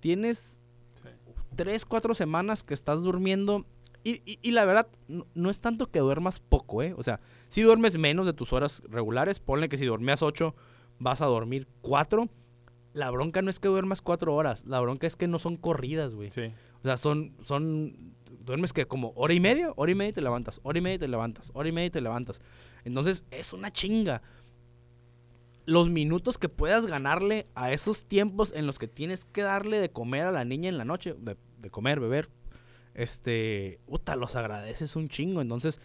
tienes 0.00 0.60
Sí. 1.02 1.08
tres, 1.54 1.84
cuatro 1.84 2.14
semanas 2.14 2.62
que 2.64 2.74
estás 2.74 3.02
durmiendo. 3.02 3.64
Y, 4.04 4.22
y- 4.24 4.38
y 4.42 4.50
la 4.52 4.64
verdad, 4.64 4.88
no, 5.08 5.26
no 5.34 5.50
es 5.50 5.60
tanto 5.60 5.90
que 5.90 5.98
duermas 5.98 6.38
poco, 6.40 6.82
¿eh? 6.82 6.94
O 6.96 7.02
sea, 7.02 7.20
si 7.48 7.62
duermes 7.62 7.98
menos 7.98 8.24
de 8.26 8.32
tus 8.32 8.52
horas 8.52 8.82
regulares, 8.88 9.40
ponle 9.40 9.68
que 9.68 9.76
si 9.76 9.86
dormías 9.86 10.22
ocho, 10.22 10.54
vas 10.98 11.20
a 11.22 11.26
dormir 11.26 11.66
cuatro. 11.82 12.28
La 12.92 13.10
bronca 13.10 13.42
no 13.42 13.50
es 13.50 13.58
que 13.60 13.68
duermas 13.68 14.00
cuatro 14.02 14.34
horas, 14.34 14.64
la 14.64 14.80
bronca 14.80 15.06
es 15.06 15.16
que 15.16 15.26
no 15.28 15.38
son 15.38 15.56
corridas, 15.56 16.14
güey. 16.14 16.30
Sí. 16.30 16.52
O 16.80 16.82
sea, 16.84 16.96
son, 16.96 17.34
son, 17.42 18.14
duermes 18.46 18.72
que 18.72 18.86
como 18.86 19.12
hora 19.16 19.34
y 19.34 19.40
media, 19.40 19.72
hora 19.76 19.92
y 19.92 19.94
media 19.94 20.12
te 20.14 20.22
levantas, 20.22 20.60
hora 20.62 20.78
y 20.78 20.82
media 20.82 21.00
te 21.00 21.08
levantas, 21.08 21.50
hora 21.52 21.68
y 21.68 21.72
media 21.72 21.90
te 21.90 22.00
levantas. 22.00 22.40
Entonces, 22.84 23.24
es 23.30 23.52
una 23.52 23.72
chinga. 23.72 24.22
Los 25.66 25.90
minutos 25.90 26.38
que 26.38 26.48
puedas 26.48 26.86
ganarle 26.86 27.48
a 27.56 27.72
esos 27.72 28.04
tiempos 28.04 28.52
en 28.54 28.66
los 28.66 28.78
que 28.78 28.86
tienes 28.86 29.24
que 29.24 29.42
darle 29.42 29.80
de 29.80 29.90
comer 29.90 30.26
a 30.26 30.30
la 30.30 30.44
niña 30.44 30.68
en 30.68 30.78
la 30.78 30.84
noche, 30.84 31.16
de, 31.18 31.36
comer, 31.70 31.98
beber, 31.98 32.28
este, 32.94 33.80
puta, 33.86 34.14
los 34.14 34.36
agradeces 34.36 34.94
un 34.94 35.08
chingo. 35.08 35.42
Entonces, 35.42 35.80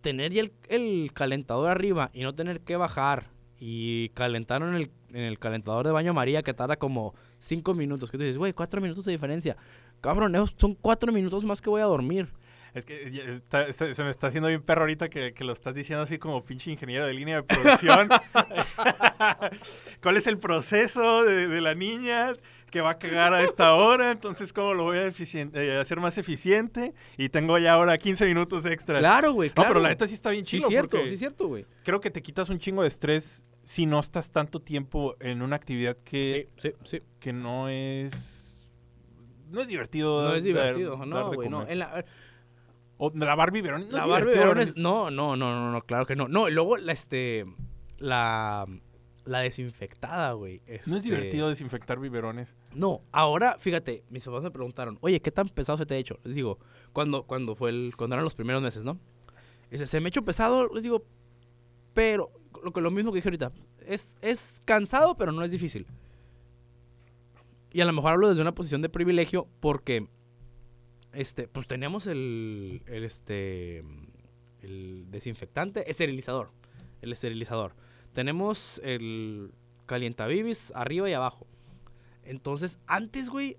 tener 0.00 0.32
ya 0.32 0.42
el, 0.68 1.12
calentador 1.12 1.68
arriba 1.68 2.10
y 2.14 2.22
no 2.22 2.34
tener 2.34 2.62
que 2.62 2.76
bajar 2.76 3.26
y 3.58 4.08
calentar 4.10 4.62
en 4.62 4.74
el, 4.74 4.90
el 5.12 5.38
calentador 5.38 5.84
de 5.84 5.92
baño 5.92 6.14
María 6.14 6.42
que 6.42 6.54
tarda 6.54 6.76
como 6.76 7.14
cinco 7.38 7.74
minutos, 7.74 8.10
que 8.10 8.16
tú 8.16 8.24
dices, 8.24 8.38
güey, 8.38 8.54
cuatro 8.54 8.80
minutos 8.80 9.04
de 9.04 9.12
diferencia. 9.12 9.58
Cabrón, 10.00 10.34
son 10.56 10.74
cuatro 10.74 11.12
minutos 11.12 11.44
más 11.44 11.60
que 11.60 11.70
voy 11.70 11.80
a 11.82 11.84
dormir. 11.84 12.28
Es 12.72 12.84
que 12.84 13.10
ya 13.10 13.24
está- 13.24 13.66
está- 13.66 13.92
se 13.92 14.04
me 14.04 14.10
está 14.10 14.28
haciendo 14.28 14.46
bien 14.48 14.62
perro 14.62 14.82
ahorita 14.82 15.08
que, 15.08 15.34
que 15.34 15.42
lo 15.42 15.52
estás 15.52 15.74
diciendo 15.74 16.04
así 16.04 16.18
como 16.18 16.44
pinche 16.44 16.70
ingeniero 16.70 17.04
de 17.04 17.12
línea 17.14 17.36
de 17.36 17.42
producción. 17.42 18.08
¿Cuál 20.02 20.16
es 20.16 20.26
el 20.26 20.38
proceso 20.38 21.24
de, 21.24 21.48
de 21.48 21.60
la 21.60 21.74
niña 21.74 22.34
que 22.70 22.80
va 22.80 22.90
a 22.90 22.98
cagar 22.98 23.34
a 23.34 23.42
esta 23.42 23.74
hora? 23.74 24.10
Entonces, 24.12 24.52
¿cómo 24.52 24.74
lo 24.74 24.84
voy 24.84 24.98
a 24.98 25.08
eh, 25.08 25.78
hacer 25.80 25.98
más 26.00 26.16
eficiente? 26.18 26.94
Y 27.18 27.28
tengo 27.28 27.58
ya 27.58 27.72
ahora 27.72 27.98
15 27.98 28.24
minutos 28.24 28.64
extras. 28.66 29.00
Claro, 29.00 29.32
güey, 29.32 29.48
No, 29.50 29.54
claro. 29.56 29.70
pero 29.70 29.80
la 29.80 29.88
neta 29.88 30.06
sí 30.06 30.14
está 30.14 30.30
bien 30.30 30.44
Sí, 30.44 30.58
chido 30.58 30.68
cierto, 30.68 30.90
porque 30.90 31.08
sí, 31.08 31.16
cierto, 31.16 31.48
güey. 31.48 31.66
creo 31.84 32.00
que 32.00 32.10
te 32.10 32.22
quitas 32.22 32.48
un 32.50 32.58
chingo 32.58 32.82
de 32.82 32.88
estrés 32.88 33.42
si 33.64 33.84
no 33.86 34.00
estás 34.00 34.30
tanto 34.30 34.60
tiempo 34.60 35.16
en 35.20 35.42
una 35.42 35.56
actividad 35.56 35.96
que, 36.04 36.48
Sí, 36.56 36.68
sí, 36.70 36.74
sí. 36.84 37.02
que 37.18 37.32
no 37.32 37.68
es... 37.68 38.39
No 39.50 39.60
es 39.60 39.68
divertido. 39.68 40.28
No 40.28 40.34
es 40.34 40.44
divertido, 40.44 40.96
dar 40.96 41.06
no, 41.06 41.32
güey, 41.32 41.48
no. 41.48 41.66
En 41.66 41.78
la, 41.80 42.04
O 42.98 43.10
lavar 43.14 43.52
no 43.52 43.78
es 43.78 43.88
lavar 43.92 44.24
biberones, 44.24 44.68
es- 44.70 44.76
no, 44.76 45.10
no, 45.10 45.36
no, 45.36 45.52
no, 45.54 45.72
no, 45.72 45.82
claro 45.82 46.06
que 46.06 46.16
no. 46.16 46.28
No, 46.28 46.48
y 46.48 46.52
luego 46.52 46.76
la, 46.76 46.92
este, 46.92 47.46
la, 47.98 48.66
la 49.24 49.38
desinfectada, 49.40 50.32
güey. 50.32 50.60
No 50.66 50.72
es 50.74 50.86
este, 50.86 51.00
divertido 51.00 51.48
desinfectar 51.48 51.98
biberones. 51.98 52.54
No, 52.74 53.00
ahora, 53.10 53.56
fíjate, 53.58 54.04
mis 54.10 54.24
papás 54.24 54.42
me 54.42 54.50
preguntaron, 54.50 54.98
oye, 55.00 55.20
¿qué 55.20 55.30
tan 55.30 55.48
pesado 55.48 55.78
se 55.78 55.86
te 55.86 55.94
ha 55.94 55.98
hecho? 55.98 56.18
Les 56.24 56.34
digo, 56.34 56.58
cuando, 56.92 57.22
cuando 57.24 57.54
fue 57.54 57.70
el, 57.70 57.94
cuando 57.96 58.14
eran 58.16 58.24
los 58.24 58.34
primeros 58.34 58.62
meses, 58.62 58.84
¿no? 58.84 58.98
Dice, 59.70 59.86
se 59.86 60.00
me 60.00 60.06
ha 60.06 60.08
hecho 60.08 60.22
pesado, 60.24 60.68
les 60.74 60.82
digo, 60.82 61.04
pero, 61.94 62.30
lo, 62.62 62.80
lo 62.80 62.90
mismo 62.90 63.12
que 63.12 63.16
dije 63.16 63.28
ahorita, 63.28 63.52
es, 63.86 64.16
es 64.20 64.60
cansado, 64.64 65.16
pero 65.16 65.32
no 65.32 65.42
es 65.42 65.50
difícil. 65.50 65.86
Y 67.72 67.80
a 67.80 67.84
lo 67.84 67.92
mejor 67.92 68.12
hablo 68.12 68.28
desde 68.28 68.42
una 68.42 68.54
posición 68.54 68.82
de 68.82 68.88
privilegio 68.88 69.46
porque, 69.60 70.08
este, 71.12 71.46
pues 71.48 71.66
teníamos 71.66 72.06
el, 72.06 72.82
el, 72.86 73.04
este, 73.04 73.84
el 74.62 75.06
desinfectante, 75.10 75.88
esterilizador, 75.90 76.50
el 77.02 77.12
esterilizador. 77.12 77.74
Tenemos 78.12 78.80
el 78.84 79.52
calientabibis 79.86 80.72
arriba 80.74 81.08
y 81.08 81.12
abajo. 81.12 81.46
Entonces, 82.24 82.78
antes, 82.86 83.30
güey, 83.30 83.56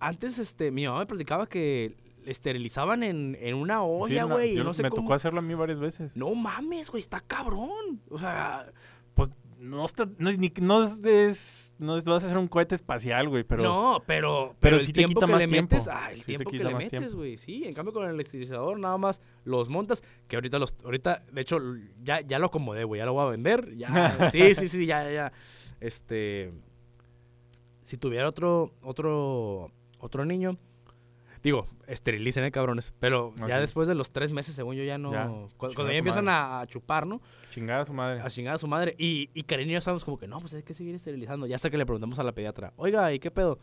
antes, 0.00 0.38
este, 0.38 0.70
mi 0.70 0.86
mamá 0.86 1.00
me 1.00 1.06
platicaba 1.06 1.46
que 1.48 1.96
esterilizaban 2.26 3.02
en, 3.04 3.36
en 3.40 3.54
una 3.54 3.82
olla, 3.84 4.24
Sí, 4.24 4.28
güey, 4.28 4.52
y 4.52 4.56
yo- 4.56 4.64
no 4.64 4.74
sé 4.74 4.82
me 4.82 4.90
cómo. 4.90 5.02
tocó 5.02 5.14
hacerlo 5.14 5.38
a 5.38 5.42
mí 5.42 5.54
varias 5.54 5.78
veces. 5.80 6.16
No 6.16 6.34
mames, 6.34 6.90
güey, 6.90 7.00
está 7.00 7.20
cabrón. 7.20 8.00
O 8.10 8.18
sea, 8.18 8.72
Pues 9.14 9.30
no 9.58 9.84
está, 9.84 10.06
no, 10.18 10.30
ni, 10.32 10.52
no 10.60 10.82
es- 11.04 11.65
no 11.78 11.94
vas 12.02 12.22
a 12.22 12.26
hacer 12.26 12.38
un 12.38 12.48
cohete 12.48 12.74
espacial, 12.74 13.28
güey, 13.28 13.44
pero 13.44 13.62
no, 13.62 14.02
pero, 14.06 14.48
pero, 14.48 14.56
pero 14.60 14.76
el 14.76 14.82
sí 14.82 14.92
te 14.92 15.00
tiempo 15.00 15.20
quita 15.20 15.26
que 15.26 15.32
más 15.32 15.40
le 15.40 15.48
tiempo. 15.48 15.74
metes, 15.74 15.88
ah, 15.88 16.10
el 16.10 16.18
Sí 16.18 16.24
tiempo 16.24 16.50
que 16.50 16.58
le 16.58 16.74
metes, 16.74 17.14
güey, 17.14 17.36
sí, 17.36 17.64
en 17.64 17.74
cambio 17.74 17.92
con 17.92 18.08
el 18.08 18.18
esterilizador 18.18 18.78
nada 18.78 18.96
más 18.96 19.20
los 19.44 19.68
montas, 19.68 20.02
que 20.28 20.36
ahorita 20.36 20.58
los, 20.58 20.74
ahorita, 20.84 21.24
de 21.30 21.40
hecho, 21.40 21.58
ya, 22.02 22.20
ya 22.20 22.38
lo 22.38 22.46
acomodé, 22.46 22.84
güey, 22.84 22.98
ya 23.00 23.06
lo 23.06 23.12
voy 23.12 23.26
a 23.26 23.30
vender, 23.30 23.76
ya, 23.76 24.28
sí, 24.32 24.54
sí, 24.54 24.68
sí, 24.68 24.86
ya, 24.86 25.10
ya, 25.10 25.32
este, 25.80 26.52
si 27.82 27.98
tuviera 27.98 28.28
otro, 28.28 28.72
otro, 28.82 29.70
otro 29.98 30.24
niño, 30.24 30.56
digo, 31.42 31.66
esterilicen, 31.86 32.44
eh, 32.44 32.50
cabrones, 32.50 32.92
pero 33.00 33.32
Ah, 33.40 33.46
ya 33.48 33.54
sí. 33.56 33.60
después 33.62 33.88
de 33.88 33.94
los 33.94 34.12
tres 34.12 34.32
meses, 34.32 34.54
según 34.54 34.74
yo, 34.76 34.84
ya 34.84 34.98
no, 34.98 35.12
Ya, 35.12 35.26
cu- 35.28 35.48
chingar 35.68 35.74
cuando 35.74 35.92
ya 35.92 35.98
empiezan 35.98 36.28
a, 36.28 36.60
a 36.60 36.66
chupar, 36.66 37.06
¿no? 37.06 37.20
chingada 37.50 37.82
a 37.82 37.86
su 37.86 37.92
madre. 37.94 38.20
a 38.20 38.28
chingar 38.28 38.54
a 38.54 38.58
su 38.58 38.66
madre. 38.66 38.94
Y, 38.98 39.30
y 39.34 39.42
Karen 39.44 39.68
y 39.68 39.72
yo 39.72 39.78
estábamos 39.78 40.04
como 40.04 40.18
que, 40.18 40.26
no, 40.26 40.40
pues 40.40 40.52
hay 40.54 40.62
que 40.62 40.74
seguir 40.74 40.94
esterilizando. 40.94 41.46
Ya 41.46 41.56
hasta 41.56 41.70
que 41.70 41.78
le 41.78 41.86
preguntamos 41.86 42.18
a 42.18 42.22
la 42.22 42.32
pediatra, 42.32 42.72
oiga, 42.76 43.12
¿y 43.12 43.18
qué 43.18 43.30
pedo? 43.30 43.58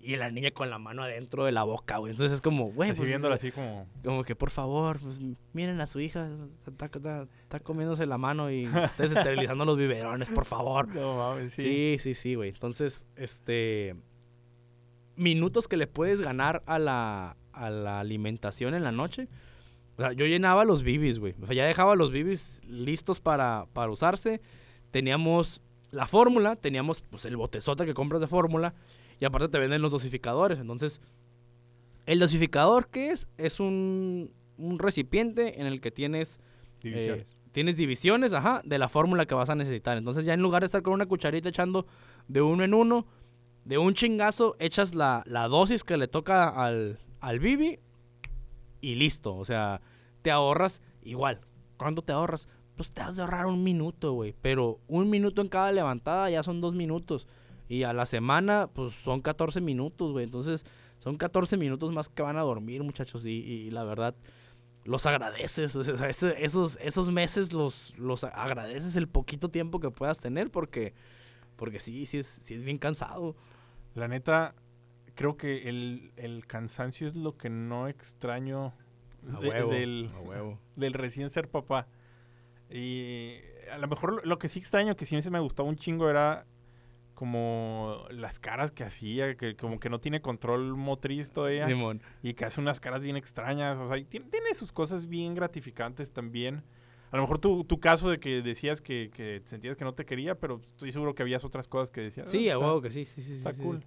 Y 0.00 0.16
la 0.16 0.30
niña 0.30 0.50
con 0.50 0.68
la 0.68 0.78
mano 0.78 1.02
adentro 1.02 1.44
de 1.46 1.52
la 1.52 1.62
boca, 1.62 1.96
güey. 1.96 2.10
Entonces 2.12 2.34
es 2.36 2.42
como, 2.42 2.70
güey, 2.72 2.90
así 2.90 2.98
pues, 2.98 3.08
viéndola 3.08 3.36
así 3.36 3.50
como... 3.50 3.86
como 4.04 4.22
que 4.22 4.36
por 4.36 4.50
favor, 4.50 4.98
pues 5.00 5.18
miren 5.54 5.80
a 5.80 5.86
su 5.86 5.98
hija, 5.98 6.28
está, 6.66 6.84
está- 6.86 7.26
está 7.42 7.60
comiéndose 7.60 8.04
la 8.04 8.18
mano 8.18 8.50
y 8.50 8.66
ustedes 8.66 9.12
esterilizando 9.16 9.64
los 9.64 9.78
biberones, 9.78 10.28
por 10.28 10.44
favor. 10.44 10.88
No 10.88 11.16
mames, 11.16 11.54
sí. 11.54 11.62
Sí, 11.62 11.96
sí, 12.00 12.14
sí, 12.14 12.34
güey. 12.34 12.50
Entonces, 12.50 13.06
este. 13.16 13.96
Minutos 15.16 15.68
que 15.68 15.76
le 15.76 15.86
puedes 15.86 16.20
ganar 16.20 16.62
a 16.66 16.78
la, 16.78 17.36
a 17.52 17.70
la 17.70 18.00
alimentación 18.00 18.74
en 18.74 18.82
la 18.84 18.92
noche. 18.92 19.28
O 19.96 20.02
sea, 20.02 20.12
yo 20.12 20.26
llenaba 20.26 20.64
los 20.64 20.82
bibis, 20.82 21.18
güey. 21.18 21.34
O 21.40 21.46
sea, 21.46 21.54
ya 21.54 21.64
dejaba 21.66 21.94
los 21.94 22.10
bibis 22.10 22.60
listos 22.66 23.20
para, 23.20 23.66
para 23.72 23.90
usarse. 23.90 24.40
Teníamos 24.90 25.60
la 25.90 26.06
fórmula, 26.08 26.56
teníamos 26.56 27.00
pues, 27.00 27.24
el 27.26 27.36
botezote 27.36 27.86
que 27.86 27.94
compras 27.94 28.20
de 28.20 28.26
fórmula. 28.26 28.74
Y 29.20 29.24
aparte 29.24 29.48
te 29.48 29.58
venden 29.58 29.82
los 29.82 29.92
dosificadores. 29.92 30.58
Entonces, 30.58 31.00
el 32.06 32.18
dosificador, 32.18 32.88
¿qué 32.88 33.10
es? 33.10 33.28
Es 33.38 33.60
un, 33.60 34.32
un 34.58 34.78
recipiente 34.78 35.60
en 35.60 35.66
el 35.66 35.80
que 35.80 35.90
tienes 35.90 36.40
Divisiones. 36.82 37.36
tienes 37.52 37.76
divisiones, 37.76 38.32
ajá, 38.34 38.60
de 38.64 38.78
la 38.78 38.88
fórmula 38.88 39.26
que 39.26 39.34
vas 39.34 39.48
a 39.48 39.54
necesitar. 39.54 39.96
Entonces 39.96 40.24
ya 40.24 40.34
en 40.34 40.42
lugar 40.42 40.62
de 40.62 40.66
estar 40.66 40.82
con 40.82 40.92
una 40.92 41.06
cucharita 41.06 41.48
echando 41.48 41.86
de 42.28 42.42
uno 42.42 42.64
en 42.64 42.74
uno, 42.74 43.06
de 43.64 43.78
un 43.78 43.94
chingazo, 43.94 44.56
echas 44.58 44.94
la, 44.94 45.22
la 45.26 45.48
dosis 45.48 45.84
que 45.84 45.96
le 45.96 46.08
toca 46.08 46.48
al, 46.48 46.98
al 47.20 47.38
Bibi 47.38 47.78
y 48.80 48.94
listo. 48.94 49.34
O 49.36 49.44
sea, 49.44 49.80
te 50.22 50.30
ahorras 50.30 50.82
igual. 51.02 51.40
¿Cuánto 51.76 52.02
te 52.02 52.12
ahorras? 52.12 52.48
Pues 52.76 52.90
te 52.90 53.00
has 53.00 53.16
de 53.16 53.22
ahorrar 53.22 53.46
un 53.46 53.62
minuto, 53.64 54.12
güey. 54.12 54.34
Pero 54.42 54.80
un 54.86 55.08
minuto 55.08 55.40
en 55.40 55.48
cada 55.48 55.72
levantada 55.72 56.28
ya 56.30 56.42
son 56.42 56.60
dos 56.60 56.74
minutos. 56.74 57.26
Y 57.68 57.84
a 57.84 57.92
la 57.92 58.04
semana, 58.04 58.68
pues 58.72 58.94
son 58.94 59.22
14 59.22 59.60
minutos, 59.60 60.12
güey. 60.12 60.24
Entonces, 60.24 60.64
son 60.98 61.16
14 61.16 61.56
minutos 61.56 61.92
más 61.92 62.08
que 62.08 62.22
van 62.22 62.36
a 62.36 62.42
dormir, 62.42 62.82
muchachos. 62.82 63.24
Y, 63.24 63.70
la 63.70 63.84
verdad, 63.84 64.14
los 64.84 65.06
agradeces. 65.06 65.74
Esos, 66.38 66.78
esos 66.80 67.10
meses 67.10 67.52
los, 67.52 67.94
los 67.96 68.24
agradeces 68.24 68.96
el 68.96 69.08
poquito 69.08 69.48
tiempo 69.48 69.80
que 69.80 69.90
puedas 69.90 70.18
tener 70.18 70.50
porque, 70.50 70.92
porque 71.56 71.80
sí, 71.80 72.04
sí 72.04 72.18
es, 72.18 72.26
sí 72.26 72.54
es 72.54 72.64
bien 72.64 72.78
cansado. 72.78 73.34
La 73.94 74.08
neta, 74.08 74.54
creo 75.14 75.36
que 75.36 75.68
el, 75.68 76.12
el 76.16 76.46
cansancio 76.46 77.06
es 77.06 77.14
lo 77.14 77.36
que 77.36 77.48
no 77.50 77.88
extraño 77.88 78.74
A 79.32 79.40
de- 79.40 79.48
huevo, 79.48 79.70
del, 79.72 80.10
a 80.14 80.20
huevo. 80.20 80.58
del 80.76 80.92
recién 80.94 81.30
ser 81.30 81.48
papá. 81.48 81.86
Y 82.70 83.36
a 83.72 83.78
lo 83.78 83.86
mejor 83.88 84.14
lo, 84.14 84.22
lo 84.24 84.38
que 84.38 84.48
sí 84.48 84.58
extraño, 84.58 84.96
que 84.96 85.06
sí 85.06 85.16
me 85.30 85.40
gustaba 85.40 85.68
un 85.68 85.76
chingo, 85.76 86.08
era 86.10 86.46
como 87.14 88.04
las 88.10 88.40
caras 88.40 88.72
que 88.72 88.82
hacía, 88.82 89.36
que 89.36 89.54
como 89.56 89.78
que 89.78 89.88
no 89.88 90.00
tiene 90.00 90.20
control 90.20 90.76
motriz 90.76 91.30
todavía. 91.30 91.66
Simón. 91.66 92.02
y 92.22 92.34
que 92.34 92.44
hace 92.44 92.60
unas 92.60 92.80
caras 92.80 93.02
bien 93.02 93.16
extrañas. 93.16 93.78
O 93.78 93.88
sea, 93.88 94.04
tiene, 94.04 94.26
tiene 94.30 94.52
sus 94.54 94.72
cosas 94.72 95.06
bien 95.06 95.34
gratificantes 95.34 96.12
también. 96.12 96.64
A 97.14 97.16
lo 97.18 97.22
mejor 97.22 97.38
tu, 97.38 97.62
tu 97.62 97.78
caso 97.78 98.10
de 98.10 98.18
que 98.18 98.42
decías 98.42 98.82
que, 98.82 99.08
que 99.14 99.40
sentías 99.44 99.76
que 99.76 99.84
no 99.84 99.94
te 99.94 100.04
quería, 100.04 100.34
pero 100.34 100.60
estoy 100.72 100.90
seguro 100.90 101.14
que 101.14 101.22
habías 101.22 101.44
otras 101.44 101.68
cosas 101.68 101.92
que 101.92 102.00
decías. 102.00 102.28
Sí, 102.28 102.48
"Ah, 102.48 102.54
a 102.54 102.58
huevo 102.58 102.82
que 102.82 102.90
sí, 102.90 103.04
sí, 103.04 103.22
sí. 103.22 103.34
Está 103.34 103.52
sí. 103.52 103.62
cool. 103.62 103.84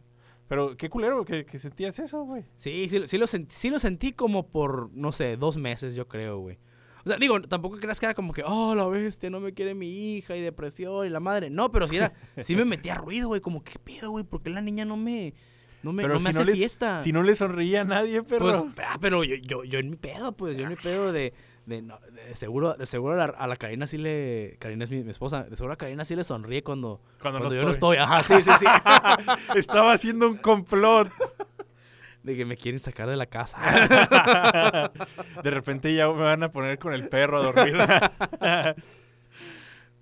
Pero 0.47 0.77
qué 0.77 0.89
culero 0.89 1.25
que, 1.25 1.45
que 1.45 1.59
sentías 1.59 1.99
eso, 1.99 2.23
güey. 2.23 2.45
Sí, 2.55 2.87
sí, 2.87 3.01
sí 3.05 3.17
lo 3.17 3.27
sentí, 3.27 3.53
sí 3.53 3.69
lo 3.69 3.79
sentí 3.79 4.13
como 4.13 4.47
por, 4.47 4.89
no 4.93 5.11
sé, 5.11 5.35
dos 5.35 5.57
meses, 5.57 5.93
yo 5.93 6.07
creo, 6.07 6.39
güey. 6.39 6.57
O 7.03 7.09
sea, 7.09 7.17
digo, 7.17 7.41
tampoco 7.41 7.77
creas 7.77 7.99
que 7.99 8.05
era 8.05 8.15
como 8.15 8.31
que, 8.31 8.43
oh, 8.45 8.73
la 8.75 8.85
bestia, 8.87 9.29
no 9.29 9.41
me 9.41 9.53
quiere 9.53 9.75
mi 9.75 10.15
hija 10.15 10.37
y 10.37 10.41
depresión 10.41 11.05
y 11.05 11.09
la 11.09 11.19
madre. 11.19 11.49
No, 11.49 11.69
pero 11.69 11.85
sí 11.89 11.97
era, 11.97 12.13
sí 12.39 12.55
me 12.55 12.63
metía 12.63 12.95
ruido, 12.95 13.27
güey, 13.27 13.41
como, 13.41 13.61
¿qué 13.61 13.77
pedo, 13.77 14.11
güey? 14.11 14.23
¿Por 14.23 14.41
qué 14.41 14.49
la 14.51 14.61
niña 14.61 14.85
no 14.85 14.95
me, 14.95 15.33
no 15.83 15.91
me, 15.91 16.01
Pero 16.03 16.13
no 16.13 16.19
me 16.21 16.31
no 16.31 16.39
hace 16.39 16.45
les- 16.45 16.55
fiesta? 16.55 17.01
Si 17.01 17.11
no 17.11 17.23
le 17.23 17.35
sonreía 17.35 17.81
a 17.81 17.85
nadie, 17.85 18.23
pero... 18.23 18.39
Pues, 18.45 18.63
ah, 18.87 18.97
pero 19.01 19.25
yo, 19.25 19.35
yo, 19.35 19.65
yo 19.65 19.79
en 19.79 19.89
mi 19.89 19.97
pedo, 19.97 20.31
pues, 20.31 20.55
yo 20.57 20.63
en 20.63 20.69
mi 20.69 20.75
pedo 20.77 21.11
de, 21.11 21.33
De, 21.67 21.81
no, 21.81 21.99
de 21.99 22.33
seguro, 22.37 22.75
de 22.75 22.85
seguro 22.85 23.13
a 23.13 23.17
la, 23.17 23.25
a 23.25 23.45
la 23.45 23.57
Karina 23.57 23.87
sí 23.87 23.97
le. 23.97 24.55
Karina 24.57 24.85
es 24.85 24.89
mi, 24.89 25.03
mi 25.03 25.11
esposa. 25.11 25.43
De 25.43 25.57
seguro 25.57 25.73
a 25.73 25.75
Karina 25.75 26.05
sí 26.05 26.15
le 26.15 26.23
sonríe 26.23 26.63
cuando, 26.63 27.01
Cuando, 27.21 27.39
cuando 27.39 27.55
no 27.55 27.61
yo 27.61 27.65
no 27.65 27.71
estoy. 27.71 27.97
Ajá, 27.97 28.23
sí, 28.23 28.41
sí, 28.41 28.51
sí. 28.57 28.65
Estaba 29.55 29.91
haciendo 29.91 30.29
un 30.29 30.37
complot. 30.37 31.11
de 32.23 32.37
que 32.37 32.45
me 32.45 32.55
quieren 32.55 32.79
sacar 32.79 33.09
de 33.09 33.17
la 33.17 33.25
casa. 33.25 33.57
De 35.43 35.51
repente 35.51 35.93
ya 35.93 36.07
me 36.07 36.21
van 36.23 36.43
a 36.43 36.51
poner 36.53 36.79
con 36.79 36.93
el 36.93 37.09
perro 37.09 37.39
a 37.39 37.51
dormir. 37.51 37.75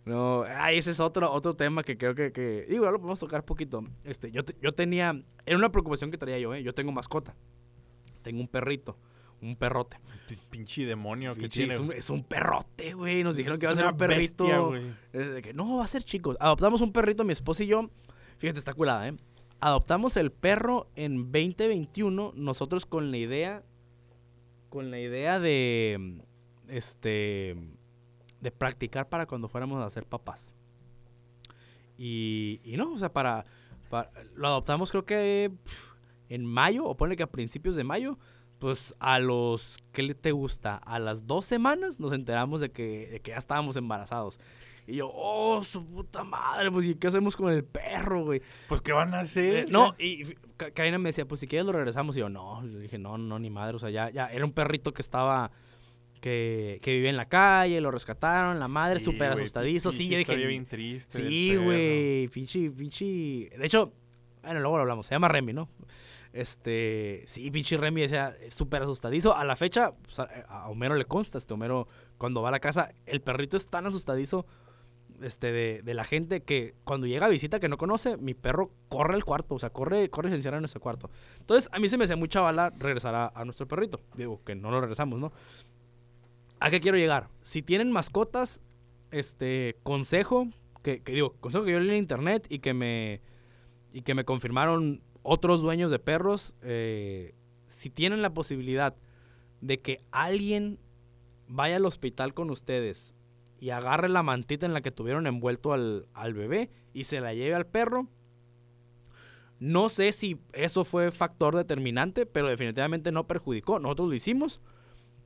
No, 0.06 0.44
ay, 0.44 0.78
ese 0.78 0.92
es 0.92 1.00
otro, 1.00 1.32
otro 1.32 1.56
tema 1.56 1.82
que 1.82 1.98
creo 1.98 2.14
que, 2.14 2.32
que 2.32 2.68
igual 2.70 2.94
lo 2.94 3.00
podemos 3.00 3.20
tocar 3.20 3.44
poquito. 3.44 3.84
Este, 4.04 4.32
yo, 4.32 4.44
yo 4.62 4.72
tenía, 4.72 5.20
era 5.48 5.58
una 5.58 5.72
preocupación 5.72 6.12
que 6.12 6.18
traía 6.20 6.38
yo, 6.38 6.54
¿eh? 6.54 6.62
Yo 6.62 6.76
tengo 6.76 6.92
mascota. 6.92 7.36
Tengo 8.22 8.40
un 8.40 8.48
perrito, 8.48 9.00
un 9.42 9.56
perrote. 9.56 9.98
Pi- 10.28 10.38
Pinche 10.50 10.86
demonio 10.86 11.34
que 11.36 11.50
tiene. 11.50 11.74
es, 11.76 11.80
un, 11.80 11.92
es 11.92 12.10
un 12.10 12.24
perrote, 12.24 12.94
güey. 12.94 13.24
Nos 13.24 13.38
dijeron 13.38 13.60
que 13.60 13.66
iba 13.66 13.72
a 13.74 13.76
ser 13.76 13.86
un 13.86 13.98
perrito. 13.98 14.46
bestia, 14.48 15.42
que, 15.42 15.54
no, 15.54 15.78
va 15.78 15.84
a 15.86 15.88
ser 15.88 16.04
chico. 16.04 16.36
Adoptamos 16.40 16.82
un 16.82 16.92
perrito, 16.92 17.24
mi 17.24 17.34
esposa 17.34 17.64
y 17.64 17.68
yo. 17.68 17.90
Fíjate, 18.38 18.60
está 18.60 18.74
curada, 18.74 19.08
¿eh? 19.08 19.16
Adoptamos 19.60 20.18
el 20.18 20.32
perro 20.32 20.90
en 20.96 21.32
2021, 21.32 22.34
nosotros 22.36 22.86
con 22.86 23.12
la 23.12 23.18
idea, 23.18 23.64
con 24.70 24.92
la 24.92 25.00
idea 25.00 25.40
de, 25.40 26.22
este, 26.68 27.56
de 28.42 28.52
practicar 28.52 29.08
para 29.10 29.26
cuando 29.26 29.48
fuéramos 29.48 29.82
a 29.84 29.90
ser 29.90 30.06
papás. 30.06 30.54
Y, 31.98 32.60
y 32.64 32.76
no, 32.78 32.94
o 32.94 32.98
sea, 32.98 33.12
para, 33.14 33.46
para- 33.90 34.12
lo 34.36 34.48
adoptamos 34.48 34.92
creo 34.92 35.06
que 35.06 35.52
en 36.30 36.46
mayo, 36.46 36.86
o 36.86 36.98
ponle 36.98 37.16
que 37.16 37.24
a 37.24 37.28
principios 37.32 37.76
de 37.76 37.84
mayo, 37.84 38.18
pues 38.66 38.96
a 38.98 39.20
los, 39.20 39.78
¿qué 39.92 40.02
le 40.02 40.16
te 40.16 40.32
gusta? 40.32 40.78
A 40.78 40.98
las 40.98 41.28
dos 41.28 41.46
semanas 41.46 42.00
nos 42.00 42.14
enteramos 42.14 42.62
de 42.62 42.72
que, 42.72 43.10
de 43.12 43.20
que 43.20 43.30
ya 43.30 43.38
estábamos 43.38 43.76
embarazados. 43.76 44.40
Y 44.88 44.96
yo, 44.96 45.12
oh, 45.14 45.64
su 45.64 45.86
puta 45.86 46.24
madre, 46.24 46.72
pues, 46.72 46.88
¿y 46.88 46.96
qué 46.96 47.06
hacemos 47.06 47.36
con 47.36 47.54
el 47.54 47.64
perro, 47.64 48.24
güey? 48.24 48.42
Pues, 48.68 48.82
¿qué 48.82 48.92
van 48.92 49.14
a 49.14 49.20
hacer? 49.20 49.56
Eh, 49.56 49.66
no, 49.70 49.94
y 50.00 50.24
Karina 50.74 50.98
me 50.98 51.10
decía, 51.10 51.28
pues, 51.28 51.42
si 51.42 51.48
quieres 51.48 51.68
lo 51.68 51.74
regresamos. 51.74 52.18
Y 52.18 52.22
yo, 52.22 52.30
no, 52.30 52.64
le 52.64 52.80
dije, 52.80 52.98
no, 52.98 53.20
no, 53.20 53.38
ni 53.38 53.52
madre, 53.52 53.76
o 53.76 53.80
sea, 53.80 53.92
ya, 53.92 54.10
ya, 54.10 54.30
era 54.30 54.44
un 54.44 54.52
perrito 54.52 54.96
que 54.96 55.04
estaba, 55.04 55.52
que, 56.20 56.80
que 56.82 56.92
vivía 56.92 57.12
en 57.12 57.18
la 57.18 57.28
calle, 57.28 57.80
lo 57.82 57.92
rescataron, 57.92 58.60
la 58.60 58.68
madre, 58.68 59.00
súper 59.00 59.34
asustadizo. 59.34 59.92
Sí, 59.92 60.10
yo 60.10 60.18
dije, 60.18 60.36
bien 60.38 60.66
triste 60.66 61.20
del 61.20 61.30
Sí, 61.30 61.56
güey, 61.56 62.30
pinche, 62.30 62.72
pinche. 62.72 63.06
De 63.06 63.66
hecho, 63.68 63.94
bueno, 64.42 64.60
luego 64.60 64.78
lo 64.78 64.82
hablamos. 64.82 65.06
Se 65.06 65.14
llama 65.14 65.28
Remy, 65.28 65.54
¿no? 65.54 65.70
Este, 66.36 67.24
sí, 67.28 67.50
pinche 67.50 67.78
Remy 67.78 68.02
decía 68.02 68.36
súper 68.50 68.84
asustadizo. 68.84 69.34
A 69.34 69.46
la 69.46 69.56
fecha, 69.56 69.94
pues, 69.94 70.20
a, 70.20 70.68
Homero 70.70 70.96
le 70.96 71.06
consta, 71.06 71.38
este 71.38 71.54
Homero, 71.54 71.88
cuando 72.18 72.42
va 72.42 72.50
a 72.50 72.52
la 72.52 72.60
casa, 72.60 72.94
el 73.06 73.22
perrito 73.22 73.56
es 73.56 73.68
tan 73.68 73.86
asustadizo 73.86 74.46
este, 75.22 75.54
de, 75.54 75.82
de 75.82 75.94
la 75.94 76.04
gente 76.04 76.44
que 76.44 76.76
cuando 76.84 77.08
llega 77.08 77.28
a 77.28 77.30
visita 77.30 77.62
que 77.62 77.70
no 77.70 77.78
conoce, 77.78 78.18
mi 78.18 78.34
perro 78.34 78.70
corre 78.90 79.16
al 79.16 79.24
cuarto, 79.24 79.56
o 79.56 79.60
sea, 79.60 79.70
corre, 79.70 80.10
corre 80.10 80.28
y 80.28 80.32
se 80.32 80.36
encierra 80.36 80.58
en 80.58 80.64
nuestro 80.64 80.82
cuarto. 80.82 81.10
Entonces, 81.40 81.70
a 81.72 81.80
mí 81.80 81.88
se 81.88 81.98
me 81.98 82.04
hacía 82.04 82.18
mucha 82.18 82.42
bala 82.42 82.70
regresar 82.78 83.16
a, 83.16 83.32
a 83.34 83.46
nuestro 83.46 83.66
perrito. 83.66 84.02
Digo, 84.18 84.42
que 84.44 84.56
no 84.56 84.72
lo 84.72 84.82
regresamos, 84.82 85.18
¿no? 85.18 85.32
¿A 86.60 86.70
qué 86.70 86.82
quiero 86.82 86.98
llegar? 86.98 87.30
Si 87.44 87.62
tienen 87.62 87.94
mascotas, 87.94 88.60
este, 89.12 89.78
consejo, 89.84 90.50
que, 90.84 91.02
que 91.02 91.14
digo, 91.14 91.36
consejo 91.40 91.64
que 91.64 91.72
yo 91.72 91.80
leí 91.80 91.92
en 91.92 91.96
internet 91.96 92.46
y 92.50 92.60
que 92.60 92.74
me, 92.74 93.22
y 93.94 94.02
que 94.02 94.16
me 94.16 94.26
confirmaron 94.26 95.02
otros 95.26 95.62
dueños 95.62 95.90
de 95.90 96.00
perros, 96.00 96.54
eh, 96.62 97.34
si 97.68 97.90
tienen 97.90 98.22
la 98.22 98.34
posibilidad 98.34 98.96
de 99.60 99.82
que 99.82 100.02
alguien 100.12 100.80
vaya 101.48 101.78
al 101.78 101.86
hospital 101.86 102.34
con 102.34 102.52
ustedes 102.52 103.16
y 103.60 103.72
agarre 103.72 104.08
la 104.08 104.22
mantita 104.22 104.68
en 104.68 104.74
la 104.74 104.82
que 104.82 104.92
tuvieron 104.92 105.26
envuelto 105.26 105.74
al, 105.74 106.08
al 106.14 106.34
bebé 106.36 106.70
y 106.94 107.06
se 107.06 107.22
la 107.22 107.34
lleve 107.34 107.56
al 107.56 107.66
perro, 107.66 108.08
no 109.60 109.90
sé 109.90 110.12
si 110.12 110.40
eso 110.54 110.86
fue 110.86 111.12
factor 111.12 111.56
determinante, 111.56 112.28
pero 112.28 112.48
definitivamente 112.48 113.12
no 113.12 113.26
perjudicó. 113.26 113.80
Nosotros 113.80 114.10
lo 114.10 114.14
hicimos 114.14 114.62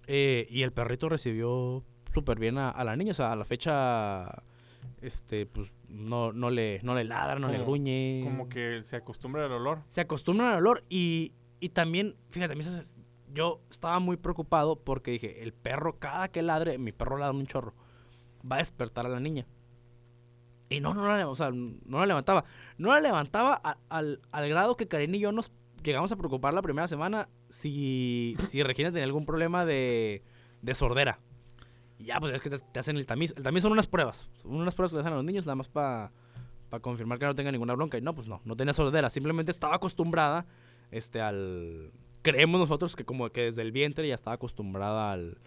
eh, 0.07 0.47
y 0.49 0.61
el 0.61 0.71
perrito 0.71 1.09
recibió 1.09 1.83
súper 2.13 2.39
bien 2.39 2.57
a, 2.57 2.69
a 2.69 2.83
la 2.85 2.95
niña. 2.95 3.11
O 3.11 3.15
sea, 3.15 3.33
a 3.33 3.35
la 3.35 3.43
fecha, 3.43 4.43
este, 5.01 5.45
pues 5.45 5.73
no, 5.89 6.31
no, 6.33 6.49
le, 6.49 6.79
no 6.83 6.95
le 6.95 7.03
ladra, 7.03 7.39
no 7.39 7.47
le 7.49 7.59
gruñe. 7.59 8.21
Como 8.23 8.47
que 8.49 8.81
se 8.83 8.95
acostumbra 8.95 9.45
al 9.45 9.51
olor. 9.51 9.83
Se 9.89 10.01
acostumbran 10.01 10.51
al 10.51 10.57
olor 10.59 10.83
y, 10.89 11.33
y 11.59 11.69
también, 11.69 12.15
fíjate, 12.29 12.55
yo 13.33 13.61
estaba 13.69 13.99
muy 13.99 14.17
preocupado 14.17 14.75
porque 14.79 15.11
dije, 15.11 15.43
el 15.43 15.53
perro, 15.53 15.99
cada 15.99 16.29
que 16.29 16.41
ladre, 16.41 16.77
mi 16.77 16.91
perro 16.91 17.17
ladra 17.17 17.35
un 17.37 17.45
chorro, 17.45 17.73
va 18.49 18.55
a 18.57 18.59
despertar 18.59 19.05
a 19.05 19.09
la 19.09 19.19
niña. 19.19 19.45
Y 20.69 20.81
no, 20.81 20.93
no 20.93 21.07
la, 21.07 21.27
o 21.27 21.35
sea, 21.35 21.49
no 21.51 21.99
la 21.99 22.05
levantaba. 22.05 22.45
No 22.77 22.89
la 22.93 22.99
levantaba 23.01 23.59
a- 23.63 23.77
al, 23.89 24.21
al 24.31 24.49
grado 24.49 24.77
que 24.77 24.87
Karen 24.87 25.15
y 25.15 25.19
yo 25.19 25.31
nos 25.31 25.51
llegamos 25.83 26.11
a 26.11 26.15
preocupar 26.15 26.53
la 26.53 26.61
primera 26.61 26.87
semana 26.87 27.27
si, 27.49 28.35
si 28.49 28.61
Regina 28.61 28.89
tenía 28.91 29.05
algún 29.05 29.25
problema 29.25 29.65
de, 29.65 30.23
de 30.61 30.75
sordera. 30.75 31.19
Ya, 31.99 32.19
pues 32.19 32.33
es 32.33 32.41
que 32.41 32.49
te, 32.49 32.79
hacen 32.79 32.97
el 32.97 33.05
tamiz. 33.05 33.33
El 33.35 33.43
tamiz 33.43 33.63
son 33.63 33.71
unas 33.71 33.87
pruebas. 33.87 34.29
Son 34.41 34.55
unas 34.55 34.73
pruebas 34.73 34.91
que 34.91 34.95
le 34.95 35.01
hacen 35.01 35.13
a 35.13 35.17
los 35.17 35.25
niños 35.25 35.45
nada 35.45 35.55
más 35.55 35.67
para 35.67 36.11
confirmar 36.81 37.19
que 37.19 37.25
no 37.25 37.35
tenga 37.35 37.51
ninguna 37.51 37.75
bronca. 37.75 37.97
Y 37.97 38.01
no, 38.01 38.15
pues 38.15 38.27
no, 38.27 38.41
no 38.45 38.55
tenía 38.55 38.73
sordera. 38.73 39.09
Simplemente 39.09 39.51
estaba 39.51 39.75
acostumbrada 39.75 40.45
este, 40.91 41.21
al... 41.21 41.91
Creemos 42.21 42.59
nosotros 42.59 42.95
que 42.95 43.05
como 43.05 43.29
que 43.29 43.43
desde 43.43 43.61
el 43.61 43.71
vientre 43.71 44.07
ya 44.07 44.15
estaba 44.15 44.35
acostumbrada 44.35 45.11
al, 45.11 45.37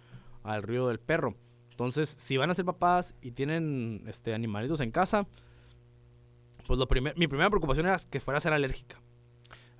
al 0.42 0.62
ruido 0.62 0.88
del 0.88 1.00
perro. 1.00 1.34
Entonces, 1.70 2.14
si 2.18 2.36
van 2.36 2.50
a 2.50 2.54
ser 2.54 2.64
papás 2.64 3.14
y 3.20 3.32
tienen 3.32 4.04
este, 4.06 4.34
animalitos 4.34 4.80
en 4.80 4.90
casa, 4.90 5.26
pues 6.66 6.78
lo 6.78 6.86
primer, 6.86 7.16
mi 7.16 7.26
primera 7.26 7.50
preocupación 7.50 7.86
era 7.86 7.96
que 8.10 8.20
fuera 8.20 8.38
a 8.38 8.40
ser 8.40 8.52
alérgica. 8.52 9.01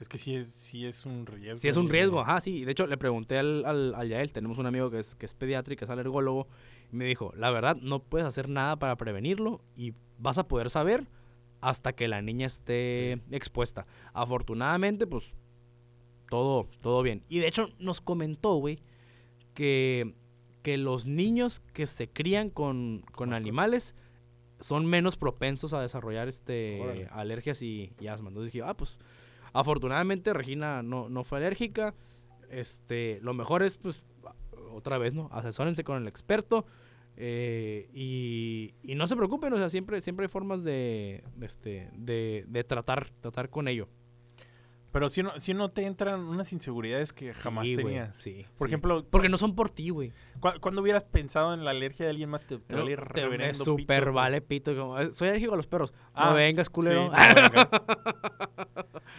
Es 0.02 0.08
que 0.08 0.18
sí 0.18 0.34
es, 0.34 0.48
sí 0.48 0.84
es 0.84 1.06
un 1.06 1.26
riesgo. 1.26 1.60
Si 1.60 1.68
es 1.68 1.76
un 1.76 1.88
riesgo, 1.88 2.20
ajá, 2.22 2.40
sí. 2.40 2.64
De 2.64 2.72
hecho, 2.72 2.88
le 2.88 2.96
pregunté 2.96 3.38
al, 3.38 3.64
al, 3.64 4.08
Yael, 4.08 4.32
tenemos 4.32 4.58
un 4.58 4.66
amigo 4.66 4.90
que 4.90 4.98
es, 4.98 5.14
que 5.14 5.26
es 5.26 5.34
pediatra 5.34 5.74
y 5.74 5.76
que 5.76 5.84
es 5.84 5.90
alergólogo, 5.92 6.48
y 6.92 6.96
me 6.96 7.04
dijo, 7.04 7.32
la 7.36 7.52
verdad, 7.52 7.76
no 7.76 8.00
puedes 8.02 8.26
hacer 8.26 8.48
nada 8.48 8.80
para 8.80 8.96
prevenirlo 8.96 9.60
y 9.76 9.94
vas 10.18 10.38
a 10.38 10.48
poder 10.48 10.70
saber 10.70 11.06
hasta 11.60 11.92
que 11.92 12.08
la 12.08 12.20
niña 12.20 12.48
esté 12.48 13.12
expuesta. 13.30 13.86
Afortunadamente, 14.12 15.06
pues, 15.06 15.36
todo, 16.28 16.68
todo 16.80 17.04
bien. 17.04 17.22
Y 17.28 17.38
de 17.38 17.46
hecho, 17.46 17.68
nos 17.78 18.00
comentó, 18.00 18.56
güey, 18.56 18.80
que, 19.54 20.16
que 20.64 20.78
los 20.78 21.06
niños 21.06 21.60
que 21.60 21.86
se 21.86 22.08
crían 22.08 22.50
con, 22.50 23.04
con 23.12 23.34
animales 23.34 23.94
son 24.58 24.84
menos 24.84 25.16
propensos 25.16 25.72
a 25.74 25.80
desarrollar 25.80 26.26
este 26.26 26.80
Órale. 26.80 27.08
alergias 27.12 27.62
y, 27.62 27.92
y 28.00 28.08
asma. 28.08 28.30
Entonces 28.30 28.52
dije, 28.52 28.64
ah, 28.66 28.74
pues 28.74 28.98
afortunadamente 29.52 30.32
Regina 30.32 30.82
no, 30.82 31.08
no 31.08 31.24
fue 31.24 31.38
alérgica. 31.38 31.94
Este, 32.50 33.18
lo 33.22 33.32
mejor 33.34 33.62
es, 33.62 33.76
pues, 33.76 34.02
otra 34.72 34.98
vez, 34.98 35.14
¿no? 35.14 35.28
Asesórense 35.32 35.84
con 35.84 35.96
el 36.00 36.08
experto. 36.08 36.66
eh, 37.16 37.88
y, 37.92 38.74
y 38.82 38.94
no 38.94 39.06
se 39.06 39.16
preocupen, 39.16 39.52
o 39.52 39.56
sea, 39.58 39.68
siempre, 39.68 40.00
siempre 40.00 40.24
hay 40.24 40.28
formas 40.28 40.64
de, 40.64 41.22
este, 41.42 41.90
de, 41.94 42.44
de 42.48 42.64
tratar, 42.64 43.10
tratar 43.20 43.50
con 43.50 43.68
ello. 43.68 43.88
Pero 44.92 45.08
si 45.08 45.22
no, 45.22 45.38
si 45.40 45.54
no 45.54 45.70
te 45.70 45.84
entran 45.86 46.20
unas 46.20 46.52
inseguridades 46.52 47.14
que 47.14 47.32
jamás 47.32 47.64
Sí, 47.66 47.76
tenías. 47.76 48.14
sí, 48.18 48.44
Por 48.58 48.68
sí. 48.68 48.72
ejemplo, 48.72 49.06
Porque 49.08 49.30
no 49.30 49.38
son 49.38 49.54
por 49.54 49.70
ti, 49.70 49.88
güey. 49.88 50.12
¿cu- 50.40 50.50
¿cuándo 50.60 50.82
hubieras 50.82 51.04
pensado 51.04 51.54
en 51.54 51.64
la 51.64 51.70
alergia 51.70 52.04
de 52.04 52.10
alguien 52.10 52.28
más? 52.28 52.46
Te, 52.46 52.58
te 52.58 52.74
No, 52.74 52.80
vale 52.80 52.96
te- 52.96 53.02
me 53.02 53.08
reverendo 53.08 53.64
super 53.64 54.02
pito, 54.04 54.12
vale 54.12 54.40
pito. 54.42 54.76
como, 54.76 54.98
"Eh, 54.98 55.10
soy 55.12 55.28
alérgico 55.28 55.54
a 55.54 55.56
los 55.56 55.66
perros. 55.66 55.94
Ah, 56.12 56.30
no 56.30 56.34
vengas, 56.36 56.68
culero. 56.68 57.04
Sí, 57.04 57.08
no 57.10 57.34
vengas. 57.34 57.68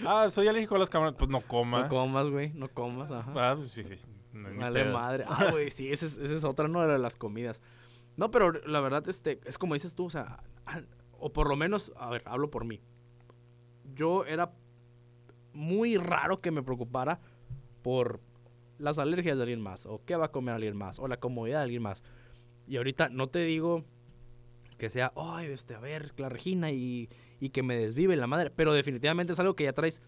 ah, 0.06 0.30
soy 0.30 0.48
alérgico 0.48 0.76
a 0.76 0.80
las 0.80 0.90
cámaras. 0.90 1.16
Pues 1.18 1.30
no 1.30 1.42
comas. 1.42 1.84
no 1.84 1.90
comas, 1.90 2.30
güey. 2.30 2.52
No 2.54 2.68
comas. 2.70 3.12
Ajá. 3.12 3.32
Ah, 3.36 3.56
pues 3.58 3.72
sí, 3.72 3.84
no 4.32 4.50
Vale 4.56 4.86
madre. 4.86 5.26
Ah, 5.28 5.52
güey, 5.52 5.70
sí, 5.70 5.92
esa 5.92 6.06
es, 6.06 6.18
esa 6.18 6.36
es 6.36 6.44
otra, 6.44 6.68
¿no? 6.68 6.86
De 6.86 6.98
las 6.98 7.16
comidas. 7.16 7.62
No, 8.16 8.32
pero 8.32 8.52
la 8.52 8.80
verdad, 8.80 9.08
este, 9.08 9.40
es 9.46 9.58
como 9.58 9.74
dices 9.74 9.96
tú, 9.96 10.06
o 10.06 10.10
sea, 10.10 10.44
o 11.20 11.34
por 11.34 11.48
lo 11.48 11.56
menos, 11.56 11.92
a 11.98 12.10
ver, 12.10 12.22
hablo 12.26 12.50
por 12.50 12.66
mí. 12.66 12.82
Yo 13.96 14.26
era 14.26 14.52
muy 15.54 15.98
raro 15.98 16.42
que 16.42 16.52
me 16.52 16.64
preocupara 16.64 17.20
por 17.82 18.20
las 18.78 18.98
alergias 18.98 19.38
de 19.38 19.44
alguien 19.44 19.62
más, 19.62 19.86
o 19.86 20.02
qué 20.06 20.16
va 20.16 20.26
a 20.26 20.32
comer 20.32 20.56
alguien 20.56 20.76
más, 20.76 21.00
o 21.00 21.08
la 21.08 21.18
comodidad 21.18 21.60
de 21.60 21.64
alguien 21.64 21.84
más. 21.84 22.04
Y 22.68 22.78
ahorita 22.78 23.10
no 23.10 23.28
te 23.28 23.40
digo 23.40 23.84
que 24.78 24.90
sea, 24.90 25.14
ay, 25.16 25.48
este, 25.48 25.76
a 25.76 25.80
ver, 25.80 26.14
la 26.18 26.30
Regina 26.30 26.72
y, 26.72 27.10
y 27.40 27.50
que 27.50 27.64
me 27.64 27.76
desvive 27.76 28.16
la 28.16 28.28
madre, 28.28 28.50
pero 28.52 28.74
definitivamente 28.74 29.34
es 29.34 29.40
algo 29.40 29.56
que 29.56 29.64
ya 29.66 29.74
traes, 29.74 30.02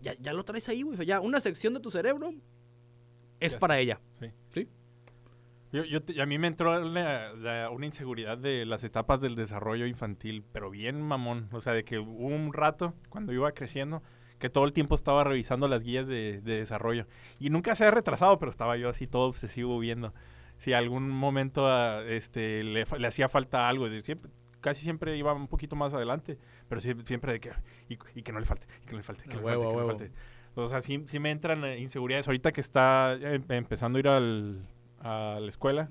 ya, 0.00 0.14
ya 0.20 0.32
lo 0.32 0.44
traes 0.44 0.68
ahí, 0.68 0.82
güey. 0.82 0.98
Ya 1.06 1.20
una 1.20 1.40
sección 1.40 1.74
de 1.74 1.80
tu 1.80 1.90
cerebro 1.90 2.32
es 3.40 3.52
Ya 3.52 3.58
para 3.58 3.78
ella. 3.78 4.00
Yo, 5.70 5.84
yo 5.84 6.02
te- 6.02 6.20
a 6.20 6.24
mí 6.26 6.38
me 6.38 6.46
entró 6.46 6.80
la- 6.80 7.32
la- 7.34 7.70
una 7.70 7.84
inseguridad 7.86 8.38
de 8.38 8.64
las 8.64 8.84
etapas 8.84 9.20
del 9.20 9.34
desarrollo 9.36 9.86
infantil, 9.86 10.42
pero 10.52 10.70
bien 10.70 11.02
mamón. 11.02 11.48
O 11.52 11.60
sea, 11.60 11.74
de 11.74 11.84
que 11.84 11.98
hubo 11.98 12.26
un 12.26 12.52
rato, 12.54 12.94
cuando 13.10 13.32
iba 13.34 13.52
creciendo, 13.52 14.02
que 14.38 14.48
todo 14.48 14.64
el 14.64 14.72
tiempo 14.72 14.94
estaba 14.94 15.24
revisando 15.24 15.68
las 15.68 15.82
guías 15.82 16.06
de, 16.06 16.40
de 16.40 16.54
desarrollo. 16.58 17.06
Y 17.38 17.50
nunca 17.50 17.74
se 17.74 17.84
ha 17.84 17.90
retrasado, 17.90 18.38
pero 18.38 18.50
estaba 18.50 18.76
yo 18.78 18.88
así 18.88 19.06
todo 19.06 19.24
obsesivo 19.28 19.78
viendo. 19.78 20.14
si 20.56 20.72
algún 20.72 21.08
momento 21.10 21.66
ah, 21.68 22.02
este, 22.06 22.64
le, 22.64 22.84
le 22.98 23.06
hacía 23.06 23.28
falta 23.28 23.68
algo. 23.68 23.88
de 23.90 24.00
siempre, 24.00 24.30
casi 24.60 24.82
siempre 24.82 25.16
iba 25.16 25.32
un 25.32 25.48
poquito 25.48 25.76
más 25.76 25.94
adelante, 25.94 26.38
pero 26.68 26.80
sie- 26.80 27.02
siempre 27.06 27.32
de 27.32 27.40
que, 27.40 27.50
y, 27.88 27.98
y 28.14 28.22
que 28.22 28.32
no 28.32 28.40
le 28.40 28.46
falte, 28.46 28.66
y 28.82 28.86
que 28.86 28.92
no 28.92 28.98
le 28.98 29.02
falte, 29.04 29.22
que 29.24 29.30
no 29.30 29.40
le 29.40 29.44
huevo, 29.46 29.62
falte, 29.64 29.76
que 29.76 29.76
no 29.76 29.92
le 29.92 29.98
falte. 30.08 30.20
O 30.54 30.66
sea, 30.66 30.80
sí, 30.80 31.02
sí 31.06 31.18
me 31.20 31.30
entran 31.30 31.64
eh, 31.64 31.78
inseguridades. 31.78 32.26
Ahorita 32.26 32.50
que 32.52 32.60
está 32.60 33.14
eh, 33.20 33.40
empezando 33.50 33.96
a 33.96 34.00
ir 34.00 34.08
al, 34.08 34.66
a 35.00 35.38
la 35.40 35.48
escuela, 35.48 35.88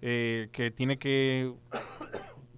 eh, 0.00 0.48
que 0.52 0.70
tiene 0.70 0.98
que, 0.98 1.52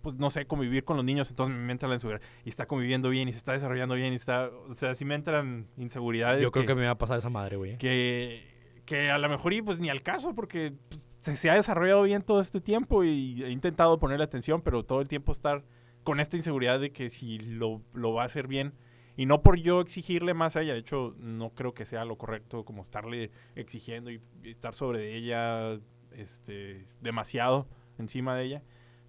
pues 0.03 0.14
no 0.16 0.30
sé, 0.30 0.46
convivir 0.46 0.84
con 0.84 0.96
los 0.96 1.05
niños, 1.05 1.28
entonces 1.30 1.57
me 1.57 1.72
entra 1.72 1.88
la 1.88 1.96
inseguridad. 1.96 2.22
Y 2.44 2.48
está 2.51 2.66
conviviendo 2.66 3.09
bien, 3.11 3.28
y 3.28 3.32
se 3.32 3.38
está 3.38 3.53
desarrollando 3.53 3.94
bien, 3.96 4.12
y 4.12 4.16
está, 4.16 4.48
o 4.68 4.74
sea, 4.74 4.94
sí 4.94 5.05
me 5.05 5.14
entran 5.16 5.66
inseguridades. 5.76 6.42
Yo 6.42 6.51
creo 6.53 6.66
que 6.66 6.74
me 6.74 6.84
va 6.86 6.92
a 6.92 6.98
pasar 6.98 7.18
esa 7.18 7.30
madre, 7.30 7.57
güey. 7.57 7.76
que, 7.78 8.46
que 8.86 9.11
a 9.11 9.18
lo 9.18 9.28
mejor 9.28 9.53
y 9.53 9.62
pues 9.62 9.80
ni 9.80 9.88
al 9.90 10.03
caso, 10.03 10.34
porque 10.34 10.72
pues, 10.88 11.05
se, 11.20 11.50
ha 11.50 11.54
desarrollado 11.54 12.02
bien 12.02 12.22
todo 12.22 12.40
este 12.40 12.60
tiempo 12.60 13.04
y 13.04 13.42
he 13.42 13.50
intentado 13.50 13.98
ponerle 13.98 14.24
atención, 14.24 14.62
pero 14.62 14.84
todo 14.84 15.00
el 15.00 15.08
tiempo 15.08 15.32
estar 15.32 15.64
con 16.02 16.20
esta 16.20 16.36
inseguridad 16.36 16.80
de 16.80 16.92
que 16.92 17.10
si 17.10 17.38
lo, 17.38 17.82
lo 17.92 18.12
va 18.14 18.22
a 18.22 18.26
hacer 18.26 18.46
bien. 18.46 18.72
Y 19.16 19.26
no 19.26 19.42
por 19.42 19.58
yo 19.58 19.80
exigirle 19.80 20.32
más 20.32 20.56
a 20.56 20.62
ella, 20.62 20.72
de 20.72 20.78
hecho 20.78 21.14
no 21.18 21.50
creo 21.50 21.74
que 21.74 21.84
sea 21.84 22.04
lo 22.04 22.16
correcto 22.16 22.64
como 22.64 22.82
estarle 22.82 23.30
exigiendo 23.54 24.10
y, 24.10 24.20
y 24.42 24.50
estar 24.50 24.72
sobre 24.74 25.14
ella 25.14 25.78
este, 26.12 26.86
demasiado 27.00 27.66
encima 27.98 28.34
de 28.34 28.44
ella, 28.44 28.62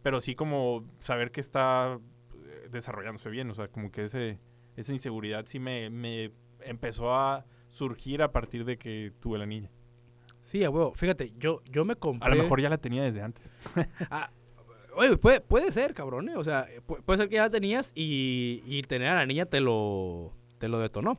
pero 0.04 0.22
sí 0.22 0.36
como 0.36 0.86
saber 1.00 1.32
que 1.32 1.42
está 1.42 2.00
eh, 2.46 2.68
desarrollándose 2.72 3.30
bien, 3.30 3.50
o 3.50 3.54
sea, 3.54 3.68
como 3.70 3.92
que 3.92 4.06
ese, 4.06 4.40
esa 4.76 4.94
inseguridad 4.94 5.46
sí 5.46 5.60
me, 5.60 5.90
me 5.90 6.32
empezó 6.62 7.16
a 7.16 7.46
surgir 7.70 8.22
a 8.22 8.32
partir 8.32 8.66
de 8.66 8.78
que 8.78 9.14
tuve 9.20 9.38
la 9.38 9.46
niña. 9.46 9.72
Sí, 10.44 10.64
a 10.64 10.70
huevo. 10.70 10.94
Fíjate, 10.94 11.34
yo, 11.38 11.62
yo 11.72 11.86
me 11.86 11.96
compré... 11.96 12.28
A 12.32 12.36
lo 12.36 12.44
mejor 12.44 12.62
ya 12.62 12.70
la 12.70 12.78
tenía 12.78 13.04
desde 13.04 13.22
antes. 13.22 13.50
Oye, 14.96 15.16
puede, 15.18 15.40
puede 15.40 15.72
ser, 15.72 15.94
cabrón, 15.94 16.28
¿eh? 16.30 16.36
O 16.36 16.44
sea, 16.44 16.68
pu- 16.86 17.02
puede 17.04 17.18
ser 17.18 17.30
que 17.30 17.36
ya 17.36 17.44
la 17.44 17.50
tenías 17.50 17.92
y, 17.96 18.62
y 18.66 18.82
tener 18.82 19.08
a 19.08 19.16
la 19.16 19.26
niña 19.26 19.46
te 19.46 19.62
lo, 19.62 20.34
te 20.58 20.68
lo 20.68 20.80
detonó. 20.80 21.18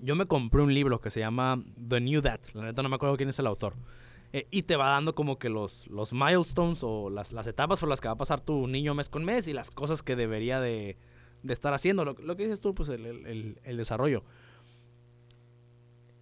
Yo 0.00 0.14
me 0.16 0.26
compré 0.26 0.62
un 0.62 0.72
libro 0.74 1.00
que 1.00 1.10
se 1.10 1.20
llama 1.20 1.62
The 1.88 2.00
New 2.00 2.20
Dad. 2.20 2.40
La 2.54 2.62
neta 2.64 2.82
no 2.82 2.88
me 2.88 2.96
acuerdo 2.96 3.16
quién 3.16 3.28
es 3.28 3.38
el 3.38 3.46
autor. 3.46 3.74
Eh, 4.32 4.46
y 4.50 4.62
te 4.62 4.76
va 4.76 4.90
dando 4.90 5.14
como 5.14 5.38
que 5.38 5.48
los, 5.48 5.86
los 5.88 6.12
milestones 6.12 6.78
o 6.82 7.10
las, 7.10 7.32
las 7.32 7.46
etapas 7.46 7.80
por 7.80 7.88
las 7.88 8.00
que 8.00 8.08
va 8.08 8.14
a 8.14 8.18
pasar 8.18 8.40
tu 8.40 8.66
niño 8.66 8.94
mes 8.94 9.08
con 9.08 9.24
mes 9.24 9.46
y 9.48 9.52
las 9.52 9.70
cosas 9.70 10.02
que 10.02 10.16
debería 10.16 10.60
de, 10.60 10.96
de 11.42 11.52
estar 11.52 11.74
haciendo. 11.74 12.04
Lo, 12.04 12.14
lo 12.14 12.36
que 12.36 12.44
dices 12.44 12.60
tú, 12.60 12.74
pues 12.74 12.88
el- 12.88 13.58
el 13.62 13.76
desarrollo. 13.76 14.22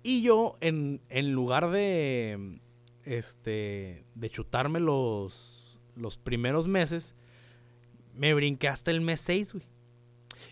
Y 0.02 0.22
yo, 0.22 0.56
en, 0.60 1.00
en 1.08 1.32
lugar 1.32 1.70
de, 1.70 2.58
este, 3.04 4.04
de 4.14 4.30
chutarme 4.30 4.80
los, 4.80 5.78
los 5.96 6.16
primeros 6.16 6.66
meses, 6.68 7.14
me 8.14 8.34
brinqué 8.34 8.68
hasta 8.68 8.90
el 8.90 9.00
mes 9.00 9.20
6, 9.20 9.52
güey. 9.54 9.64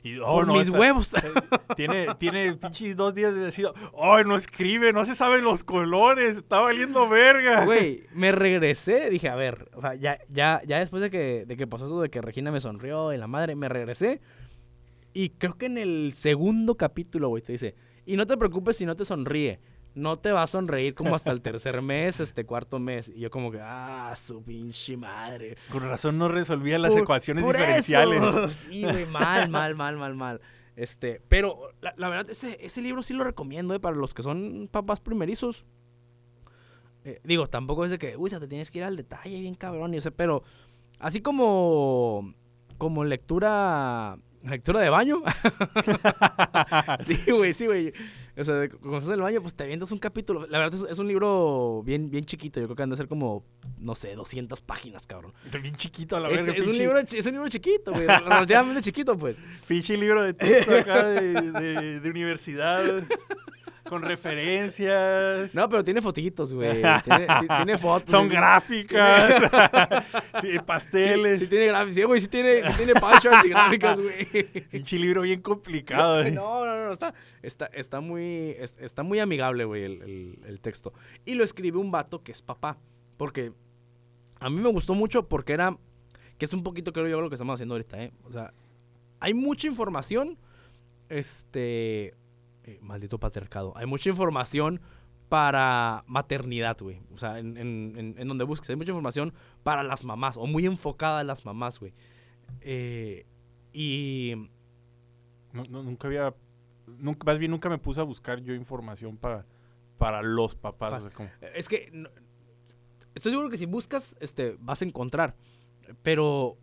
Y, 0.02 0.18
por 0.18 0.46
no, 0.46 0.52
mis 0.54 0.66
esta- 0.66 0.78
huevos. 0.78 1.10
eh, 1.14 1.32
tiene, 1.74 2.06
tiene 2.18 2.52
pinches 2.54 2.94
dos 2.96 3.14
días 3.14 3.34
de 3.34 3.40
decido. 3.40 3.74
¡Ay, 4.00 4.22
no 4.24 4.36
escribe! 4.36 4.92
No 4.92 5.04
se 5.04 5.14
saben 5.14 5.42
los 5.42 5.64
colores. 5.64 6.36
Está 6.36 6.60
valiendo 6.60 7.08
verga. 7.08 7.64
Güey, 7.64 8.04
me 8.12 8.30
regresé, 8.30 9.10
dije, 9.10 9.28
a 9.28 9.34
ver, 9.34 9.68
o 9.74 9.80
sea, 9.80 9.94
ya, 9.94 10.18
ya, 10.28 10.62
ya 10.66 10.78
después 10.78 11.02
de 11.02 11.10
que, 11.10 11.44
de 11.46 11.56
que 11.56 11.66
pasó 11.66 11.86
eso 11.86 12.00
de 12.00 12.10
que 12.10 12.20
Regina 12.20 12.52
me 12.52 12.60
sonrió 12.60 13.12
y 13.12 13.16
la 13.16 13.26
madre, 13.26 13.56
me 13.56 13.68
regresé. 13.68 14.20
Y 15.14 15.30
creo 15.30 15.56
que 15.56 15.66
en 15.66 15.78
el 15.78 16.12
segundo 16.14 16.76
capítulo, 16.76 17.28
güey, 17.30 17.42
te 17.42 17.52
dice, 17.52 17.74
y 18.12 18.16
no 18.16 18.26
te 18.26 18.36
preocupes 18.36 18.76
si 18.76 18.86
no 18.86 18.96
te 18.96 19.04
sonríe. 19.04 19.60
No 19.94 20.16
te 20.18 20.30
va 20.32 20.42
a 20.42 20.46
sonreír 20.46 20.94
como 20.94 21.14
hasta 21.14 21.30
el 21.32 21.40
tercer 21.42 21.82
mes, 21.82 22.20
este 22.20 22.44
cuarto 22.44 22.78
mes. 22.78 23.08
Y 23.08 23.20
yo 23.20 23.30
como 23.30 23.50
que, 23.50 23.58
ah, 23.60 24.12
su 24.16 24.42
pinche 24.42 24.96
madre. 24.96 25.56
Con 25.72 25.82
razón 25.82 26.18
no 26.18 26.28
resolvía 26.28 26.78
las 26.78 26.92
Por- 26.92 27.02
ecuaciones 27.02 27.42
por 27.44 27.56
diferenciales. 27.56 28.20
eso. 28.20 28.48
Sí, 28.70 28.82
güey, 28.82 29.06
mal, 29.06 29.48
mal, 29.48 29.74
mal, 29.74 29.96
mal, 29.96 30.14
mal. 30.14 30.40
Este, 30.76 31.20
pero 31.28 31.72
la, 31.80 31.92
la 31.96 32.08
verdad, 32.08 32.30
ese, 32.30 32.56
ese 32.64 32.80
libro 32.82 33.02
sí 33.02 33.12
lo 33.12 33.24
recomiendo, 33.24 33.74
eh, 33.74 33.80
para 33.80 33.96
los 33.96 34.14
que 34.14 34.22
son 34.22 34.68
papás 34.70 35.00
primerizos. 35.00 35.64
Eh, 37.04 37.20
digo, 37.24 37.48
tampoco 37.48 37.84
es 37.84 37.90
de 37.90 37.98
que, 37.98 38.16
uy, 38.16 38.30
ya 38.30 38.38
te 38.38 38.46
tienes 38.48 38.70
que 38.70 38.78
ir 38.78 38.84
al 38.84 38.96
detalle 38.96 39.40
bien 39.40 39.54
cabrón, 39.54 39.94
y 39.94 40.00
sé, 40.00 40.10
pero 40.12 40.42
así 41.00 41.20
como, 41.20 42.34
como 42.76 43.04
lectura, 43.04 44.18
lectura 44.48 44.80
de 44.80 44.90
baño. 44.90 45.22
sí, 47.06 47.30
güey, 47.30 47.52
sí, 47.52 47.66
güey. 47.66 47.92
O 48.36 48.44
sea, 48.44 48.68
cuando 48.68 48.98
estás 48.98 49.08
en 49.08 49.14
el 49.14 49.20
baño, 49.22 49.42
pues 49.42 49.54
te 49.54 49.64
avientas 49.64 49.90
un 49.90 49.98
capítulo. 49.98 50.46
La 50.48 50.58
verdad 50.58 50.80
es, 50.84 50.92
es 50.92 50.98
un 50.98 51.08
libro 51.08 51.82
bien, 51.84 52.08
bien 52.10 52.24
chiquito. 52.24 52.60
Yo 52.60 52.66
creo 52.66 52.76
que 52.76 52.82
han 52.84 52.90
de 52.90 52.96
ser 52.96 53.08
como, 53.08 53.44
no 53.78 53.94
sé, 53.94 54.14
200 54.14 54.60
páginas, 54.62 55.06
cabrón. 55.06 55.32
Bien 55.60 55.74
chiquito 55.74 56.16
a 56.16 56.20
la 56.20 56.28
Es, 56.30 56.44
verga. 56.44 56.60
es 56.60 56.66
un 56.68 56.78
libro, 56.78 56.98
es 56.98 57.26
un 57.26 57.32
libro 57.32 57.48
chiquito, 57.48 57.92
güey. 57.92 58.06
Relativamente 58.06 58.80
chiquito, 58.82 59.18
pues. 59.18 59.42
Pinche 59.66 59.96
libro 59.96 60.22
de 60.22 60.34
texto 60.34 60.76
acá 60.78 61.04
de, 61.08 61.50
de- 61.52 62.00
de 62.00 62.10
universidad. 62.10 63.02
con 63.88 64.02
referencias. 64.02 65.54
No, 65.54 65.68
pero 65.68 65.82
tiene 65.84 66.00
fotitos, 66.00 66.52
güey. 66.52 66.82
Tiene, 67.04 67.26
ti- 67.40 67.46
tiene 67.48 67.78
fotos. 67.78 68.10
Son 68.10 68.28
gráficas. 68.28 69.42
sí, 70.40 70.58
pasteles. 70.64 71.38
sí 71.38 71.46
tiene 71.46 71.66
gráficas. 71.66 71.94
Sí, 71.94 72.02
güey, 72.02 72.20
sí 72.20 72.28
tiene, 72.28 72.66
sí 72.66 72.72
tiene 72.76 72.92
y 73.44 73.48
gráficas, 73.48 74.00
güey. 74.00 74.26
Pinche 74.70 74.98
libro 74.98 75.22
bien 75.22 75.40
complicado. 75.40 76.22
eh. 76.22 76.30
No, 76.30 76.64
no, 76.64 76.84
no, 76.86 76.92
está, 76.92 77.14
está, 77.42 77.66
está 77.66 78.00
muy, 78.00 78.50
es- 78.58 78.76
está 78.78 79.02
muy 79.02 79.18
amigable, 79.20 79.64
güey, 79.64 79.84
el, 79.84 80.02
el- 80.02 80.38
el 80.46 80.60
texto. 80.60 80.92
Y 81.24 81.34
lo 81.34 81.44
escribe 81.44 81.78
un 81.78 81.90
vato 81.90 82.22
que 82.22 82.32
es 82.32 82.42
papá. 82.42 82.76
Porque 83.16 83.52
a 84.40 84.48
mí 84.50 84.60
me 84.60 84.68
gustó 84.70 84.94
mucho 84.94 85.28
porque 85.28 85.52
era, 85.52 85.76
que 86.38 86.44
es 86.44 86.52
un 86.52 86.62
poquito, 86.62 86.92
creo 86.92 87.08
yo, 87.08 87.20
lo 87.20 87.28
que 87.28 87.34
estamos 87.34 87.54
haciendo 87.54 87.74
ahorita, 87.74 88.02
¿eh? 88.02 88.12
O 88.24 88.30
sea, 88.30 88.52
hay 89.20 89.34
mucha 89.34 89.66
información, 89.66 90.38
este, 91.08 92.14
eh, 92.68 92.78
maldito 92.82 93.18
patriarcado, 93.18 93.72
hay 93.76 93.86
mucha 93.86 94.08
información 94.10 94.80
para 95.28 96.04
maternidad, 96.06 96.76
güey. 96.80 97.00
O 97.14 97.18
sea, 97.18 97.38
en, 97.38 97.56
en- 97.56 98.14
en- 98.18 98.28
donde 98.28 98.44
busques, 98.44 98.68
hay 98.70 98.76
mucha 98.76 98.90
información 98.90 99.32
para 99.62 99.82
las 99.82 100.04
mamás, 100.04 100.36
o 100.36 100.46
muy 100.46 100.64
enfocada 100.66 101.20
a 101.20 101.24
las 101.24 101.44
mamás, 101.44 101.78
güey. 101.80 101.92
Eh, 102.60 103.26
y 103.72 104.34
No, 105.52 105.64
no, 105.64 105.82
nunca 105.82 106.08
había. 106.08 106.34
Nunca, 106.86 107.24
más 107.26 107.38
bien 107.38 107.50
nunca 107.50 107.68
me 107.68 107.76
puse 107.78 108.00
a 108.00 108.04
buscar 108.04 108.40
yo 108.40 108.54
información 108.54 109.18
para, 109.18 109.44
para 109.98 110.22
los 110.22 110.54
papás. 110.54 111.04
o 111.04 111.08
sea, 111.08 111.16
como- 111.16 111.28
Es 111.54 111.68
que 111.68 111.90
no- 111.92 112.08
estoy 113.14 113.32
seguro 113.32 113.50
que 113.50 113.56
si 113.58 113.66
buscas, 113.66 114.16
este, 114.20 114.56
vas 114.60 114.80
a 114.80 114.84
encontrar. 114.86 115.34
Pero, 116.02 116.56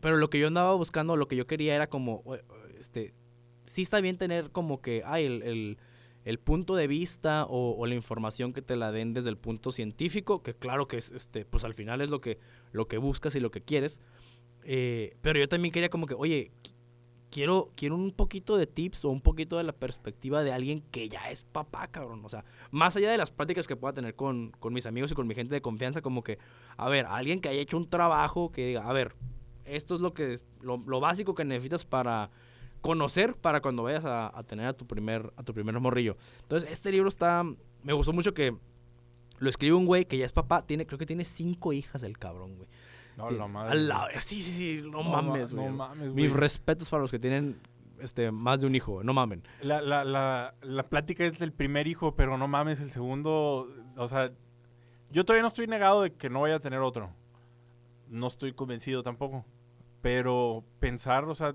pero 0.00 0.16
lo 0.16 0.30
que 0.30 0.38
yo 0.38 0.46
andaba 0.46 0.74
buscando, 0.74 1.16
lo 1.16 1.28
que 1.28 1.36
yo 1.36 1.46
quería 1.46 1.74
era 1.74 1.88
como, 1.88 2.22
o- 2.24 2.36
este, 2.78 3.12
sí 3.66 3.82
está 3.82 4.00
bien 4.00 4.18
tener 4.18 4.50
como 4.50 4.80
que, 4.80 5.02
ay, 5.04 5.24
el, 5.26 5.42
el- 5.42 5.78
punto 6.38 6.76
de 6.76 6.86
vista 6.86 7.46
o, 7.48 7.84
la 7.86 7.94
información 7.94 8.52
que 8.52 8.62
te 8.62 8.76
la 8.76 8.92
den 8.92 9.12
desde 9.14 9.30
el 9.30 9.36
punto 9.38 9.72
científico, 9.72 10.42
que 10.42 10.54
claro 10.54 10.86
que 10.88 10.96
es, 10.98 11.10
este, 11.12 11.44
pues 11.44 11.64
al 11.64 11.74
final 11.74 12.00
es 12.00 12.10
lo 12.10 12.20
que, 12.20 12.38
lo 12.72 12.86
que 12.86 12.98
buscas 12.98 13.34
y 13.34 13.40
lo 13.40 13.50
que 13.50 13.60
quieres. 13.62 14.00
Eh, 14.64 15.16
pero 15.22 15.38
yo 15.40 15.48
también 15.48 15.72
quería 15.72 15.90
como 15.90 16.06
que, 16.06 16.14
oye, 16.14 16.52
qui- 16.62 16.74
quiero, 17.30 17.70
quiero 17.74 17.96
un 17.96 18.12
poquito 18.12 18.56
de 18.56 18.66
tips 18.66 19.04
o 19.04 19.10
un 19.10 19.20
poquito 19.20 19.56
de 19.56 19.64
la 19.64 19.72
perspectiva 19.72 20.42
de 20.44 20.52
alguien 20.52 20.82
que 20.92 21.08
ya 21.08 21.30
es 21.30 21.44
papá, 21.44 21.88
cabrón. 21.88 22.24
O 22.24 22.28
sea, 22.28 22.44
más 22.70 22.94
allá 22.96 23.10
de 23.10 23.18
las 23.18 23.30
prácticas 23.30 23.66
que 23.66 23.76
pueda 23.76 23.94
tener 23.94 24.14
con, 24.14 24.52
con 24.60 24.72
mis 24.72 24.86
amigos 24.86 25.10
y 25.12 25.14
con 25.14 25.26
mi 25.26 25.34
gente 25.34 25.54
de 25.54 25.62
confianza, 25.62 26.02
como 26.02 26.22
que, 26.22 26.38
a 26.76 26.88
ver, 26.88 27.06
alguien 27.06 27.40
que 27.40 27.48
haya 27.48 27.60
hecho 27.60 27.76
un 27.76 27.88
trabajo 27.90 28.52
que 28.52 28.66
diga, 28.68 28.88
a 28.88 28.92
ver, 28.92 29.14
esto 29.64 29.94
es 29.96 30.00
lo 30.00 30.12
que 30.14 30.40
lo, 30.60 30.76
lo 30.86 31.00
básico 31.00 31.34
que 31.34 31.44
necesitas 31.44 31.84
para 31.84 32.30
conocer 32.82 33.34
para 33.36 33.62
cuando 33.62 33.82
vayas 33.84 34.04
a, 34.04 34.36
a 34.36 34.42
tener 34.42 34.66
a 34.66 34.72
tu 34.74 34.86
primer 34.86 35.32
a 35.36 35.42
tu 35.42 35.54
primer 35.54 35.78
morrillo. 35.80 36.16
Entonces, 36.42 36.70
este 36.70 36.92
libro 36.92 37.08
está 37.08 37.42
me 37.82 37.92
gustó 37.94 38.12
mucho 38.12 38.34
que 38.34 38.54
lo 39.38 39.48
escribe 39.48 39.74
un 39.74 39.86
güey 39.86 40.04
que 40.04 40.18
ya 40.18 40.26
es 40.26 40.32
papá, 40.32 40.66
tiene 40.66 40.84
creo 40.86 40.98
que 40.98 41.06
tiene 41.06 41.24
cinco 41.24 41.72
hijas 41.72 42.02
el 42.02 42.18
cabrón, 42.18 42.56
güey. 42.56 42.68
No, 43.16 43.24
Tiene- 43.28 43.38
la 43.40 43.48
madre. 43.48 43.80
la 43.80 44.08
sí, 44.20 44.40
sí, 44.42 44.52
sí, 44.52 44.88
no, 44.90 45.02
ma- 45.02 45.22
mames, 45.22 45.52
güey. 45.52 45.66
No 45.66 45.72
mames, 45.72 46.12
Mis 46.14 46.30
güey. 46.30 46.40
respetos 46.40 46.88
para 46.90 47.00
los 47.02 47.10
que 47.10 47.18
tienen 47.18 47.60
este 48.00 48.30
más 48.32 48.60
de 48.60 48.66
un 48.66 48.74
hijo, 48.74 49.02
no 49.04 49.12
mamen. 49.12 49.42
La, 49.62 49.80
la, 49.80 50.04
la, 50.04 50.54
la 50.62 50.82
plática 50.88 51.24
es 51.24 51.38
del 51.38 51.52
primer 51.52 51.86
hijo, 51.86 52.14
pero 52.16 52.36
no 52.38 52.48
mames, 52.48 52.80
el 52.80 52.90
segundo. 52.90 53.68
O 53.96 54.08
sea, 54.08 54.32
yo 55.10 55.24
todavía 55.24 55.42
no 55.42 55.48
estoy 55.48 55.66
negado 55.66 56.02
de 56.02 56.12
que 56.14 56.30
no 56.30 56.40
vaya 56.40 56.56
a 56.56 56.60
tener 56.60 56.80
otro. 56.80 57.10
No 58.08 58.26
estoy 58.28 58.52
convencido 58.54 59.02
tampoco. 59.02 59.44
Pero 60.00 60.64
pensar, 60.80 61.24
o 61.24 61.34
sea, 61.34 61.54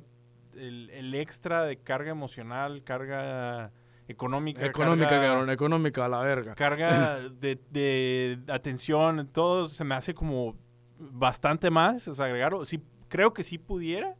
el, 0.58 0.90
el 0.92 1.16
extra 1.16 1.64
de 1.64 1.78
carga 1.78 2.12
emocional, 2.12 2.84
carga 2.84 3.72
económica. 4.08 4.66
Económica, 4.66 5.10
carga- 5.10 5.28
cabrón, 5.28 5.50
económica, 5.50 6.06
a 6.06 6.10
la 6.10 6.20
verga. 6.20 6.56
carga 6.56 7.20
de, 7.40 7.60
de 7.72 8.40
atención, 8.48 9.28
todo 9.32 9.68
se 9.68 9.84
me 9.84 9.96
hace 9.96 10.14
como 10.14 10.56
bastante 11.00 11.70
más, 11.70 12.08
o 12.08 12.16
sea, 12.16 12.28
sí, 12.66 12.82
creo 13.08 13.34
que 13.34 13.44
sí 13.44 13.58
pudiera, 13.58 14.16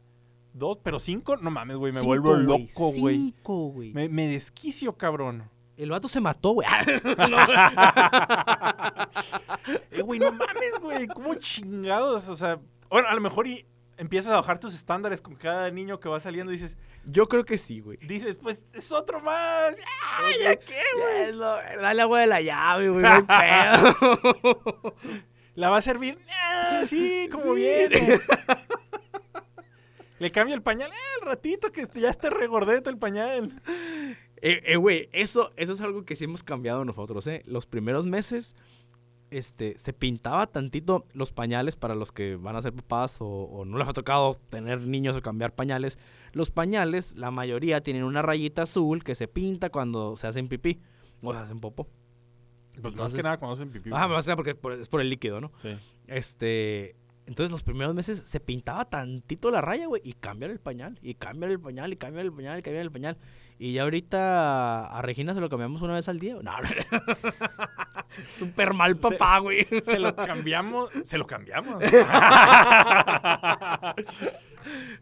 dos, 0.52 0.78
pero 0.82 0.98
cinco, 0.98 1.36
no 1.36 1.50
mames, 1.50 1.76
güey, 1.76 1.92
me 1.92 2.00
Cinco, 2.00 2.06
vuelvo 2.08 2.36
loco, 2.36 2.92
güey. 2.92 3.16
Cinco, 3.16 3.68
güey. 3.70 3.92
Me, 3.92 4.08
me 4.08 4.26
desquicio, 4.28 4.92
cabrón. 4.96 5.44
El 5.76 5.90
vato 5.90 6.08
se 6.08 6.20
mató, 6.20 6.50
güey. 6.52 6.66
Eh, 9.90 10.02
güey, 10.02 10.18
no 10.20 10.32
mames, 10.32 10.78
güey. 10.80 11.06
¿Cómo 11.08 11.34
chingados? 11.34 12.28
O 12.28 12.36
sea, 12.36 12.58
bueno, 12.88 13.08
a 13.08 13.14
lo 13.14 13.20
mejor 13.20 13.46
y 13.46 13.66
empiezas 13.98 14.32
a 14.32 14.36
bajar 14.36 14.58
tus 14.58 14.74
estándares 14.74 15.20
con 15.20 15.34
cada 15.34 15.70
niño 15.70 16.00
que 16.00 16.08
va 16.08 16.18
saliendo 16.20 16.52
y 16.52 16.56
dices, 16.56 16.76
Yo 17.04 17.28
creo 17.28 17.44
que 17.44 17.58
sí, 17.58 17.80
güey. 17.80 17.98
dices, 17.98 18.36
pues 18.36 18.62
es 18.72 18.90
otro 18.92 19.20
más. 19.20 19.76
¡Ah, 20.02 20.30
ya 20.40 20.56
qué, 20.56 20.80
güey! 20.96 21.32
lo- 21.34 21.56
Dale 21.82 22.02
agua 22.02 22.20
de 22.20 22.26
la 22.26 22.40
llave, 22.40 22.88
güey. 22.88 23.02
no 23.02 23.26
pedo. 23.26 24.94
¿La 25.54 25.70
va 25.70 25.78
a 25.78 25.82
servir? 25.82 26.18
Ah, 26.30 26.82
sí, 26.86 27.28
como 27.32 27.54
Sí. 27.54 27.60
viene. 27.60 28.20
Le 30.18 30.30
cambia 30.32 30.54
el 30.54 30.62
pañal. 30.62 30.90
Ah, 30.92 30.96
al 31.20 31.26
ratito 31.28 31.70
que 31.70 31.86
ya 31.94 32.10
esté 32.10 32.30
regordete 32.30 32.90
el 32.90 32.98
pañal. 32.98 33.60
Eh, 34.40 34.62
eh, 34.64 34.76
güey, 34.76 35.08
eso, 35.12 35.52
eso 35.56 35.72
es 35.72 35.80
algo 35.80 36.04
que 36.04 36.16
sí 36.16 36.24
hemos 36.24 36.42
cambiado 36.42 36.84
nosotros, 36.84 37.26
¿eh? 37.28 37.42
Los 37.46 37.66
primeros 37.66 38.06
meses, 38.06 38.56
este, 39.30 39.76
se 39.78 39.92
pintaba 39.92 40.46
tantito 40.46 41.06
los 41.12 41.32
pañales 41.32 41.76
para 41.76 41.94
los 41.94 42.12
que 42.12 42.36
van 42.36 42.56
a 42.56 42.62
ser 42.62 42.72
papás 42.72 43.20
o, 43.20 43.26
o 43.26 43.64
no 43.64 43.78
les 43.78 43.88
ha 43.88 43.92
tocado 43.92 44.38
tener 44.50 44.80
niños 44.80 45.16
o 45.16 45.22
cambiar 45.22 45.54
pañales. 45.54 45.98
Los 46.32 46.50
pañales, 46.50 47.14
la 47.16 47.30
mayoría 47.30 47.82
tienen 47.82 48.04
una 48.04 48.22
rayita 48.22 48.62
azul 48.62 49.04
que 49.04 49.14
se 49.14 49.28
pinta 49.28 49.70
cuando 49.70 50.16
se 50.16 50.26
hacen 50.26 50.48
pipí 50.48 50.80
o 51.22 51.32
se 51.32 51.38
hacen 51.38 51.60
popó. 51.60 51.86
Pues 52.80 52.94
más 52.94 53.12
que 53.12 53.22
nada 53.22 53.38
cuando 53.38 53.54
hacen 53.54 53.70
pipí. 53.70 53.90
Ah, 53.92 54.06
más 54.08 54.24
que 54.24 54.30
nada 54.30 54.36
porque 54.36 54.50
es 54.50 54.56
por, 54.56 54.72
es 54.72 54.88
por 54.88 55.00
el 55.00 55.10
líquido, 55.10 55.40
¿no? 55.40 55.50
Sí. 55.62 55.70
Este, 56.06 56.96
entonces 57.28 57.52
los 57.52 57.62
primeros 57.62 57.94
meses 57.94 58.20
se 58.24 58.40
pintaba 58.40 58.86
tantito 58.86 59.50
la 59.50 59.60
raya, 59.60 59.86
güey, 59.86 60.00
y 60.02 60.14
cambian 60.14 60.50
el 60.50 60.58
pañal, 60.58 60.98
y 61.02 61.12
cambian 61.14 61.52
el 61.52 61.60
pañal, 61.60 61.92
y 61.92 61.96
cambian 61.96 62.24
el 62.24 62.32
pañal, 62.32 62.58
y 62.58 62.62
cambian 62.62 62.84
el 62.84 62.90
pañal. 62.90 63.18
Y 63.58 63.74
ya 63.74 63.82
ahorita 63.82 64.86
a 64.86 65.02
Regina 65.02 65.34
se 65.34 65.40
lo 65.40 65.50
cambiamos 65.50 65.82
una 65.82 65.92
vez 65.92 66.08
al 66.08 66.20
día. 66.20 66.36
No, 66.42 66.52
no. 66.58 66.68
Súper 68.38 68.72
mal 68.72 68.96
papá, 68.96 69.40
güey. 69.40 69.66
Se 69.84 69.98
lo 69.98 70.16
cambiamos. 70.16 70.90
Se 71.04 71.18
lo 71.18 71.26
cambiamos. 71.26 71.82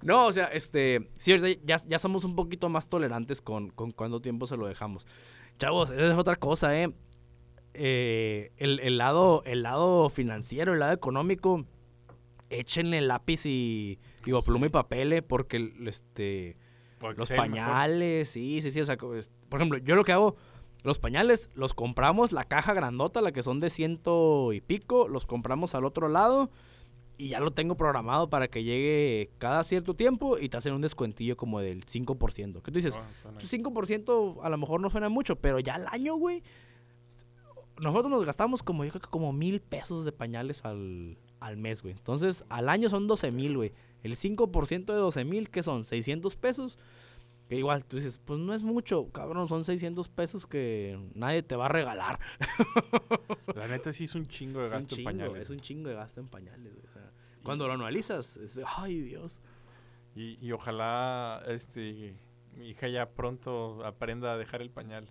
No, 0.02 0.26
o 0.26 0.32
sea, 0.32 0.44
este, 0.46 1.10
sí, 1.16 1.34
ya, 1.64 1.78
ya 1.88 1.98
somos 1.98 2.24
un 2.24 2.36
poquito 2.36 2.68
más 2.68 2.88
tolerantes 2.88 3.42
con, 3.42 3.70
con 3.70 3.90
cuánto 3.90 4.20
tiempo 4.20 4.46
se 4.46 4.56
lo 4.56 4.68
dejamos. 4.68 5.08
Chavos, 5.58 5.90
esa 5.90 6.12
es 6.12 6.16
otra 6.16 6.36
cosa, 6.36 6.78
¿eh? 6.78 6.92
Eh, 7.74 8.52
el, 8.58 8.78
el 8.78 8.96
lado, 8.96 9.42
el 9.44 9.64
lado 9.64 10.08
financiero, 10.08 10.74
el 10.74 10.78
lado 10.78 10.92
económico, 10.92 11.64
échenle 12.50 13.00
lápiz 13.00 13.46
y, 13.46 13.98
digo, 14.24 14.42
pluma 14.42 14.66
y 14.66 14.70
papel, 14.70 15.12
¿eh? 15.12 15.22
porque 15.22 15.72
este, 15.86 16.56
Porque 16.98 17.18
los 17.18 17.30
mejor. 17.30 17.46
pañales, 17.46 18.30
sí, 18.30 18.60
sí, 18.62 18.70
sí, 18.70 18.80
o 18.80 18.86
sea, 18.86 18.96
por 18.96 19.60
ejemplo, 19.60 19.78
yo 19.78 19.94
lo 19.94 20.04
que 20.04 20.12
hago, 20.12 20.36
los 20.82 20.98
pañales 20.98 21.50
los 21.54 21.74
compramos, 21.74 22.32
la 22.32 22.44
caja 22.44 22.74
grandota, 22.74 23.20
la 23.20 23.32
que 23.32 23.42
son 23.42 23.60
de 23.60 23.70
ciento 23.70 24.52
y 24.52 24.60
pico, 24.60 25.08
los 25.08 25.26
compramos 25.26 25.74
al 25.74 25.84
otro 25.84 26.08
lado 26.08 26.50
y 27.18 27.28
ya 27.28 27.40
lo 27.40 27.50
tengo 27.50 27.76
programado 27.76 28.28
para 28.28 28.48
que 28.48 28.62
llegue 28.62 29.30
cada 29.38 29.64
cierto 29.64 29.94
tiempo 29.94 30.38
y 30.38 30.48
te 30.48 30.58
hacen 30.58 30.74
un 30.74 30.82
descuentillo 30.82 31.36
como 31.36 31.60
del 31.60 31.84
5%. 31.86 32.62
¿Qué 32.62 32.70
tú 32.70 32.78
dices? 32.78 32.96
Ah, 32.98 33.08
suena 33.22 33.38
Pues 33.38 33.52
5% 33.52 34.40
a 34.42 34.48
lo 34.48 34.58
mejor 34.58 34.80
no 34.80 34.90
suena 34.90 35.08
mucho, 35.08 35.36
pero 35.36 35.58
ya 35.58 35.76
al 35.76 35.86
año, 35.88 36.16
güey, 36.16 36.42
nosotros 37.80 38.10
nos 38.10 38.24
gastamos 38.24 38.62
como, 38.62 38.84
yo 38.84 38.90
creo 38.90 39.02
que 39.02 39.08
como 39.08 39.32
mil 39.32 39.60
pesos 39.60 40.04
de 40.04 40.12
pañales 40.12 40.64
al, 40.64 41.18
al 41.40 41.56
mes, 41.56 41.82
güey. 41.82 41.94
Entonces, 41.94 42.44
al 42.48 42.68
año 42.68 42.88
son 42.88 43.06
12 43.06 43.30
mil, 43.30 43.56
güey. 43.56 43.72
El 44.02 44.16
5% 44.16 44.86
de 44.86 44.98
12 44.98 45.24
mil, 45.24 45.50
que 45.50 45.62
son 45.62 45.84
600 45.84 46.36
pesos. 46.36 46.78
Que 47.48 47.56
igual, 47.56 47.84
tú 47.84 47.96
dices, 47.96 48.18
pues 48.24 48.40
no 48.40 48.54
es 48.54 48.64
mucho, 48.64 49.08
cabrón, 49.12 49.46
son 49.46 49.64
600 49.64 50.08
pesos 50.08 50.46
que 50.46 50.98
nadie 51.14 51.42
te 51.44 51.54
va 51.54 51.66
a 51.66 51.68
regalar. 51.68 52.18
La 53.54 53.68
neta 53.68 53.92
sí 53.92 54.04
es 54.04 54.14
un 54.16 54.26
chingo 54.26 54.60
de 54.60 54.66
Es 54.66 54.72
gasto 54.72 54.96
en 54.96 55.04
pañales. 55.04 55.42
es 55.42 55.50
un 55.50 55.60
chingo 55.60 55.88
de 55.88 55.94
gasto 55.94 56.20
en 56.20 56.28
pañales, 56.28 56.74
güey. 56.74 56.84
O 56.86 56.90
sea, 56.90 57.12
cuando 57.44 57.68
lo 57.68 57.74
analizas, 57.74 58.36
es 58.36 58.56
de, 58.56 58.64
ay, 58.66 59.00
Dios. 59.00 59.40
Y, 60.16 60.44
y 60.44 60.50
ojalá 60.50 61.42
este 61.46 62.16
mi 62.56 62.70
hija 62.70 62.88
ya 62.88 63.10
pronto 63.10 63.84
aprenda 63.84 64.32
a 64.32 64.36
dejar 64.36 64.62
el 64.62 64.70
pañal. 64.70 65.08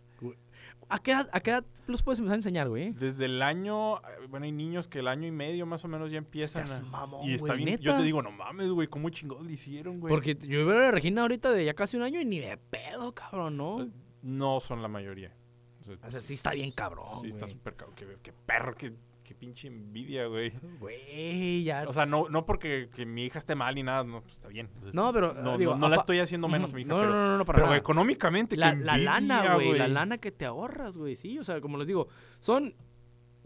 ¿A 0.90 1.00
qué 1.00 1.12
edad, 1.12 1.30
a 1.32 1.40
qué 1.40 1.52
edad 1.52 1.66
los 1.88 2.04
puedes 2.04 2.20
empezar 2.20 2.34
a 2.34 2.38
enseñar, 2.38 2.70
güey? 2.70 2.92
Desde 2.94 3.26
el 3.26 3.42
año, 3.42 3.98
eh, 3.98 4.28
bueno, 4.30 4.46
hay 4.46 4.52
niños 4.52 4.88
que 4.88 5.00
el 5.00 5.08
año 5.08 5.28
y 5.28 5.32
medio 5.32 5.66
más 5.66 5.84
o 5.84 5.88
menos 5.88 6.12
ya 6.12 6.18
empiezan 6.18 6.68
Seas 6.68 6.82
a... 6.82 6.84
mamón, 6.84 7.28
y 7.28 7.34
está 7.34 7.54
güey, 7.54 7.66
bien, 7.66 7.80
yo 7.80 7.98
te 7.98 8.04
digo, 8.04 8.22
no 8.22 8.32
mames, 8.32 8.70
güey, 8.70 8.88
¿cómo 8.88 9.10
chingados 9.10 9.46
le 9.46 9.54
hicieron, 9.54 10.00
güey? 10.00 10.14
Porque 10.14 10.36
yo 10.36 10.66
veo 10.66 10.78
a 10.78 10.82
la 10.84 10.92
Regina 10.92 11.22
ahorita 11.24 11.52
de 11.52 11.66
ya 11.66 11.74
casi 11.74 11.98
un 11.98 12.04
año 12.04 12.22
y 12.22 12.26
ni 12.26 12.40
de 12.40 12.58
pedo, 12.58 13.14
cabrón, 13.14 13.58
¿no? 13.58 13.82
Eh, 13.84 13.90
No 14.22 14.60
son 14.60 14.82
la 14.82 14.88
mayoría. 14.88 15.34
O 15.82 15.86
sea, 15.86 15.98
O 16.08 16.12
sea, 16.12 16.20
sí 16.20 16.34
está 16.34 16.52
bien 16.52 16.72
cabrón, 16.72 17.22
sí 17.22 17.30
está 17.30 17.48
súper 17.48 17.76
cabrón. 17.76 17.96
Qué, 17.96 18.08
qué 18.24 18.34
perro, 18.46 18.76
qué, 18.76 18.94
qué 19.26 19.36
pinche 19.36 19.68
envidia, 19.68 20.28
güey. 20.28 20.54
Güey, 20.80 21.64
ya... 21.64 21.86
O 21.88 21.92
sea, 21.94 22.06
no, 22.06 22.30
no 22.30 22.46
porque 22.46 22.90
que 22.96 23.06
mi 23.06 23.26
hija 23.26 23.40
esté 23.40 23.56
mal 23.56 23.76
ni 23.76 23.84
nada, 23.84 24.04
no, 24.04 24.22
pues 24.22 24.36
está 24.36 24.48
bien. 24.48 24.70
O 24.78 24.84
sea, 24.84 24.92
no, 24.94 25.12
pero... 25.12 25.34
no, 25.34 25.58
digo, 25.58 25.74
no, 25.74 25.80
no 25.80 25.90
la 25.90 25.98
estoy 25.98 26.20
haciendo 26.20 26.48
menos, 26.48 26.72
mi 26.72 26.84
hija, 26.84 26.90
No, 26.90 27.00
pero, 27.00 27.10
no, 27.10 27.28
no, 27.28 27.38
no, 27.40 27.46
para 27.46 27.58
pero 27.58 27.66
nada. 27.66 27.78
económicamente, 27.78 28.56
La, 28.56 28.74
qué 28.74 28.84
la 28.84 28.98
lana, 28.98 29.38
envidia, 29.40 29.54
güey, 29.56 29.78
la 29.78 29.88
lana 29.88 30.20
que 30.20 30.32
te 30.32 30.46
ahorras, 30.46 30.98
güey, 30.98 31.16
sí. 31.16 31.38
O 31.40 31.44
sea, 31.44 31.60
como 31.60 31.78
les 31.78 31.88
digo, 31.88 32.08
son 32.40 32.76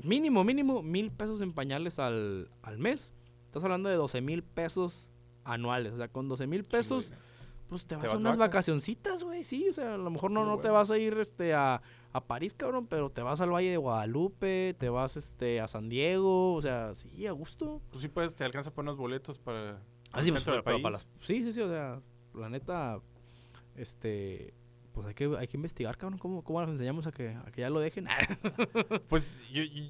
mínimo, 0.03 0.43
mínimo 0.43 0.83
mil 0.83 1.11
pesos 1.11 1.41
en 1.41 1.53
pañales 1.53 1.97
al, 1.97 2.51
al 2.61 2.77
mes. 2.77 3.13
Estás 3.45 3.63
hablando 3.63 3.89
de 3.89 3.95
12 3.95 4.21
mil 4.21 4.43
pesos 4.43 5.09
anuales. 5.43 5.93
O 5.93 5.97
sea, 5.97 6.09
con 6.09 6.27
12 6.27 6.45
mil 6.45 6.63
pesos, 6.63 7.05
dinero. 7.05 7.23
pues 7.67 7.85
te 7.87 7.95
vas, 7.95 8.03
vas 8.05 8.13
a 8.13 8.17
unas 8.17 8.37
vaca. 8.37 8.49
vacacioncitas, 8.49 9.23
güey, 9.23 9.43
sí. 9.43 9.67
O 9.69 9.73
sea, 9.73 9.95
a 9.95 9.97
lo 9.97 10.09
mejor 10.09 10.31
no, 10.31 10.45
no 10.45 10.59
te 10.59 10.69
vas 10.69 10.91
a 10.91 10.97
ir 10.97 11.17
este, 11.19 11.53
a, 11.53 11.81
a 12.11 12.21
París, 12.21 12.53
cabrón, 12.55 12.87
pero 12.87 13.09
te 13.11 13.21
vas 13.21 13.39
al 13.41 13.51
Valle 13.53 13.69
de 13.69 13.77
Guadalupe, 13.77 14.75
te 14.79 14.89
vas 14.89 15.15
este, 15.17 15.61
a 15.61 15.67
San 15.67 15.89
Diego, 15.89 16.53
o 16.55 16.61
sea, 16.61 16.95
sí, 16.95 17.27
a 17.27 17.31
gusto. 17.31 17.81
Pues 17.91 18.01
sí 18.01 18.07
puedes, 18.07 18.33
te 18.35 18.43
alcanza 18.43 18.71
por 18.71 18.83
unos 18.83 18.97
boletos 18.97 19.37
para... 19.37 19.79
Así, 20.11 20.29
el 20.29 20.33
pues, 20.33 20.43
pero- 20.43 20.63
para 20.63 20.89
las... 20.91 21.07
Sí, 21.21 21.43
sí, 21.43 21.53
sí, 21.53 21.61
o 21.61 21.69
sea, 21.69 21.99
la 22.33 22.49
neta, 22.49 22.99
este... 23.75 24.53
Pues 24.93 25.05
hay 25.07 25.13
que, 25.13 25.31
hay 25.37 25.47
que 25.47 25.55
investigar, 25.55 25.97
cabrón, 25.97 26.17
cómo, 26.19 26.43
cómo 26.43 26.61
enseñamos 26.63 27.05
a 27.07 27.11
que, 27.11 27.29
a 27.29 27.51
que 27.51 27.61
ya 27.61 27.69
lo 27.69 27.79
dejen. 27.79 28.07
Pues 29.07 29.31
yo, 29.51 29.63
yo- 29.63 29.83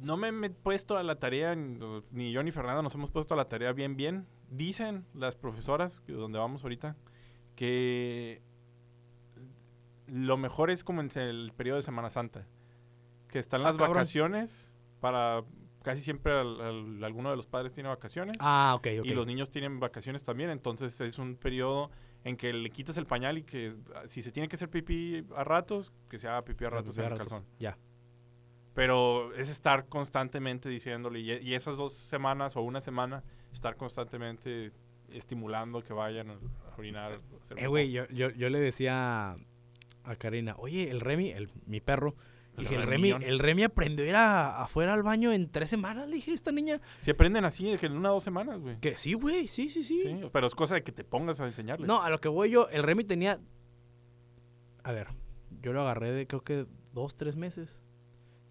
no 0.00 0.16
me 0.16 0.46
he 0.46 0.50
puesto 0.50 0.96
a 0.96 1.02
la 1.02 1.18
tarea, 1.18 1.54
ni 1.54 1.78
ni 2.10 2.32
yo 2.32 2.42
ni 2.42 2.50
Fernando 2.50 2.82
nos 2.82 2.94
hemos 2.94 3.10
puesto 3.10 3.34
a 3.34 3.36
la 3.36 3.48
tarea 3.48 3.72
bien, 3.72 3.96
bien. 3.96 4.26
Dicen 4.50 5.04
las 5.14 5.36
profesoras, 5.36 6.00
que 6.00 6.12
donde 6.12 6.38
vamos 6.38 6.62
ahorita, 6.62 6.96
que 7.56 8.42
lo 10.06 10.36
mejor 10.36 10.70
es 10.70 10.84
como 10.84 11.00
en 11.00 11.10
el 11.16 11.52
periodo 11.56 11.76
de 11.76 11.82
Semana 11.82 12.10
Santa. 12.10 12.46
Que 13.28 13.38
están 13.38 13.60
Ah, 13.62 13.64
las 13.64 13.78
vacaciones 13.78 14.72
para... 15.00 15.42
Casi 15.82 16.00
siempre 16.00 16.32
al- 16.32 16.60
al- 16.62 17.04
alguno 17.04 17.28
de 17.30 17.36
los 17.36 17.46
padres 17.46 17.74
tiene 17.74 17.90
vacaciones. 17.90 18.36
ah, 18.40 18.72
ok, 18.74 18.86
ok. 19.00 19.04
Y 19.04 19.10
los 19.10 19.26
niños 19.26 19.50
tienen 19.50 19.80
vacaciones 19.80 20.22
también, 20.22 20.48
entonces 20.48 20.98
es 21.02 21.18
un 21.18 21.36
periodo 21.36 21.90
en 22.24 22.38
que 22.38 22.54
le 22.54 22.70
quitas 22.70 22.96
el 22.96 23.04
pañal 23.04 23.36
y 23.36 23.42
que 23.42 23.74
si 24.06 24.22
se 24.22 24.32
tiene 24.32 24.48
que 24.48 24.56
hacer 24.56 24.70
pipí 24.70 25.26
a 25.36 25.44
ratos, 25.44 25.92
que 26.08 26.18
se 26.18 26.26
haga 26.26 26.42
pipí 26.42 26.64
a 26.64 26.70
ratos 26.70 26.96
en 26.96 27.04
el 27.04 27.18
calzón. 27.18 27.44
Ya. 27.58 27.76
Pero 28.72 29.32
es 29.34 29.48
estar 29.50 29.86
constantemente 29.88 30.70
diciéndole, 30.70 31.20
y, 31.20 31.30
y 31.32 31.54
esas 31.54 31.76
dos 31.76 31.92
semanas 31.92 32.56
o 32.56 32.62
una 32.62 32.80
semana, 32.80 33.22
estar 33.52 33.76
constantemente 33.76 34.72
estimulando 35.10 35.82
que 35.82 35.92
vayan 35.92 36.30
a 36.30 36.38
orinar. 36.78 37.12
a 37.12 37.54
Eh, 37.60 37.66
güey, 37.68 37.92
yo, 37.92 38.06
yo, 38.08 38.30
yo 38.30 38.48
le 38.48 38.60
decía 38.60 39.36
a 40.04 40.16
Karina, 40.16 40.54
oye, 40.58 40.90
el 40.90 41.00
Remy, 41.00 41.30
el, 41.30 41.50
mi 41.66 41.80
perro, 41.80 42.14
El 42.56 42.64
dije, 42.64 42.76
el 42.76 42.82
Remy, 42.84 43.10
el 43.10 43.38
Remy 43.38 43.62
aprendió 43.64 44.04
a 44.04 44.08
ir 44.08 44.16
a- 44.16 44.62
afuera 44.62 44.92
al 44.94 45.02
baño 45.02 45.32
en 45.32 45.50
tres 45.50 45.70
semanas, 45.70 46.06
le 46.08 46.16
dije 46.16 46.32
esta 46.32 46.52
niña. 46.52 46.80
Si 47.02 47.10
aprenden 47.10 47.44
así, 47.44 47.76
que 47.78 47.86
en 47.86 47.96
una 47.96 48.10
o 48.10 48.14
dos 48.14 48.22
semanas, 48.22 48.60
güey. 48.60 48.78
Que 48.80 48.96
sí, 48.96 49.14
güey, 49.14 49.48
sí, 49.48 49.68
sí, 49.70 49.82
sí. 49.82 50.02
Sí, 50.02 50.28
pero 50.32 50.46
es 50.46 50.54
cosa 50.54 50.74
de 50.76 50.82
que 50.84 50.92
te 50.92 51.04
pongas 51.04 51.40
a 51.40 51.46
enseñarles. 51.46 51.88
No, 51.88 52.02
a 52.02 52.10
lo 52.10 52.20
que 52.20 52.28
voy 52.28 52.50
yo, 52.50 52.68
el 52.68 52.82
Remy 52.82 53.04
tenía. 53.04 53.40
A 54.82 54.92
ver, 54.92 55.08
yo 55.62 55.72
lo 55.72 55.80
agarré 55.80 56.12
de 56.12 56.26
creo 56.26 56.42
que 56.42 56.66
dos, 56.92 57.16
tres 57.16 57.36
meses. 57.36 57.80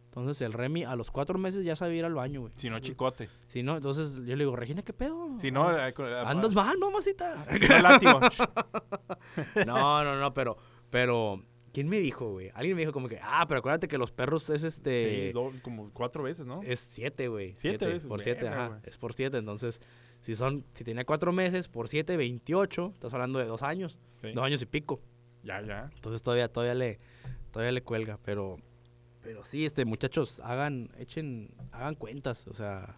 Entonces 0.06 0.42
el 0.42 0.54
Remy 0.54 0.84
a 0.84 0.96
los 0.96 1.10
cuatro 1.10 1.40
meses 1.40 1.66
ya 1.66 1.76
sabía 1.76 1.98
ir 2.00 2.06
al 2.06 2.14
baño, 2.14 2.42
güey. 2.42 2.54
Si 2.58 2.70
no, 2.70 2.80
chicote. 2.80 3.30
Si 3.48 3.64
no, 3.64 3.78
entonces 3.78 4.14
yo 4.14 4.36
le 4.36 4.44
digo, 4.44 4.56
Regina, 4.56 4.84
¿qué 4.84 4.94
pedo? 4.94 5.40
Si 5.40 5.50
no, 5.50 5.68
Ah, 5.70 5.90
eh, 5.90 5.94
con- 5.94 6.06
Andas 6.06 6.54
mal, 6.54 6.78
mamacita. 6.78 7.46
si 7.58 7.68
no, 7.68 7.80
látigo. 7.80 8.20
no, 9.66 10.04
no, 10.04 10.16
no, 10.20 10.34
pero, 10.34 10.58
pero, 10.94 11.44
¿quién 11.74 11.90
me 11.90 12.00
dijo, 12.00 12.30
güey? 12.34 12.52
Alguien 12.54 12.76
me 12.76 12.82
dijo 12.84 12.94
como 12.94 13.10
que, 13.10 13.20
ah, 13.22 13.46
pero 13.48 13.60
acuérdate 13.60 13.88
que 13.88 13.98
los 13.98 14.12
perros 14.12 14.50
es 14.52 14.64
este. 14.64 15.28
Sí, 15.28 15.34
do- 15.34 15.52
como 15.64 15.90
cuatro 15.92 16.22
veces, 16.24 16.46
¿no? 16.46 16.62
Es 16.62 16.88
siete, 16.92 17.28
güey. 17.30 17.56
Siete 17.58 17.86
veces, 17.88 18.08
Por 18.08 18.22
siete, 18.22 18.48
ajá. 18.48 18.80
Es 18.84 19.00
por 19.00 19.14
siete. 19.16 19.38
Entonces, 19.40 19.82
si 20.22 20.36
son, 20.36 20.64
si 20.76 20.84
tenía 20.84 21.04
cuatro 21.04 21.34
meses, 21.34 21.68
por 21.68 21.88
siete, 21.90 22.16
28, 22.16 22.92
estás 22.94 23.12
hablando 23.14 23.40
de 23.40 23.46
dos 23.46 23.64
años. 23.64 23.98
Sí. 24.22 24.32
Dos 24.34 24.44
años 24.46 24.62
y 24.62 24.68
pico. 24.68 25.02
Ya, 25.44 25.62
ya. 25.64 25.90
Entonces 25.96 26.22
todavía, 26.22 26.48
todavía 26.48 26.76
le, 26.76 27.00
todavía 27.52 27.72
le 27.72 27.82
cuelga, 27.82 28.20
pero, 28.24 28.58
pero 29.22 29.44
sí, 29.44 29.66
este, 29.66 29.84
muchachos, 29.84 30.40
hagan, 30.42 30.92
echen, 30.98 31.50
hagan 31.72 31.96
cuentas, 31.96 32.48
o 32.48 32.54
sea, 32.54 32.98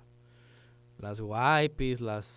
las 0.99 1.19
wipes, 1.21 2.01
las, 2.01 2.27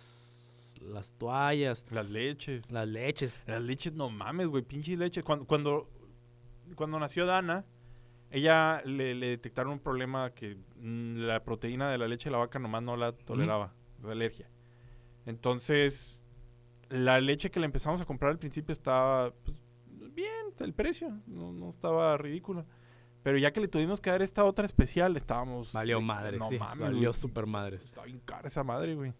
las 0.81 1.11
toallas, 1.13 1.85
Las 1.91 2.09
leches. 2.09 2.69
las 2.71 2.87
leches. 2.87 3.43
Las 3.47 3.61
leches, 3.61 3.93
no 3.93 4.09
mames, 4.09 4.47
güey, 4.47 4.63
pinches 4.63 4.97
leches. 4.97 5.23
Cuando, 5.23 5.45
cuando 5.45 5.87
cuando 6.75 6.99
nació 6.99 7.25
Dana, 7.25 7.65
ella 8.31 8.81
le, 8.85 9.15
le 9.15 9.27
detectaron 9.27 9.73
un 9.73 9.79
problema 9.79 10.31
que 10.31 10.57
mm, 10.77 11.17
la 11.17 11.43
proteína 11.43 11.89
de 11.89 11.97
la 11.97 12.07
leche 12.07 12.25
de 12.25 12.31
la 12.31 12.37
vaca 12.39 12.59
nomás 12.59 12.83
no 12.83 12.95
la 12.95 13.11
toleraba, 13.11 13.73
la 14.03 14.11
alergia. 14.11 14.49
Entonces, 15.25 16.19
la 16.89 17.19
leche 17.21 17.51
que 17.51 17.59
le 17.59 17.65
empezamos 17.65 18.01
a 18.01 18.05
comprar 18.05 18.31
al 18.31 18.39
principio 18.39 18.73
estaba 18.73 19.31
pues, 19.31 19.57
bien, 20.13 20.53
el 20.59 20.73
precio, 20.73 21.17
no, 21.27 21.51
no 21.51 21.69
estaba 21.69 22.17
ridículo. 22.17 22.65
Pero 23.21 23.37
ya 23.37 23.51
que 23.51 23.59
le 23.59 23.67
tuvimos 23.67 23.99
que 23.99 24.09
dar 24.09 24.21
esta 24.21 24.45
otra 24.45 24.65
especial, 24.65 25.17
estábamos... 25.17 25.73
Valió 25.73 25.99
madre, 25.99 26.37
no 26.37 26.47
sí. 26.47 26.57
mames, 26.57 26.79
valió 26.79 27.11
super 27.11 27.45
madres. 27.45 27.83
Está 27.85 28.03
bien 28.03 28.21
cara 28.23 28.47
esa 28.47 28.63
madre, 28.63 28.95
güey. 28.95 29.13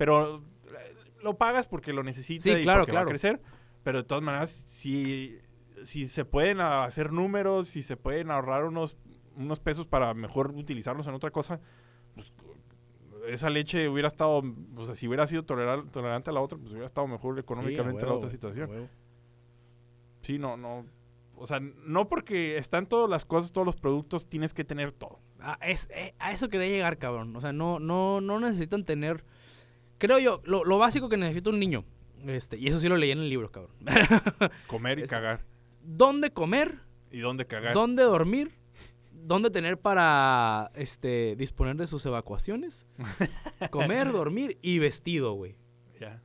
Pero 0.00 0.38
eh, 0.38 0.94
lo 1.22 1.36
pagas 1.36 1.68
porque 1.68 1.92
lo 1.92 2.02
necesitas 2.02 2.44
Sí, 2.44 2.50
y 2.52 2.62
claro, 2.62 2.80
porque 2.80 2.92
va 2.92 3.02
a 3.02 3.04
crecer. 3.04 3.38
Pero 3.82 3.98
de 3.98 4.04
todas 4.04 4.24
maneras, 4.24 4.50
si, 4.50 5.36
si 5.84 6.08
se 6.08 6.24
pueden 6.24 6.62
hacer 6.62 7.12
números, 7.12 7.68
si 7.68 7.82
se 7.82 7.98
pueden 7.98 8.30
ahorrar 8.30 8.64
unos, 8.64 8.96
unos 9.36 9.60
pesos 9.60 9.86
para 9.86 10.14
mejor 10.14 10.52
utilizarlos 10.52 11.06
en 11.06 11.12
otra 11.12 11.30
cosa, 11.30 11.60
pues 12.14 12.32
esa 13.28 13.50
leche 13.50 13.90
hubiera 13.90 14.08
estado, 14.08 14.42
o 14.74 14.84
sea, 14.86 14.94
si 14.94 15.06
hubiera 15.06 15.26
sido 15.26 15.44
tolerar- 15.44 15.90
tolerante 15.90 16.30
a 16.30 16.32
la 16.32 16.40
otra, 16.40 16.56
pues 16.56 16.70
hubiera 16.70 16.86
estado 16.86 17.06
mejor 17.06 17.38
económicamente 17.38 18.00
Sí, 18.00 18.06
la 18.06 18.14
otra 18.14 18.30
situación. 18.30 18.88
Sí, 20.22 20.38
no, 20.38 20.56
no. 20.56 20.86
O 21.36 21.46
sea, 21.46 21.60
no 21.60 22.08
porque 22.08 22.56
están 22.56 22.86
todas 22.86 23.10
las 23.10 23.26
cosas, 23.26 23.52
todos 23.52 23.66
los 23.66 23.76
productos, 23.76 24.26
tienes 24.26 24.54
que 24.54 24.64
tener 24.64 24.92
todo. 24.92 25.18
Ah, 25.40 25.58
es, 25.60 25.88
eh, 25.90 26.14
a 26.18 26.32
eso 26.32 26.48
quería 26.48 26.68
llegar, 26.68 26.96
cabrón. 26.96 27.36
O 27.36 27.40
sea, 27.42 27.52
no, 27.52 27.78
no, 27.78 28.22
no 28.22 28.40
necesitan 28.40 28.84
tener. 28.84 29.24
Creo 30.00 30.18
yo, 30.18 30.40
lo, 30.44 30.64
lo 30.64 30.78
básico 30.78 31.08
que 31.08 31.16
necesita 31.16 31.50
un 31.50 31.60
niño. 31.60 31.84
Este, 32.26 32.56
y 32.58 32.66
eso 32.66 32.80
sí 32.80 32.88
lo 32.88 32.96
leí 32.96 33.12
en 33.12 33.20
el 33.20 33.28
libro, 33.30 33.52
cabrón. 33.52 33.72
Comer 34.66 34.98
y 34.98 35.02
Este- 35.02 35.14
cagar. 35.14 35.44
¿Dónde 35.82 36.30
comer? 36.32 36.80
¿Y 37.12 37.20
dónde 37.20 37.46
cagar? 37.46 37.72
¿Dónde 37.72 38.02
dormir? 38.02 38.50
¿Dónde 39.12 39.50
tener 39.50 39.78
para 39.78 40.70
este, 40.74 41.36
disponer 41.36 41.76
de 41.76 41.86
sus 41.86 42.04
evacuaciones? 42.06 42.86
Comer, 43.70 44.10
dormir 44.12 44.58
y 44.60 44.78
vestido, 44.78 45.32
güey. 45.34 45.56
Ya. 46.00 46.20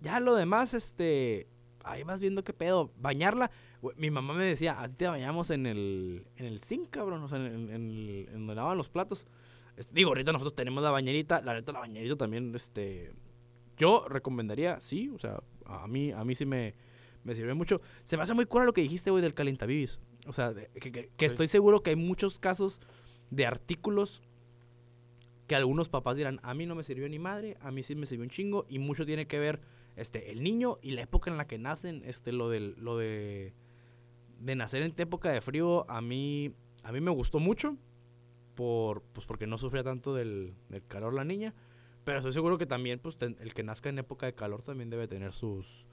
Ya 0.00 0.20
lo 0.20 0.34
demás, 0.34 0.74
este. 0.74 1.48
Ahí 1.84 2.02
vas 2.02 2.20
viendo 2.20 2.42
qué 2.44 2.52
pedo. 2.52 2.92
Bañarla. 2.98 3.50
güey, 3.80 3.96
Mi 3.96 4.10
mamá 4.10 4.34
me 4.34 4.44
decía, 4.44 4.80
a 4.80 4.88
ti 4.88 4.94
te 4.98 5.06
bañamos 5.08 5.50
en 5.50 5.66
el, 5.66 6.26
en 6.36 6.46
el 6.46 6.60
zinc, 6.60 6.90
cabrón. 6.90 7.22
O 7.22 7.28
sea, 7.28 7.38
en, 7.38 7.70
en, 7.70 7.90
el- 7.90 8.26
en 8.28 8.38
donde 8.38 8.54
lavan 8.56 8.76
los 8.78 8.88
platos. 8.88 9.26
Es- 9.76 9.92
digo, 9.92 10.08
ahorita 10.10 10.32
nosotros 10.32 10.54
tenemos 10.54 10.82
la 10.82 10.90
bañerita. 10.90 11.40
La 11.42 11.54
neta, 11.54 11.72
la 11.72 11.80
bañerita 11.80 12.16
también, 12.16 12.54
este. 12.54 13.12
Yo 13.76 14.06
recomendaría, 14.08 14.80
sí. 14.80 15.10
O 15.10 15.18
sea, 15.18 15.42
a 15.66 15.86
mí, 15.86 16.12
a 16.12 16.24
mí 16.24 16.34
sí 16.34 16.46
me, 16.46 16.74
me 17.24 17.34
sirve 17.34 17.54
mucho. 17.54 17.80
Se 18.04 18.16
me 18.16 18.22
hace 18.22 18.34
muy 18.34 18.46
cura 18.46 18.64
lo 18.64 18.72
que 18.72 18.80
dijiste, 18.80 19.10
güey, 19.10 19.22
del 19.22 19.34
calentavivis. 19.34 19.98
O 20.26 20.32
sea, 20.32 20.52
de- 20.54 20.68
que, 20.80 20.90
que- 20.92 21.10
que 21.16 21.28
Sí. 21.28 21.32
estoy 21.34 21.46
seguro 21.48 21.82
que 21.82 21.90
hay 21.90 21.96
muchos 21.96 22.38
casos 22.38 22.80
de 23.30 23.44
artículos 23.46 24.22
que 25.46 25.54
algunos 25.54 25.88
papás 25.88 26.16
dirán, 26.16 26.40
a 26.42 26.54
mí 26.54 26.66
no 26.66 26.74
me 26.74 26.82
sirvió 26.82 27.08
ni 27.08 27.18
madre, 27.20 27.56
a 27.60 27.70
mí 27.70 27.82
sí 27.84 27.94
me 27.94 28.06
sirvió 28.06 28.24
un 28.24 28.30
chingo, 28.30 28.66
y 28.68 28.80
mucho 28.80 29.06
tiene 29.06 29.26
que 29.28 29.38
ver 29.38 29.60
este, 29.94 30.32
el 30.32 30.42
niño 30.42 30.78
y 30.82 30.90
la 30.92 31.02
época 31.02 31.30
en 31.30 31.36
la 31.36 31.46
que 31.46 31.56
nacen, 31.56 32.02
este, 32.04 32.32
lo, 32.32 32.48
del, 32.50 32.74
lo 32.78 32.96
de, 32.98 33.52
de 34.40 34.56
nacer 34.56 34.82
en 34.82 34.92
época 34.96 35.30
de 35.30 35.40
frío, 35.40 35.88
a 35.88 36.00
mí, 36.00 36.52
a 36.82 36.90
mí 36.90 37.00
me 37.00 37.12
gustó 37.12 37.38
mucho, 37.38 37.76
por, 38.56 39.02
pues 39.12 39.24
porque 39.26 39.46
no 39.46 39.56
sufría 39.58 39.84
tanto 39.84 40.12
del, 40.14 40.54
del 40.68 40.84
calor 40.86 41.14
la 41.14 41.22
niña, 41.22 41.54
pero 42.02 42.18
estoy 42.18 42.32
seguro 42.32 42.58
que 42.58 42.66
también 42.66 42.98
pues, 42.98 43.16
ten- 43.16 43.36
el 43.40 43.54
que 43.54 43.62
nazca 43.62 43.88
en 43.88 43.98
época 44.00 44.26
de 44.26 44.34
calor 44.34 44.62
también 44.62 44.90
debe 44.90 45.06
tener 45.06 45.32
sus, 45.32 45.86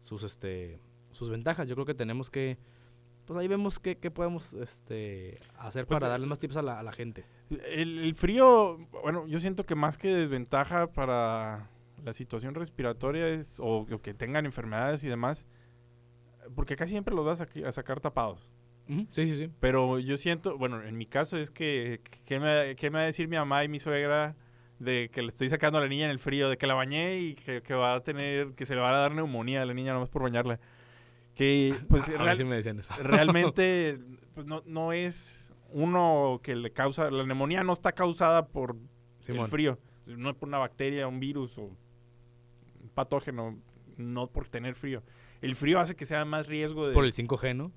sus, 0.00 0.22
este, 0.24 0.78
sus 1.10 1.28
ventajas. 1.28 1.68
Yo 1.68 1.74
creo 1.74 1.84
que 1.84 1.94
tenemos 1.94 2.30
que, 2.30 2.56
pues 3.26 3.38
ahí 3.38 3.48
vemos 3.48 3.78
qué, 3.78 3.96
qué 3.98 4.10
podemos 4.10 4.52
este, 4.54 5.38
hacer 5.58 5.86
Pues, 5.86 5.96
para 5.96 6.06
eh, 6.06 6.10
darle 6.10 6.26
más 6.26 6.38
tips 6.38 6.56
a 6.56 6.62
la, 6.62 6.78
a 6.78 6.82
la 6.82 6.92
gente. 6.92 7.24
El, 7.50 7.98
el 7.98 8.14
frío, 8.14 8.78
bueno, 9.02 9.26
yo 9.26 9.38
siento 9.40 9.64
que 9.64 9.74
más 9.74 9.98
que 9.98 10.14
desventaja 10.14 10.86
para 10.86 11.68
la 12.04 12.12
situación 12.12 12.54
respiratoria 12.54 13.28
es, 13.28 13.58
o, 13.60 13.86
o 13.90 13.98
que 14.02 14.12
tengan 14.14 14.44
enfermedades 14.46 15.02
y 15.04 15.08
demás, 15.08 15.46
porque 16.54 16.76
casi 16.76 16.90
siempre 16.92 17.14
los 17.14 17.24
vas 17.24 17.40
a, 17.40 17.48
a 17.66 17.72
sacar 17.72 18.00
tapados. 18.00 18.50
Sí, 18.86 19.26
sí, 19.26 19.36
sí. 19.36 19.50
Pero 19.60 19.98
yo 19.98 20.16
siento, 20.16 20.58
bueno, 20.58 20.82
en 20.82 20.96
mi 20.98 21.06
caso 21.06 21.38
es 21.38 21.50
que, 21.50 22.00
¿qué 22.26 22.38
me, 22.38 22.76
qué 22.76 22.90
me 22.90 22.98
va 22.98 23.02
a 23.02 23.06
decir 23.06 23.28
mi 23.28 23.36
mamá 23.36 23.64
y 23.64 23.68
mi 23.68 23.80
suegra 23.80 24.36
de 24.78 25.08
que 25.12 25.22
le 25.22 25.28
estoy 25.28 25.48
sacando 25.48 25.78
a 25.78 25.80
la 25.80 25.88
niña 25.88 26.04
en 26.04 26.10
el 26.10 26.18
frío, 26.18 26.48
de 26.50 26.58
que 26.58 26.66
la 26.66 26.74
bañé 26.74 27.18
y 27.20 27.34
que, 27.34 27.62
que 27.62 27.74
va 27.74 27.94
a 27.94 28.00
tener, 28.00 28.52
que 28.54 28.66
se 28.66 28.74
le 28.74 28.80
va 28.80 28.90
a 28.90 28.98
dar 29.00 29.14
neumonía 29.14 29.62
a 29.62 29.64
la 29.64 29.72
niña 29.72 29.92
nomás 29.94 30.10
por 30.10 30.22
bañarla? 30.22 30.60
Que, 31.34 31.74
pues, 31.88 32.08
A 32.08 32.12
mí 32.12 32.18
real- 32.18 32.36
sí 32.36 32.44
me 32.44 32.56
decían 32.56 32.78
eso. 32.78 32.92
realmente 33.02 33.98
pues, 34.34 34.46
no, 34.46 34.62
no 34.66 34.92
es 34.92 35.54
uno 35.70 36.40
que 36.42 36.54
le 36.54 36.70
causa, 36.70 37.10
la 37.10 37.24
neumonía 37.24 37.64
no 37.64 37.72
está 37.72 37.92
causada 37.92 38.46
por 38.48 38.76
Simón. 39.20 39.44
el 39.44 39.50
frío, 39.50 39.78
no 40.06 40.30
es 40.30 40.36
por 40.36 40.48
una 40.48 40.58
bacteria, 40.58 41.08
un 41.08 41.20
virus 41.20 41.56
o 41.58 41.62
un 41.62 42.88
patógeno, 42.94 43.58
no 43.96 44.26
por 44.26 44.48
tener 44.48 44.74
frío. 44.74 45.02
El 45.40 45.56
frío 45.56 45.80
hace 45.80 45.96
que 45.96 46.04
sea 46.06 46.24
más 46.24 46.46
riesgo 46.46 46.82
Es 46.82 46.88
de... 46.88 46.92
por 46.92 47.04
el 47.04 47.12
5G, 47.12 47.56
¿no? 47.56 47.72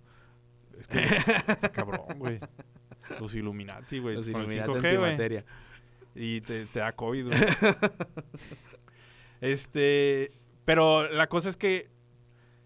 Es 0.79 0.87
que 0.87 1.03
está 1.03 1.69
cabrón, 1.73 2.19
güey. 2.19 2.39
Los 3.19 3.33
Illuminati, 3.35 3.99
güey. 3.99 4.15
Los 4.15 4.29
con 4.29 4.41
el 4.41 4.51
Illuminati 4.51 4.71
5G, 4.71 4.81
güey. 4.81 4.93
antimateria. 4.93 5.45
Y 6.15 6.41
te, 6.41 6.65
te 6.65 6.79
da 6.79 6.91
COVID, 6.91 7.27
güey. 7.27 7.39
este, 9.41 10.31
pero 10.65 11.07
la 11.09 11.27
cosa 11.27 11.49
es 11.49 11.57
que, 11.57 11.89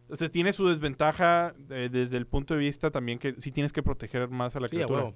o 0.09 0.16
sea, 0.16 0.30
tiene 0.30 0.53
su 0.53 0.68
desventaja 0.68 1.53
eh, 1.70 1.89
desde 1.91 2.18
el 2.18 2.26
punto 2.26 2.53
de 2.53 2.62
vista 2.62 2.91
también 2.91 3.20
que 3.20 3.36
sí 3.39 3.51
tienes 3.51 3.74
que 3.74 3.84
proteger 3.84 4.30
más 4.30 4.55
a 4.55 4.59
la 4.59 4.70
Sí, 4.70 4.78
criatura. 4.78 5.14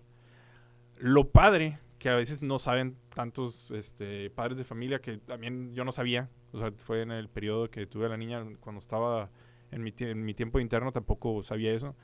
Lo 0.98 1.30
padre, 1.30 1.80
que 1.98 2.10
a 2.10 2.16
veces 2.16 2.42
no 2.42 2.60
saben 2.60 2.98
tantos 3.14 3.72
este, 3.72 4.30
padres 4.30 4.58
de 4.58 4.64
familia, 4.64 5.00
que 5.00 5.18
también 5.18 5.74
yo 5.74 5.84
no 5.84 5.92
sabía, 5.92 6.30
o 6.52 6.60
sea, 6.60 6.72
fue 6.72 7.02
en 7.02 7.12
el 7.12 7.28
periodo 7.28 7.70
que 7.70 7.86
tuve 7.88 8.06
a 8.06 8.10
la 8.10 8.18
niña, 8.18 8.46
cuando 8.60 8.80
estaba 8.80 9.30
en 9.72 9.84
mi, 9.84 9.94
en 10.00 10.24
mi 10.24 10.34
tiempo 10.34 10.60
interno, 10.60 10.92
tampoco 10.92 11.44
sabía 11.44 11.74
eso. 11.74 11.96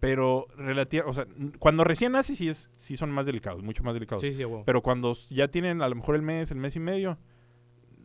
Pero 0.00 0.46
relativa, 0.56 1.06
o 1.06 1.14
sea, 1.14 1.26
cuando 1.58 1.82
recién 1.82 2.12
nace 2.12 2.36
sí, 2.36 2.48
es, 2.48 2.70
sí 2.76 2.96
son 2.98 3.10
más 3.10 3.24
delicados, 3.26 3.62
mucho 3.62 3.82
más 3.82 3.94
delicados. 3.94 4.22
Sí, 4.22 4.34
sí, 4.34 4.44
huevo. 4.44 4.62
Pero 4.66 4.82
cuando 4.82 5.14
ya 5.30 5.48
tienen 5.48 5.80
a 5.80 5.88
lo 5.88 5.94
mejor 5.96 6.16
el 6.16 6.22
mes, 6.22 6.50
el 6.50 6.58
mes 6.58 6.76
y 6.76 6.80
medio, 6.80 7.16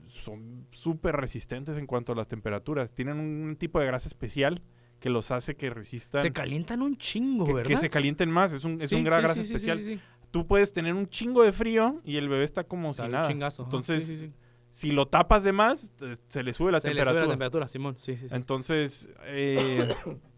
son 0.07 0.67
súper 0.71 1.15
resistentes 1.15 1.77
en 1.77 1.85
cuanto 1.87 2.13
a 2.13 2.15
las 2.15 2.27
temperaturas. 2.27 2.91
Tienen 2.91 3.19
un 3.19 3.55
tipo 3.57 3.79
de 3.79 3.85
grasa 3.87 4.07
especial 4.07 4.61
que 4.99 5.09
los 5.09 5.31
hace 5.31 5.55
que 5.55 5.69
resistan. 5.69 6.21
se 6.21 6.31
calientan 6.31 6.81
un 6.81 6.95
chingo, 6.97 7.45
que, 7.45 7.53
¿verdad? 7.53 7.67
que 7.69 7.77
se 7.77 7.89
calienten 7.89 8.29
más. 8.29 8.53
Es 8.53 8.63
un, 8.63 8.79
es 8.81 8.89
Sí, 8.89 8.95
un 8.95 9.03
gra- 9.05 9.15
sí, 9.17 9.21
grasa 9.21 9.33
sí, 9.35 9.41
sí, 9.41 9.47
sí, 9.47 9.53
especial. 9.55 9.77
sí, 9.79 9.95
sí. 9.95 9.99
Tú 10.31 10.47
puedes 10.47 10.71
tener 10.71 10.93
un 10.93 11.07
chingo 11.09 11.43
de 11.43 11.51
frío 11.51 11.99
y 12.05 12.17
el 12.17 12.29
bebé 12.29 12.43
está 12.45 12.63
como 12.63 12.91
Está 12.91 13.03
si 13.03 13.07
un 13.07 13.11
nada. 13.13 13.27
chingazo. 13.27 13.63
Entonces, 13.63 14.29
si 14.71 14.91
lo 14.91 15.07
tapas 15.07 15.43
de 15.43 15.51
más, 15.51 15.91
se 16.29 16.43
le 16.43 16.53
sube 16.53 16.71
la 16.71 16.79
se 16.79 16.87
le 16.89 16.93
temperatura. 16.93 17.21
sube 17.21 17.27
la 17.27 17.33
temperatura, 17.33 17.67
Simón. 17.67 17.95
Sí, 17.97 18.15
sí, 18.15 18.29
sí. 18.29 18.35
Entonces, 18.35 19.09
eh, 19.25 19.87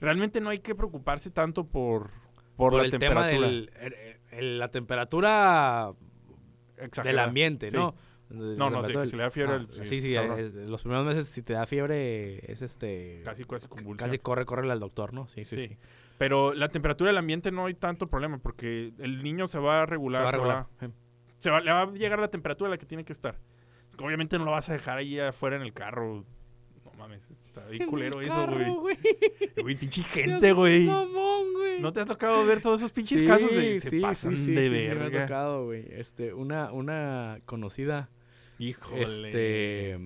realmente 0.00 0.40
no 0.40 0.50
hay 0.50 0.58
que 0.60 0.74
preocuparse 0.74 1.30
tanto 1.30 1.64
por, 1.64 2.10
por, 2.56 2.72
Por 2.72 2.74
la 2.74 2.84
el 2.84 2.90
tema 2.90 3.28
temperatura. 3.28 3.48
del 3.48 3.70
el- 3.80 3.94
el- 4.30 4.58
la 4.58 4.68
temperatura 4.70 5.92
del 7.02 7.18
ambiente, 7.18 7.70
Sí. 7.70 7.76
¿no? 7.76 7.94
No, 8.30 8.68
no, 8.68 8.84
sí, 8.84 8.92
que 8.92 9.06
si 9.06 9.16
le 9.16 9.22
da 9.22 9.30
fiebre, 9.30 9.54
Ah, 9.54 9.66
sí, 9.70 9.86
sí, 9.86 10.00
sí, 10.02 10.14
cabrón. 10.14 10.38
es- 10.38 10.54
los 10.54 10.82
primeros 10.82 11.06
meses 11.06 11.26
si 11.28 11.42
te 11.42 11.54
da 11.54 11.64
fiebre 11.64 12.50
es 12.52 12.60
este 12.60 13.22
Casi, 13.24 13.44
casi 13.44 13.66
convulsión. 13.68 13.96
casi 13.96 14.18
corre, 14.18 14.44
corre 14.44 14.70
al 14.70 14.80
doctor, 14.80 15.14
¿no? 15.14 15.26
Sí, 15.28 15.44
sí, 15.44 15.56
Sí. 15.56 15.68
sí. 15.68 15.78
Pero 16.18 16.52
la 16.52 16.68
temperatura 16.68 17.08
del 17.08 17.16
ambiente 17.16 17.50
no 17.50 17.66
hay 17.66 17.74
tanto 17.74 18.08
problema 18.08 18.36
porque 18.38 18.92
el 18.98 19.22
niño 19.22 19.48
se 19.48 19.58
va 19.58 19.82
a 19.82 19.86
regular. 19.86 20.18
Se 20.18 20.22
va 20.24 20.28
a 20.28 20.32
se 20.32 20.36
regular. 20.36 20.66
Eh, 20.82 20.88
se 21.38 21.50
va- 21.50 21.60
le 21.62 21.70
va 21.72 21.82
a 21.82 21.90
llegar 21.92 22.18
la 22.18 22.28
temperatura 22.28 22.68
a 22.68 22.70
la 22.72 22.78
que 22.78 22.84
tiene 22.86 23.04
que 23.04 23.12
estar. 23.14 23.38
Obviamente 23.98 24.38
no 24.38 24.44
lo 24.44 24.50
vas 24.50 24.68
a 24.68 24.74
dejar 24.74 24.98
ahí 24.98 25.18
afuera 25.18 25.56
en 25.56 25.62
el 25.62 25.72
carro. 25.72 26.24
Mames, 26.98 27.22
está 27.30 27.64
bien 27.68 27.86
culero 27.88 28.20
eso, 28.20 28.46
güey. 28.48 28.98
Güey, 29.62 29.76
pinche 29.76 30.02
gente, 30.02 30.52
güey. 30.52 30.84
Mamón, 30.84 31.52
güey. 31.54 31.80
¿No 31.80 31.92
te 31.92 32.00
ha 32.00 32.06
tocado 32.06 32.44
ver 32.44 32.60
todos 32.60 32.80
esos 32.80 32.90
pinches 32.90 33.20
sí, 33.20 33.26
casos 33.26 33.52
de 33.52 33.80
se 33.80 33.90
sí, 33.90 34.00
pasan 34.00 34.36
sí, 34.36 34.46
sí, 34.46 34.52
de 34.52 34.62
sí, 34.62 34.68
sí, 34.68 34.70
me 34.72 34.90
ha 34.90 34.94
verga? 34.94 35.22
tocado, 35.26 35.64
güey. 35.66 35.86
Este, 35.90 36.34
una, 36.34 36.72
una 36.72 37.38
conocida, 37.46 38.10
Híjole. 38.58 39.02
este, 39.02 39.98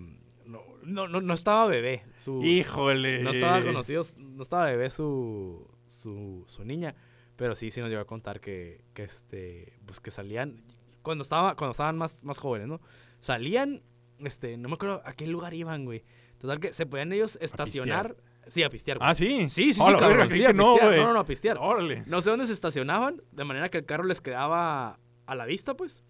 no, 0.45 0.63
no, 0.83 1.09
no, 1.09 1.21
no 1.23 1.35
estaba 1.35 1.67
bebé. 1.67 2.03
Su, 2.19 2.43
Híjole. 2.43 3.23
No 3.23 3.31
estaba 3.31 3.63
conocido, 3.63 4.03
no 4.19 4.43
estaba 4.43 4.67
bebé 4.67 4.91
su, 4.91 5.67
su, 5.87 6.45
su 6.47 6.65
niña, 6.65 6.95
pero 7.37 7.55
sí, 7.55 7.71
sí 7.71 7.81
nos 7.81 7.89
llegó 7.89 8.03
a 8.03 8.07
contar 8.07 8.41
que, 8.41 8.85
que 8.93 9.05
este, 9.05 9.79
pues 9.87 9.99
que 10.01 10.11
salían, 10.11 10.63
cuando 11.01 11.23
estaba, 11.23 11.57
cuando 11.57 11.71
estaban 11.71 11.97
más, 11.97 12.23
más 12.23 12.39
jóvenes, 12.39 12.69
¿no? 12.69 12.81
Salían, 13.21 13.83
este, 14.19 14.59
no 14.59 14.69
me 14.69 14.75
acuerdo 14.75 15.01
a 15.07 15.15
qué 15.15 15.27
lugar 15.27 15.55
iban, 15.55 15.87
güey. 15.87 16.05
Total 16.43 16.59
que 16.61 16.73
se 16.73 16.87
podían 16.87 17.13
ellos 17.13 17.39
estacionar, 17.41 18.17
sí, 18.49 18.65
a 18.65 18.69
pistear, 18.69 18.99
güey. 18.99 19.09
Ah, 19.09 19.15
sí. 19.15 19.47
Sí, 19.49 19.73
sí, 19.75 19.81
A 19.81 19.87
sí, 19.87 19.93
cabrón, 19.97 20.29
sí, 20.33 20.45
a 20.45 20.53
no, 20.53 20.75
pistear. 20.75 20.97
No, 20.97 21.03
no, 21.05 21.13
no, 21.15 21.21
a 21.21 21.25
pistear. 21.25 21.57
Órale. 21.59 22.03
No 22.07 22.21
sé 22.21 22.31
dónde 22.31 22.47
se 22.47 22.53
estacionaban, 22.53 23.23
de 23.31 23.45
manera 23.45 23.69
que 23.69 23.79
el 23.79 23.87
carro 23.87 24.03
les 24.03 24.21
quedaba 24.21 24.99
a 25.27 25.35
la 25.37 25.47
vista, 25.47 25.75
pues. 25.77 26.05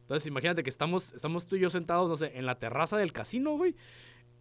Entonces, 0.00 0.26
imagínate 0.26 0.64
que 0.64 0.68
estamos, 0.68 1.12
estamos 1.14 1.46
tú 1.46 1.54
y 1.54 1.60
yo 1.60 1.70
sentados, 1.70 2.08
no 2.08 2.16
sé, 2.16 2.32
en 2.34 2.44
la 2.44 2.58
terraza 2.58 2.96
del 2.96 3.12
casino, 3.12 3.56
güey. 3.56 3.76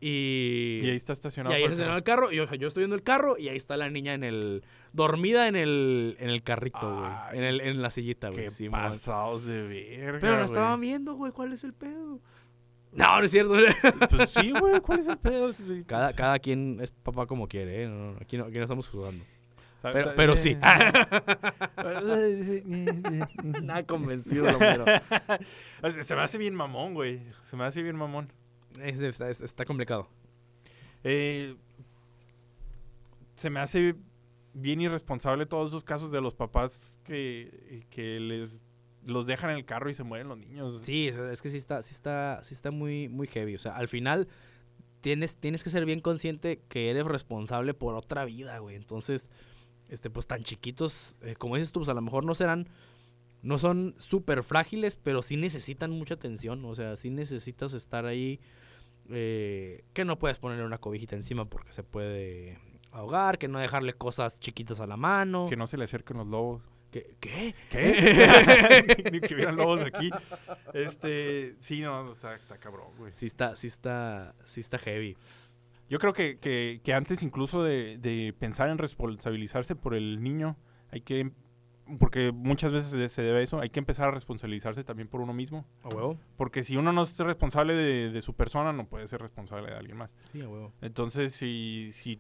Y, 0.03 0.79
Y 0.83 0.89
ahí 0.89 0.95
está 0.95 1.13
estacionado. 1.13 1.53
y 1.53 1.57
ahí 1.57 1.61
está 1.61 1.67
el 1.67 1.71
estacionado 1.73 1.97
el 1.99 2.03
carro. 2.03 2.31
Y 2.31 2.39
o 2.39 2.47
sea, 2.47 2.57
yo 2.57 2.67
estoy 2.67 2.81
viendo 2.81 2.95
el 2.95 3.03
carro 3.03 3.37
y 3.37 3.49
ahí 3.49 3.55
está 3.57 3.77
la 3.77 3.91
niña 3.91 4.15
en 4.15 4.23
el. 4.23 4.63
dormida 4.91 5.47
en 5.47 5.55
el, 5.55 6.17
en 6.19 6.29
el 6.31 6.41
carrito, 6.41 6.95
güey. 6.95 7.11
En, 7.33 7.43
el, 7.43 7.61
en 7.61 7.81
la 7.83 7.91
sillita, 7.91 8.29
güey. 8.29 8.45
Qué 8.45 8.49
Simón. 8.49 8.81
pasados 8.81 9.45
de 9.45 9.61
verga, 9.61 10.17
Pero 10.19 10.37
la 10.39 10.45
estaban 10.45 10.81
viendo, 10.81 11.13
güey. 11.13 11.31
¿Cuál 11.31 11.53
es 11.53 11.63
el 11.63 11.73
pedo? 11.73 12.19
No, 12.93 13.19
no 13.19 13.23
es 13.23 13.31
cierto. 13.31 13.53
Pues 14.09 14.29
sí, 14.31 14.51
güey, 14.51 14.79
¿cuál 14.81 14.99
es 14.99 15.07
el 15.07 15.17
pedo? 15.17 15.51
Sí, 15.53 15.83
cada, 15.87 16.13
cada 16.13 16.39
quien 16.39 16.79
es 16.81 16.91
papá 16.91 17.25
como 17.25 17.47
quiere, 17.47 17.83
¿eh? 17.83 17.87
No, 17.87 18.11
no, 18.13 18.17
aquí, 18.19 18.37
no, 18.37 18.45
aquí 18.45 18.57
no 18.57 18.63
estamos 18.63 18.87
jugando. 18.87 19.23
Pero, 19.81 20.11
pero 20.15 20.35
sí. 20.35 20.53
Se 20.53 20.59
Nada 23.63 23.83
convencido, 23.85 24.45
pero. 24.59 24.85
se 26.03 26.15
me 26.15 26.21
hace 26.21 26.37
bien 26.37 26.53
mamón, 26.53 26.93
güey. 26.93 27.21
Se 27.49 27.55
me 27.55 27.63
hace 27.63 27.81
bien 27.81 27.95
mamón. 27.95 28.31
Es- 28.79 28.99
está, 29.01 29.27
es- 29.29 29.41
está 29.41 29.65
complicado. 29.65 30.07
Eh, 31.03 31.55
se 33.35 33.49
me 33.49 33.59
hace 33.59 33.95
bien 34.53 34.81
irresponsable 34.81 35.47
todos 35.47 35.69
esos 35.69 35.83
casos 35.83 36.11
de 36.11 36.21
los 36.21 36.35
papás 36.35 36.93
que, 37.03 37.85
que 37.89 38.19
les 38.19 38.59
los 39.05 39.25
dejan 39.25 39.51
en 39.51 39.57
el 39.57 39.65
carro 39.65 39.89
y 39.89 39.93
se 39.93 40.03
mueren 40.03 40.27
los 40.27 40.37
niños. 40.37 40.79
Sí, 40.83 41.07
es, 41.07 41.41
que 41.41 41.49
sí 41.49 41.57
está, 41.57 41.81
sí 41.81 41.93
está, 41.93 42.41
sí 42.43 42.53
está 42.53 42.71
muy, 42.71 43.09
muy 43.09 43.27
heavy. 43.27 43.55
O 43.55 43.59
sea, 43.59 43.75
al 43.75 43.87
final 43.87 44.27
tienes, 45.01 45.37
tienes 45.37 45.63
que 45.63 45.69
ser 45.69 45.85
bien 45.85 46.01
consciente 46.01 46.61
que 46.69 46.89
eres 46.89 47.05
responsable 47.05 47.73
por 47.73 47.95
otra 47.95 48.25
vida, 48.25 48.57
güey. 48.59 48.75
Entonces, 48.75 49.29
este, 49.89 50.09
pues 50.09 50.27
tan 50.27 50.43
chiquitos, 50.43 51.17
eh, 51.21 51.35
como 51.35 51.55
dices 51.55 51.71
tú, 51.71 51.79
pues 51.79 51.89
a 51.89 51.93
lo 51.93 52.01
mejor 52.01 52.23
no 52.23 52.35
serán, 52.35 52.69
no 53.41 53.57
son 53.57 53.95
súper 53.97 54.43
frágiles, 54.43 54.95
pero 54.95 55.21
sí 55.21 55.35
necesitan 55.37 55.91
mucha 55.91 56.13
atención. 56.13 56.63
O 56.65 56.75
sea, 56.75 56.95
sí 56.95 57.09
necesitas 57.09 57.73
estar 57.73 58.05
ahí. 58.05 58.39
eh, 59.09 59.83
que 59.93 60.05
no 60.05 60.19
puedes 60.19 60.37
ponerle 60.37 60.63
una 60.63 60.77
cobijita 60.77 61.15
encima 61.15 61.45
porque 61.45 61.71
se 61.73 61.83
puede 61.83 62.59
ahogar, 62.91 63.37
que 63.39 63.47
no 63.47 63.59
dejarle 63.59 63.93
cosas 63.93 64.39
chiquitas 64.39 64.79
a 64.79 64.87
la 64.87 64.95
mano. 64.97 65.47
Que 65.49 65.55
no 65.55 65.67
se 65.67 65.77
le 65.77 65.85
acerquen 65.85 66.17
los 66.17 66.27
lobos. 66.27 66.61
¿Qué? 66.91 67.15
¿Qué? 67.19 67.55
Ni 69.11 69.21
que 69.21 69.33
hubieran 69.33 69.55
lobos 69.55 69.79
aquí. 69.81 70.09
Este, 70.73 71.55
sí, 71.59 71.81
no, 71.81 72.01
o 72.09 72.15
sea, 72.15 72.35
está 72.35 72.57
cabrón, 72.57 72.89
güey. 72.97 73.11
Sí 73.13 73.25
está, 73.25 73.55
sí 73.55 73.67
está, 73.67 74.35
sí 74.45 74.59
está 74.61 74.77
heavy. 74.77 75.15
Yo 75.89 75.99
creo 75.99 76.13
que, 76.13 76.37
que, 76.39 76.81
que 76.83 76.93
antes 76.93 77.21
incluso 77.23 77.63
de, 77.63 77.97
de 77.97 78.33
pensar 78.37 78.69
en 78.69 78.77
responsabilizarse 78.77 79.75
por 79.75 79.93
el 79.93 80.21
niño, 80.23 80.55
hay 80.89 81.01
que, 81.01 81.31
porque 81.99 82.31
muchas 82.31 82.71
veces 82.71 82.91
se- 82.91 83.09
se 83.09 83.21
debe 83.21 83.39
a 83.39 83.41
eso, 83.41 83.59
hay 83.59 83.69
que 83.69 83.79
empezar 83.79 84.07
a 84.07 84.11
responsabilizarse 84.11 84.83
también 84.83 85.07
por 85.09 85.19
uno 85.21 85.33
mismo. 85.33 85.65
A 85.83 85.89
huevo. 85.89 86.17
Porque 86.37 86.63
si 86.63 86.77
uno 86.77 86.93
no 86.93 87.03
es 87.03 87.17
responsable 87.19 87.73
de, 87.73 88.09
de 88.11 88.21
su 88.21 88.33
persona, 88.33 88.71
no 88.71 88.85
puede 88.87 89.07
ser 89.07 89.21
responsable 89.21 89.69
de 89.69 89.77
alguien 89.77 89.97
más. 89.97 90.11
Sí, 90.25 90.41
a 90.41 90.47
huevo. 90.47 90.71
Entonces, 90.81 91.33
si, 91.33 91.89
si, 91.91 92.19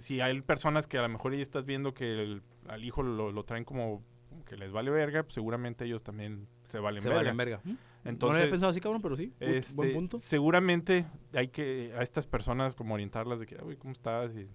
si 0.00 0.20
hay 0.20 0.40
personas 0.42 0.86
que 0.86 0.98
a 0.98 1.02
lo 1.02 1.08
mejor 1.08 1.34
ya 1.34 1.40
estás 1.42 1.64
viendo 1.64 1.94
que 1.94 2.04
el- 2.22 2.42
al 2.68 2.84
hijo 2.84 3.02
lo, 3.02 3.32
lo 3.32 3.44
traen 3.44 3.64
como 3.64 4.02
que 4.46 4.56
les 4.56 4.70
vale 4.72 4.90
verga, 4.90 5.22
pues 5.22 5.34
seguramente 5.34 5.84
ellos 5.84 6.02
también 6.02 6.46
se 6.68 6.78
valen 6.78 7.00
Se 7.02 7.08
verga. 7.08 7.18
vale 7.20 7.30
en 7.30 7.36
verga. 7.36 7.60
no 7.64 7.72
lo 7.72 8.10
Entonces, 8.10 8.40
había 8.40 8.50
pensado 8.50 8.70
así, 8.70 8.80
cabrón, 8.80 9.02
pero 9.02 9.16
sí. 9.16 9.32
Bu- 9.40 9.46
este, 9.46 9.74
Buen 9.74 9.92
punto. 9.94 10.18
Seguramente 10.18 11.06
hay 11.32 11.48
que 11.48 11.92
a 11.98 12.02
estas 12.02 12.26
personas 12.26 12.74
como 12.74 12.94
orientarlas 12.94 13.40
de 13.40 13.46
que, 13.46 13.56
"Ah, 13.56 13.62
güey, 13.62 13.76
¿cómo 13.76 13.92
estás? 13.92 14.34
Y 14.36 14.48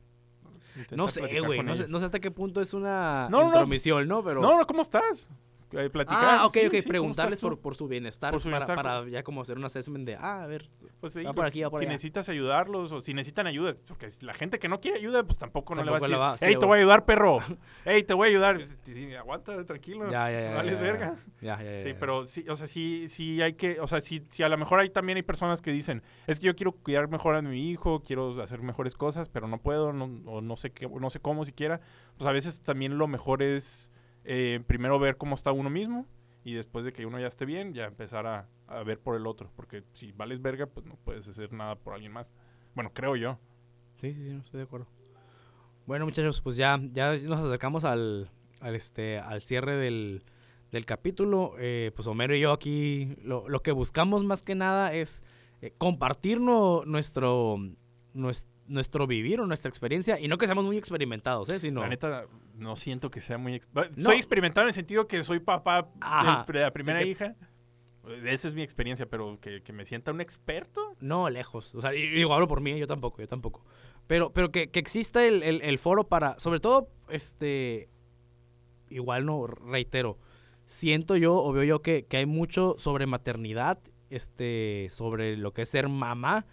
No 0.96 1.08
sé, 1.08 1.22
güey. 1.42 1.62
No 1.62 1.76
sé, 1.76 1.88
no 1.88 2.00
sé 2.00 2.06
hasta 2.06 2.20
qué 2.20 2.32
punto 2.32 2.62
es 2.62 2.74
una 2.74 3.28
no. 3.30 3.44
intromisión, 3.48 4.08
¿no? 4.08 4.24
Pero... 4.24 4.42
No, 4.42 4.58
no, 4.58 4.66
¿cómo 4.66 4.82
estás? 4.82 5.30
Eh, 5.76 5.90
platicar. 5.90 6.40
Ah, 6.40 6.46
ok, 6.46 6.54
sí, 6.54 6.66
ok. 6.68 6.72
sí, 6.74 6.78
¿cómo 6.82 6.90
Preguntarles 6.90 7.42
por, 7.42 7.60
por 7.60 7.76
su 7.76 7.88
bienestar, 7.88 8.32
Por 8.32 8.42
su 8.42 8.50
para, 8.50 8.66
bienestar, 8.66 8.76
para 8.76 9.10
ya 9.10 9.24
como 9.24 9.42
hacer 9.42 9.58
un 9.58 9.66
assessment 9.66 10.06
de, 10.06 10.16
ah, 10.16 10.44
a 10.44 10.48
ver, 10.48 10.70
Pues, 11.00 11.14
sí, 11.14 11.24
va 11.24 11.34
por 11.34 11.44
pues, 11.44 11.50
aquí, 11.50 11.64
va 11.64 11.70
por 11.70 11.80
si 11.80 11.86
allá. 11.86 11.94
necesitas 11.94 12.30
ayudarlos 12.30 12.92
o 12.92 13.02
si 13.02 13.14
necesitan 13.14 13.48
ayuda, 13.48 13.76
porque 13.88 14.10
la 14.22 14.34
gente 14.34 14.60
que 14.60 14.70
no 14.70 14.80
quiere 14.80 14.98
ayuda, 15.00 15.24
pues 15.24 15.38
tampoco, 15.38 15.74
no 15.76 15.84
le 15.84 15.92
va 15.92 15.98
a 15.98 16.00
decir, 16.00 16.20
va- 16.20 16.36
hey, 16.42 16.56
te 16.60 16.66
voy 16.66 16.78
a 16.78 16.82
ayudar, 16.82 17.06
perro. 17.06 17.40
hey, 17.86 18.04
te 18.04 18.14
voy 18.14 18.28
a 18.28 18.30
ayudar. 18.30 18.60
Aguanta, 19.20 19.64
tranquilo. 19.66 20.12
ya, 20.12 20.30
ya, 20.32 20.42
ya. 20.42 20.56
vales 20.56 20.76
ya, 20.76 20.82
verga. 20.82 21.16
Ya, 21.42 21.58
ya, 21.64 21.72
ya. 21.78 21.84
Sí, 21.84 21.94
pero 22.00 22.28
sí, 22.28 22.46
o 22.48 22.56
sea, 22.56 22.68
sí, 22.68 23.08
sí 23.10 23.42
hay 23.42 23.54
que, 23.54 23.80
o 23.80 23.88
sea, 23.88 24.02
sí, 24.02 24.24
sí, 24.30 24.44
a 24.44 24.50
lo 24.50 24.58
mejor 24.58 24.80
hay 24.80 24.90
también 24.90 25.18
hay 25.18 25.24
personas 25.24 25.62
que 25.62 25.72
dicen, 25.72 26.04
es 26.28 26.40
que 26.40 26.48
yo 26.48 26.56
quiero 26.56 26.72
cuidar 26.74 27.08
mejor 27.10 27.36
a 27.36 27.42
mi 27.42 27.70
hijo, 27.72 28.02
quiero 28.02 28.42
hacer 28.42 28.62
mejores 28.62 28.96
cosas, 28.96 29.30
pero 29.30 29.48
no 29.48 29.58
puedo, 29.58 29.92
no, 29.94 30.06
o 30.26 30.42
no 30.42 30.56
sé 30.56 30.72
qué, 30.72 30.88
no 30.88 31.10
sé 31.10 31.20
cómo 31.20 31.46
siquiera. 31.46 31.82
Pues 32.18 32.28
a 32.28 32.32
veces 32.32 32.60
también 32.60 32.98
lo 32.98 33.08
mejor 33.08 33.42
es 33.42 33.92
eh, 34.26 34.62
primero 34.68 35.00
ver 35.00 35.18
cómo 35.18 35.36
está 35.36 35.52
uno 35.52 35.70
mismo 35.70 36.06
y 36.44 36.54
después 36.54 36.84
de 36.86 36.94
que 36.94 37.06
uno 37.06 37.20
ya 37.20 37.28
esté 37.28 37.46
bien, 37.46 37.74
ya 37.74 37.86
empezar 37.86 38.26
a, 38.28 38.48
a 38.68 38.84
ver 38.84 39.00
por 39.00 39.16
el 39.16 39.28
otro, 39.28 39.50
porque 39.56 39.84
si 39.94 40.12
vales 40.12 40.42
verga, 40.42 40.66
pues 40.66 40.86
no 40.86 40.96
puedes 41.04 41.28
hacer 41.28 41.54
nada 41.54 41.76
por 41.76 41.94
alguien 41.94 42.12
más. 42.12 42.28
Bueno, 42.76 42.92
creo 42.94 43.16
yo. 43.16 43.38
Sí, 43.96 44.14
sí, 44.14 44.34
no, 44.34 44.40
estoy 44.42 44.58
de 44.60 44.64
acuerdo. 44.66 44.88
Bueno, 45.86 46.06
muchachos, 46.06 46.42
pues 46.42 46.56
ya, 46.56 46.80
ya 46.94 47.16
nos 47.18 47.40
acercamos 47.40 47.84
al, 47.84 48.30
al, 48.62 48.76
este, 48.76 49.20
al 49.20 49.42
cierre 49.42 49.76
del, 49.78 50.24
del 50.72 50.86
capítulo. 50.86 51.56
Eh, 51.60 51.92
pues 51.96 52.08
Homero 52.08 52.36
y 52.36 52.40
yo 52.42 52.52
aquí 52.52 53.16
lo, 53.22 53.48
lo 53.50 53.62
que 53.62 53.72
buscamos 53.72 54.24
más 54.24 54.44
que 54.44 54.56
nada 54.56 54.94
es 54.94 55.24
eh, 55.62 55.72
compartir 55.78 56.40
no- 56.40 56.84
nuestro, 56.86 57.58
nues- 58.14 58.48
nuestro 58.68 59.08
vivir 59.08 59.40
o 59.42 59.46
nuestra 59.48 59.70
experiencia. 59.70 60.20
Y 60.20 60.28
no 60.28 60.38
que 60.38 60.46
seamos 60.46 60.66
muy 60.66 60.78
experimentados, 60.78 61.50
¿eh? 61.50 61.60
Sino, 61.60 61.82
La 61.82 61.90
neta, 61.90 62.26
no 62.56 62.76
siento 62.76 63.12
que 63.12 63.20
sea 63.22 63.38
muy... 63.38 63.60
No. 63.96 64.04
Soy 64.06 64.18
experimentado 64.18 64.66
en 64.66 64.70
el 64.70 64.74
sentido 64.74 65.08
que 65.08 65.24
soy 65.24 65.40
papá 65.40 65.90
Ajá. 66.02 66.46
de, 66.52 66.60
la 66.60 66.72
primera 66.72 67.00
que- 67.00 67.08
hija. 67.08 67.36
Esa 68.26 68.50
es 68.50 68.54
mi 68.56 68.62
experiencia, 68.64 69.06
pero 69.06 69.40
que, 69.40 69.62
que 69.64 69.72
me 69.72 69.86
sienta 69.86 70.12
un 70.12 70.20
experto. 70.20 70.82
No, 71.00 71.30
lejos. 71.30 71.74
O 71.74 71.80
sea, 71.82 71.96
y 71.96 72.06
digo, 72.10 72.34
hablo 72.34 72.50
por 72.50 72.60
mí, 72.60 72.78
yo 72.78 72.86
tampoco, 72.88 73.22
yo 73.22 73.28
tampoco. 73.30 73.64
Pero, 74.08 74.34
pero 74.34 74.52
que, 74.52 74.70
que 74.70 74.80
exista 74.80 75.26
el, 75.26 75.42
el- 75.42 75.62
el 75.62 75.78
foro 75.78 76.06
para, 76.10 76.38
sobre 76.38 76.60
todo, 76.60 76.90
este, 77.08 77.88
igual 78.90 79.26
no, 79.26 79.48
reitero, 79.48 80.18
siento 80.66 81.16
yo 81.16 81.36
o 81.36 81.54
veo 81.54 81.64
yo 81.64 81.82
que, 81.82 82.06
que 82.06 82.18
hay 82.18 82.26
mucho 82.26 82.76
sobre 82.78 83.06
maternidad, 83.06 83.80
este, 84.10 84.88
sobre 84.90 85.38
lo 85.38 85.54
que 85.54 85.62
es 85.64 85.70
ser 85.70 85.88
mamá, 85.88 86.46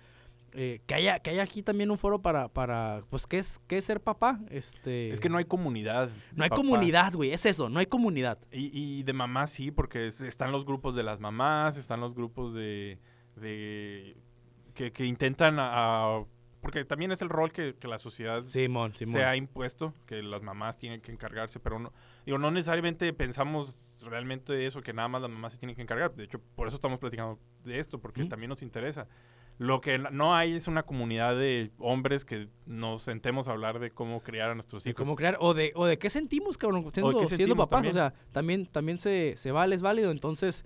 eh, 0.53 0.81
que 0.87 0.95
haya, 0.95 1.19
que 1.21 1.31
haya 1.31 1.43
aquí 1.43 1.63
también 1.63 1.91
un 1.91 1.99
foro 1.99 2.21
para, 2.23 2.49
para, 2.49 3.03
pues, 3.11 3.27
¿qué 3.27 3.39
es, 3.39 3.61
qué 3.67 3.77
es 3.79 3.85
ser 3.85 4.01
papá? 4.01 4.41
Este, 4.51 5.11
Es 5.11 5.21
que 5.21 5.29
no 5.29 5.39
hay 5.39 5.45
comunidad. 5.45 6.11
no 6.35 6.43
hay 6.45 6.51
papá. 6.51 6.61
comunidad, 6.63 7.13
güey, 7.15 7.33
es 7.33 7.47
eso, 7.47 7.69
no 7.69 7.79
hay 7.81 7.87
comunidad. 7.87 8.39
Y, 8.53 8.71
y 8.99 9.03
de 9.05 9.13
mamás 9.13 9.51
sí, 9.51 9.71
porque 9.71 10.07
es- 10.09 10.21
están 10.21 10.53
los 10.53 10.65
grupos 10.65 10.95
de 10.97 11.03
las 11.03 11.21
mamás, 11.21 11.77
están 11.77 12.01
los 12.01 12.15
grupos 12.15 12.53
de... 12.55 12.99
de 13.37 14.17
que, 14.75 14.93
que 14.93 15.05
intentan 15.05 15.59
a, 15.59 16.17
a- 16.19 16.25
Porque 16.61 16.85
también 16.85 17.11
es 17.13 17.23
el 17.23 17.29
rol 17.29 17.53
que, 17.53 17.75
que 17.75 17.89
la 17.89 17.99
sociedad 17.99 18.45
Simón, 18.47 18.95
Simón. 18.95 19.15
se 19.15 19.25
ha 19.25 19.37
impuesto, 19.37 19.95
que 20.07 20.23
las 20.23 20.43
mamás 20.43 20.79
tienen 20.79 21.01
que 21.01 21.11
encargarse, 21.13 21.59
pero 21.61 21.79
no, 21.79 21.93
digo, 22.27 22.39
no 22.39 22.51
necesariamente 22.51 23.13
pensamos 23.13 23.77
realmente 24.03 24.67
eso, 24.67 24.81
que 24.83 24.93
nada 24.93 25.09
más 25.09 25.23
las 25.23 25.31
mamás 25.31 25.53
se 25.53 25.59
tienen 25.59 25.77
que 25.77 25.83
encargar. 25.83 26.15
De 26.15 26.25
hecho, 26.25 26.41
por 26.57 26.67
eso 26.69 26.77
estamos 26.77 26.99
platicando 26.99 27.39
de 27.65 27.79
esto, 27.79 27.99
porque 28.01 28.25
también 28.25 28.49
nos 28.51 28.63
interesa. 28.63 29.07
Lo 29.61 29.83
que 29.83 29.99
no 29.99 30.35
hay 30.35 30.55
es 30.55 30.69
una 30.69 30.85
comunidad 30.85 31.37
de 31.37 31.71
hombres 31.77 32.25
que 32.25 32.49
nos 32.65 33.03
sentemos 33.03 33.47
a 33.47 33.51
hablar 33.51 33.79
de 33.79 33.91
cómo 33.91 34.23
criar 34.23 34.49
a 34.49 34.55
nuestros 34.55 34.85
de 34.85 34.91
hijos. 34.91 34.99
cómo 34.99 35.17
crear 35.17 35.37
o 35.39 35.53
de 35.53 35.73
o 35.75 35.85
de 35.85 35.99
qué 35.99 36.09
sentimos 36.09 36.57
cabrón 36.57 36.91
siendo, 36.95 37.11
qué 37.11 37.27
siendo 37.27 37.37
sentimos 37.37 37.69
papás 37.69 37.83
también. 37.83 37.91
o 37.91 37.99
sea 37.99 38.15
también 38.33 38.65
también 38.65 38.97
se, 38.97 39.35
se 39.37 39.53
vale 39.53 39.75
es 39.75 39.83
válido 39.83 40.13
entonces 40.13 40.65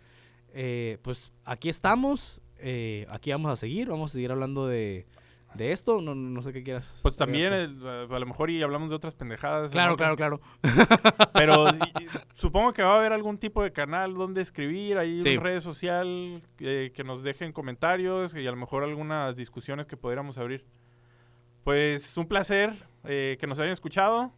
eh, 0.53 0.99
pues 1.03 1.33
aquí 1.45 1.69
estamos 1.69 2.41
eh, 2.59 3.05
aquí 3.11 3.33
vamos 3.33 3.51
a 3.51 3.57
seguir 3.57 3.89
vamos 3.89 4.13
a 4.13 4.15
seguir 4.15 4.31
hablando 4.31 4.69
de, 4.69 5.07
de 5.55 5.73
esto 5.73 6.01
no, 6.01 6.15
no 6.15 6.43
sé 6.43 6.53
qué 6.53 6.63
quieras 6.63 6.99
Pues 7.03 7.17
también, 7.17 7.53
el- 7.53 7.87
a 7.87 8.19
lo 8.19 8.27
mejor, 8.27 8.51
y 8.51 8.63
hablamos 8.63 8.91
de 8.91 8.97
otras 8.97 9.15
pendejadas. 9.15 9.71
claro 9.71 9.93
¿no? 9.93 9.97
claro 9.97 10.17
claro 10.17 10.41
Pero 11.33 11.69
y- 11.69 12.07
supongo 12.35 12.73
que 12.73 12.83
va 12.83 12.95
a 12.95 12.99
haber 12.99 13.13
algún 13.13 13.39
tipo 13.39 13.63
de 13.63 13.73
canal 13.73 14.15
donde 14.15 14.41
escribir, 14.41 14.99
ahí 14.99 15.21
Sí. 15.21 15.37
redes 15.37 15.63
social, 15.63 16.43
eh, 16.59 16.91
que 16.95 17.05
nos 17.05 17.23
dejen 17.23 17.53
comentarios 17.53 18.35
y 18.35 18.47
a 18.47 18.51
lo 18.51 18.57
mejor 18.57 18.83
algunas 18.85 19.37
discusiones 19.37 19.87
que 19.87 19.97
pudiéramos 19.97 20.39
abrir. 20.39 20.65
Pues 21.63 22.17
un 22.17 22.27
placer 22.29 22.75
eh, 23.05 23.37
que 23.41 23.47
nos 23.47 23.59
hayan 23.59 23.73
escuchado. 23.73 24.33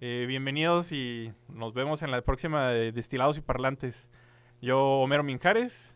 Eh, 0.00 0.26
bienvenidos 0.28 0.92
y 0.92 1.32
nos 1.48 1.72
vemos 1.72 2.02
en 2.02 2.10
la 2.10 2.20
próxima 2.22 2.68
de 2.68 2.92
Destilados 2.92 3.36
y 3.38 3.40
Parlantes. 3.40 4.08
Yo, 4.60 4.78
Homero 5.00 5.22
Minjares, 5.24 5.94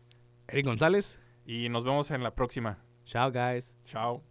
Eric 0.48 0.66
González 0.66 1.20
y 1.46 1.68
nos 1.68 1.84
vemos 1.84 2.10
en 2.10 2.22
la 2.22 2.34
próxima. 2.34 2.78
chao 3.04 3.30
guys 3.30 3.76
Chao. 3.84 4.22